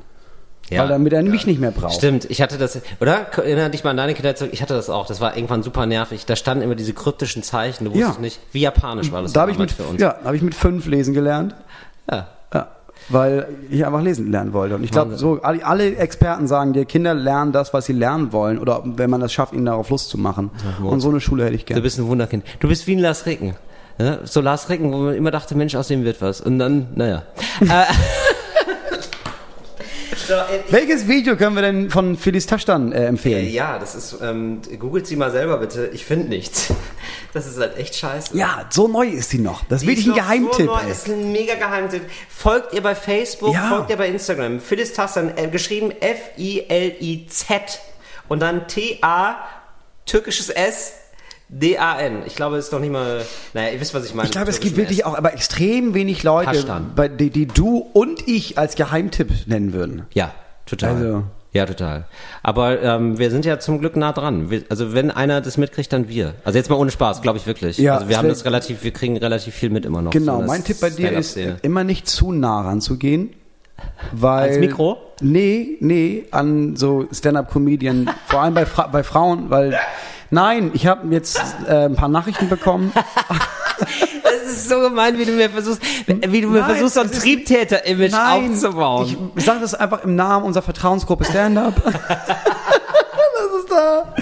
[0.69, 1.93] Weil damit er mich nicht mehr braucht.
[1.93, 3.27] Stimmt, ich hatte das, oder?
[3.37, 4.51] Erinnere dich mal an deine Kindheit zurück.
[4.51, 5.05] Ich hatte das auch.
[5.05, 6.25] Das war irgendwann super nervig.
[6.25, 7.85] Da standen immer diese kryptischen Zeichen.
[7.85, 8.21] Du wusstest Ja.
[8.21, 10.01] nicht, wie japanisch war das Da habe ich, mit, für uns.
[10.01, 11.53] ja, da hab ich mit fünf lesen gelernt.
[12.11, 12.29] Ja.
[13.09, 14.75] Ja, weil ich einfach lesen lernen wollte.
[14.75, 18.57] Und ich glaube, so alle, Experten sagen dir, Kinder lernen das, was sie lernen wollen.
[18.57, 20.49] Oder wenn man das schafft, ihnen darauf Lust zu machen.
[20.83, 21.81] Und so eine Schule hätte ich Du gerne.
[21.81, 22.43] bist ein Wunderkind.
[22.59, 23.55] Du bist wie ein Lars Ricken.
[23.99, 24.19] Ja?
[24.25, 26.41] So Lars Ricken, wo man immer dachte, Mensch, aus dem wird was.
[26.41, 27.23] Und dann, naja.
[30.25, 33.47] äh, so, äh, Welches Video können wir denn von Phyllis Taschtan äh, empfehlen?
[33.49, 35.89] ja, das ist, ähm, googelt sie mal selber bitte.
[35.93, 36.73] Ich finde nichts.
[37.33, 38.35] Das ist halt echt scheiße.
[38.37, 39.65] Ja, so neu ist sie noch.
[39.65, 40.67] Das ist wirklich ein Geheimtipp.
[40.67, 40.89] So neu, ey.
[40.91, 42.03] ist ein mega Geheimtipp.
[42.29, 43.67] Folgt ihr bei Facebook, Ja.
[43.67, 44.61] folgt ihr bei Instagram.
[44.61, 47.79] Phyllis Tassan, äh, geschrieben F-I-L-I-Z
[48.29, 49.35] und dann T-A,
[50.05, 50.93] türkisches S,
[51.49, 52.23] D-A-N.
[52.25, 53.21] Ich glaube, es ist doch nicht mal.
[53.53, 54.27] Naja, ihr wisst, was ich meine.
[54.27, 56.65] Ich glaube, es gibt wirklich auch aber extrem wenig Leute,
[56.95, 60.05] bei, die, die du und ich als Geheimtipp nennen würden.
[60.13, 60.33] Ja,
[60.65, 60.95] total.
[60.95, 61.23] Also.
[61.53, 62.03] Ja, total.
[62.43, 64.49] Aber ähm, wir sind ja zum Glück nah dran.
[64.49, 66.33] Wir, also wenn einer das mitkriegt, dann wir.
[66.43, 67.77] Also jetzt mal ohne Spaß, glaube ich wirklich.
[67.77, 70.11] Ja, also wir haben das relativ, wir kriegen relativ viel mit immer noch.
[70.11, 73.29] Genau, so mein Tipp bei dir ist, immer nicht zu nah ranzugehen.
[74.11, 74.97] Weil, Als Mikro?
[75.21, 79.77] Nee, nee, an so Stand-up-Comedian, vor allem bei, Fra bei Frauen, weil
[80.29, 82.91] Nein, ich habe jetzt äh, ein paar Nachrichten bekommen.
[84.23, 87.11] das ist so gemein, wie du mir versuchst, wie du mir Nein, versuchst, so ein
[87.11, 89.31] Triebtäter-Image aufzubauen.
[89.35, 91.81] Ich sage das einfach im Namen unserer Vertrauensgruppe Stand-up.
[91.83, 94.13] das ist da.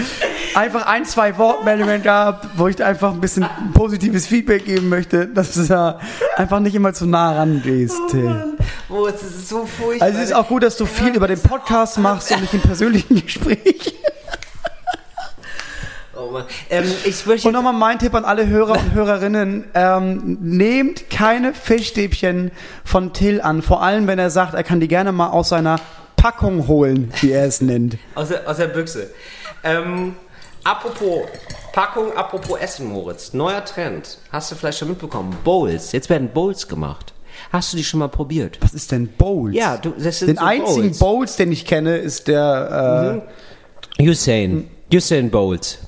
[0.56, 5.54] Einfach ein, zwei Wortmeldungen gab, wo ich einfach ein bisschen positives Feedback geben möchte, dass
[5.54, 6.00] du da
[6.36, 8.56] einfach nicht immer zu nah rangehst, Till.
[8.90, 10.06] Oh, oh, es ist so furchtbar.
[10.06, 12.62] Also es ist auch gut, dass du viel über den Podcast machst und nicht im
[12.62, 13.96] persönlichen Gespräch.
[16.70, 22.52] Ähm, ich und nochmal mein Tipp an alle Hörer und Hörerinnen: ähm, Nehmt keine Fischstäbchen
[22.84, 25.80] von Till an, vor allem wenn er sagt, er kann die gerne mal aus seiner
[26.16, 27.98] Packung holen, wie er es nennt.
[28.16, 29.10] Aus der, aus der Büchse.
[29.62, 30.16] Ähm,
[30.64, 31.24] apropos
[31.74, 33.34] Packung, apropos Essen, Moritz.
[33.34, 34.20] Neuer Trend.
[34.32, 35.36] Hast du vielleicht schon mitbekommen?
[35.44, 35.92] Bowls.
[35.92, 37.14] Jetzt werden Bowls gemacht.
[37.52, 38.58] Hast du die schon mal probiert?
[38.62, 39.56] Was ist denn Bowls?
[39.56, 41.00] Ja, du, das sind Den so einzigen Bowls.
[41.00, 41.36] Bowls.
[41.36, 43.22] den ich kenne, ist der
[44.00, 44.10] äh, mhm.
[44.10, 44.70] Usain.
[44.94, 45.80] Usain Bowls.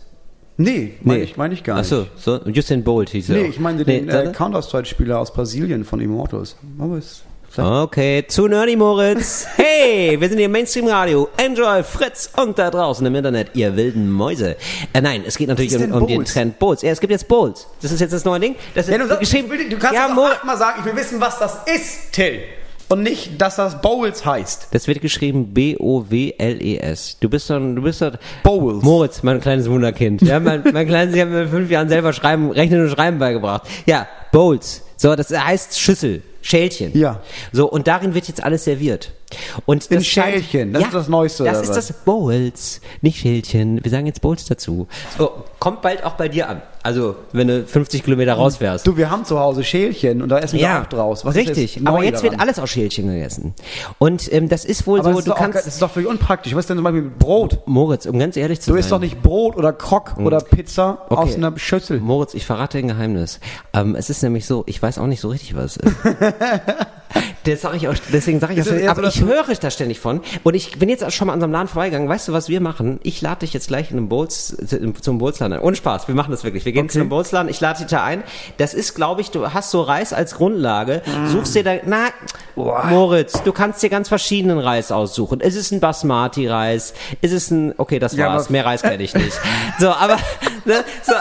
[0.58, 1.26] Nee, meine nee.
[1.26, 1.92] ich, mein ich gar nicht.
[1.92, 3.36] Achso, so, Usain Bolt hieß er.
[3.36, 6.56] Nee, ich meine den nee, äh, Counter-Strike-Spieler aus Brasilien von Immortals.
[6.80, 7.24] Aber ist
[7.58, 9.48] Okay, zu Nerdy Moritz.
[9.56, 11.30] Hey, wir sind hier im Mainstream Radio.
[11.38, 14.58] Enjoy, Fritz und da draußen im Internet, ihr wilden Mäuse.
[14.92, 16.82] Äh, nein, es geht natürlich um, um den Trend Bowls.
[16.82, 17.68] Ja, es gibt jetzt Bowls.
[17.82, 18.56] Das ist jetzt das neue Ding.
[18.74, 19.50] Das ist ja, du, geschrieben.
[19.70, 22.40] Du kannst ja, mal sagen, ich will wissen, was das ist, Till.
[22.96, 24.70] Und nicht, dass das Bowls heißt.
[24.72, 27.18] Das wird geschrieben B-O-W-L-E-S.
[27.20, 28.84] Du bist doch, du bist doch Bowls.
[28.84, 30.22] Moritz, mein kleines Wunderkind.
[30.22, 33.20] Ja, mein, mein kleines, ich habe mir in fünf Jahren selber schreiben, rechnen und schreiben
[33.20, 33.64] beigebracht.
[33.86, 34.82] Ja, Bowls.
[34.96, 36.22] So, das heißt Schüssel.
[36.42, 36.98] Schälchen.
[36.98, 37.22] Ja.
[37.52, 39.12] So, und darin wird jetzt alles serviert.
[39.66, 41.44] Und In Schälchen, das ja, ist das Neueste.
[41.44, 41.88] Das ist was?
[41.88, 43.84] das Bowls, nicht Schälchen.
[43.84, 44.88] Wir sagen jetzt Bowls dazu.
[45.18, 46.62] So, kommt bald auch bei dir an.
[46.84, 48.86] Also, wenn du 50 Kilometer rausfährst.
[48.86, 51.26] Du, wir haben zu Hause Schälchen und da essen wir ja, auch draus.
[51.26, 52.32] Was richtig, aber jetzt daran?
[52.34, 53.56] wird alles aus Schälchen gegessen.
[53.98, 55.58] Und ähm, das ist wohl aber so, du kannst...
[55.58, 56.54] Auch, das ist doch völlig unpraktisch.
[56.54, 57.60] Was ist denn zum Beispiel mit Brot?
[57.66, 58.76] Moritz, um ganz ehrlich zu sein...
[58.76, 60.28] Du isst doch nicht Brot oder Krok hm.
[60.28, 61.24] oder Pizza okay.
[61.24, 62.00] aus einer Schüssel.
[62.00, 63.40] Moritz, ich verrate ein Geheimnis.
[63.74, 65.96] Ähm, es ist nämlich so, ich weiß auch nicht so richtig, was es ist.
[67.46, 70.22] Das sag ich auch, deswegen sage ich auch ständig, aber ich höre da ständig von.
[70.44, 72.10] Und ich bin jetzt auch schon mal an unserem Laden vorbeigegangen.
[72.10, 73.00] Weißt du, was wir machen?
[73.04, 74.58] Ich lade dich jetzt gleich in einem Bowls,
[75.02, 75.64] zum Bowlsladen ein.
[75.64, 76.66] Ohne Spaß, wir machen das wirklich.
[76.66, 76.94] Wir gehen okay.
[76.94, 78.24] zu einem Bowlsladen, ich lade dich da ein.
[78.58, 81.28] Das ist, glaube ich, du hast so Reis als Grundlage, mm.
[81.28, 82.08] suchst dir da, na,
[82.56, 82.86] Boah.
[82.86, 85.42] Moritz, du kannst dir ganz verschiedenen Reis aussuchen.
[85.42, 86.94] Ist es ein Basmati-Reis?
[87.22, 89.40] Ist es ein, okay, das war's, ja, mehr Reis kenne ich nicht.
[89.80, 90.18] so, aber,
[90.64, 91.20] ne, so, so,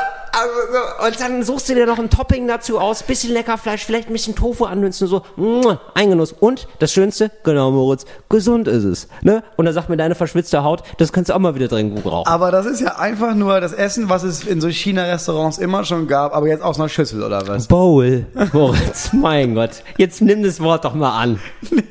[1.07, 4.13] und dann suchst du dir noch ein Topping dazu aus, bisschen lecker Fleisch, vielleicht ein
[4.13, 6.33] bisschen Tofu anmünzen, so, muah, Eingenuss.
[6.33, 9.09] Und das Schönste, genau, Moritz, gesund ist es.
[9.23, 9.43] Ne?
[9.57, 12.27] Und dann sagt mir deine verschwitzte Haut, das kannst du auch mal wieder drin brauchen.
[12.27, 16.07] Aber das ist ja einfach nur das Essen, was es in so China-Restaurants immer schon
[16.07, 17.69] gab, aber jetzt aus einer Schüssel oder was?
[17.69, 19.83] Bowl, Moritz, mein Gott.
[19.99, 21.39] Jetzt nimm das Wort doch mal an.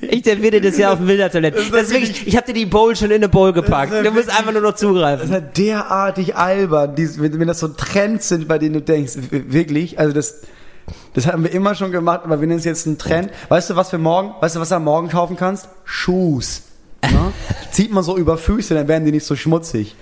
[0.01, 3.17] Ich serviere das ja auf dem ist wirklich, ich habe dir die Bowl schon in
[3.17, 3.93] eine Bowl gepackt.
[3.93, 5.29] Du musst einfach nur noch zugreifen.
[5.29, 9.99] Das ist ja derartig albern, wenn das so Trends sind, bei denen du denkst, wirklich,
[9.99, 10.41] also das,
[11.13, 13.91] das haben wir immer schon gemacht, aber wenn es jetzt ein Trend, weißt du, was
[13.91, 15.69] wir morgen, weißt du, was du am Morgen kaufen kannst?
[15.85, 16.63] Schuhs.
[17.03, 17.33] Ne?
[17.71, 19.95] Zieht man so über Füße, dann werden die nicht so schmutzig.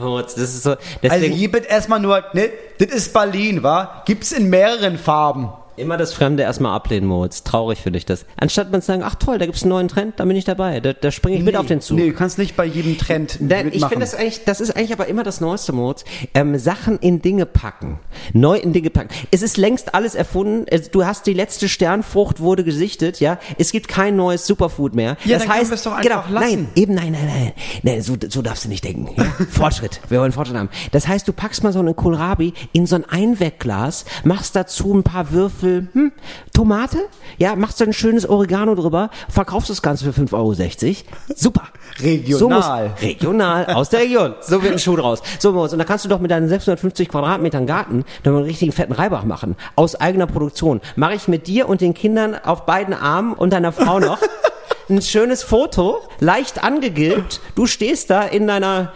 [0.00, 4.02] Oh, das ist so, also hier wird erstmal nur, ne, das ist Berlin, wa?
[4.06, 5.50] Gibt's in mehreren Farben.
[5.76, 7.44] Immer das Fremde erstmal ablehnen, Moritz.
[7.44, 8.26] Traurig für dich das.
[8.36, 10.80] Anstatt man zu sagen, ach toll, da gibt's einen neuen Trend, da bin ich dabei.
[10.80, 11.98] Da, da springe ich nee, mit auf den Zug.
[11.98, 13.74] Nee, du kannst nicht bei jedem Trend Nein, mitmachen.
[13.74, 16.04] Ich finde das eigentlich, das ist eigentlich aber immer das Neueste, Moritz.
[16.34, 18.00] Ähm, Sachen in Dinge packen.
[18.32, 19.08] Neu in Dinge packen.
[19.30, 20.66] Es ist längst alles erfunden.
[20.92, 23.38] Du hast die letzte Sternfrucht wurde gesichtet, ja.
[23.58, 25.16] Es gibt kein neues Superfood mehr.
[25.24, 26.62] Ja, das dann heißt, es doch einfach genau, lassen.
[26.62, 27.52] nein, eben nein, nein, nein.
[27.82, 29.08] Nein, so, so darfst du nicht denken.
[29.16, 29.24] Ja?
[29.50, 30.00] Fortschritt.
[30.08, 30.68] Wir wollen Fortschritt haben.
[30.90, 35.02] Das heißt, du packst mal so einen Kohlrabi in so ein Einwegglas, machst dazu ein
[35.02, 36.12] paar Würfel, hm,
[36.52, 36.98] Tomate,
[37.38, 41.34] ja, machst du ein schönes Oregano drüber, verkaufst das Ganze für 5,60 Euro.
[41.34, 41.62] Super.
[42.00, 42.38] Regional.
[42.38, 44.34] So muss, regional, aus der Region.
[44.40, 45.22] So wird ein Schuh draus.
[45.38, 48.92] So, und da kannst du doch mit deinen 650 Quadratmetern Garten dann einen richtigen fetten
[48.92, 49.56] Reibach machen.
[49.76, 50.80] Aus eigener Produktion.
[50.96, 54.18] Mache ich mit dir und den Kindern auf beiden Armen und deiner Frau noch
[54.88, 57.40] ein schönes Foto, leicht angegilbt.
[57.54, 58.92] Du stehst da in deiner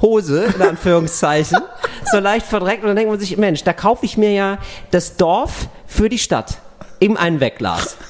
[0.00, 1.58] Hose, in Anführungszeichen,
[2.10, 4.58] so leicht verdreckt und dann denkt man sich, Mensch, da kaufe ich mir ja
[4.90, 6.58] das Dorf für die Stadt
[6.98, 7.96] im Einwegglas.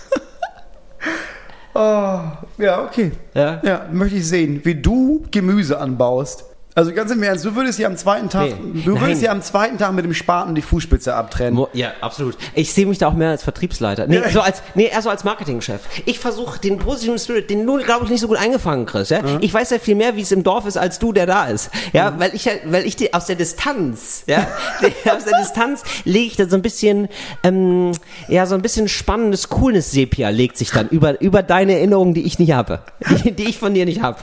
[1.74, 2.20] Oh,
[2.58, 3.12] ja, okay.
[3.32, 3.58] Ja?
[3.64, 6.44] ja, möchte ich sehen, wie du Gemüse anbaust.
[6.74, 8.82] Also ganz im Ernst, du würdest ja am zweiten Tag, Nee.
[8.84, 11.52] du würdest ja am zweiten Tag mit dem Spaten die Fußspitze abtrennen.
[11.54, 12.36] Mo- Ja, absolut.
[12.54, 14.06] Ich sehe mich da auch mehr als Vertriebsleiter.
[14.06, 15.80] Nee, so als, nee eher so als Marketingchef.
[16.06, 19.10] Ich versuche den positiven Spirit, den du, glaube ich, nicht so gut eingefangen kriegst.
[19.10, 19.20] Ja?
[19.40, 21.70] Ich weiß ja viel mehr, wie es im Dorf ist, als du, der da ist.
[21.92, 24.46] Ja, weil ich weil ich die, aus der Distanz, ja,
[25.14, 27.08] aus der Distanz lege ich da so ein bisschen,
[27.42, 27.92] ähm,
[28.28, 32.38] ja, so ein bisschen spannendes Coolness-Sepia legt sich dann über, über deine Erinnerungen, die ich
[32.38, 32.80] nicht habe.
[33.24, 34.18] Die, die ich von dir nicht habe.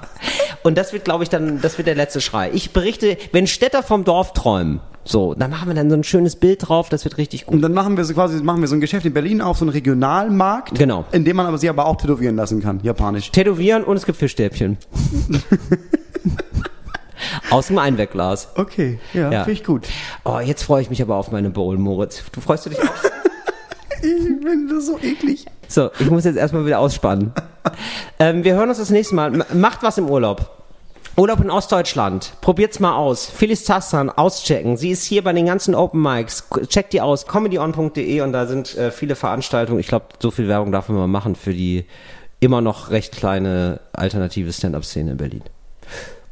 [0.64, 2.50] Und das wird, glaube ich, dann, das wird der letzte Schrei.
[2.54, 6.36] Ich berichte, wenn Städter vom Dorf träumen, so, dann machen wir dann so ein schönes
[6.36, 7.56] Bild drauf, das wird richtig gut.
[7.56, 9.66] Und dann machen wir so quasi, machen wir so ein Geschäft in Berlin auf, so
[9.66, 10.78] einen Regionalmarkt.
[10.78, 11.06] Genau.
[11.12, 13.32] In dem man aber sich aber auch tätowieren lassen kann, japanisch.
[13.32, 14.78] Tätowieren und es gibt Fischstäbchen.
[17.50, 18.50] Aus dem Einwegglas.
[18.56, 19.44] Okay, ja, Ja.
[19.44, 19.88] finde ich gut.
[20.24, 22.24] Oh, jetzt freue ich mich aber auf meine Bowl, Moritz.
[22.32, 22.86] Du freust du dich auch?
[24.02, 25.46] Ich finde das so eklig.
[25.68, 27.32] So, ich muss jetzt erstmal wieder ausspannen.
[28.20, 29.34] ähm, wir hören uns das nächste Mal.
[29.34, 30.50] M macht was im Urlaub.
[31.16, 32.34] Urlaub in Ostdeutschland.
[32.40, 33.30] Probiert's mal aus.
[33.30, 34.78] Phyllis Tassan, auschecken.
[34.78, 36.48] Sie ist hier bei den ganzen Open Mics.
[36.68, 37.28] Checkt die aus.
[37.28, 39.80] comedyon.de und da sind äh, viele Veranstaltungen.
[39.80, 41.86] Ich glaube, so viel Werbung darf man mal machen für die
[42.40, 45.44] immer noch recht kleine alternative Stand-Up-Szene in Berlin.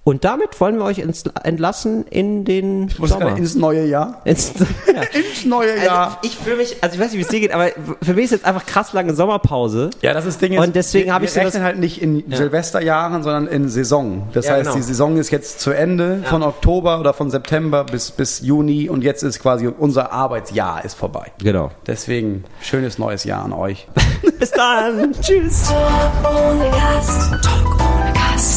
[0.07, 3.35] Und damit wollen wir euch ins, entlassen in den Muss Sommer.
[3.35, 4.21] ins neue Jahr.
[4.23, 4.53] Ins,
[4.87, 5.01] ja.
[5.01, 6.05] Ins neue Jahr.
[6.07, 8.23] Also ich fühle mich, also ich weiß nicht, wie es dir geht, aber für mich
[8.23, 9.89] ist jetzt einfach krass lange Sommerpause.
[10.01, 10.65] Ja, das ist das Ding jetzt.
[10.65, 13.67] Und deswegen wir- habe ich wir so rechnen das- halt nicht in Silvesterjahren, sondern in
[13.67, 14.29] Saison.
[14.31, 14.75] Das Ja, heißt, genau.
[14.77, 19.03] die Saison ist jetzt zu Ende von Oktober oder von September bis bis Juni und
[19.03, 21.33] jetzt ist quasi unser Arbeitsjahr ist vorbei.
[21.39, 21.71] Genau.
[21.85, 23.89] Deswegen schönes neues Jahr an euch.
[24.39, 25.11] Bis dann.
[25.19, 25.63] Tschüss.
[25.63, 27.31] Talk ohne Gast.
[27.43, 28.56] Talk ohne Gast.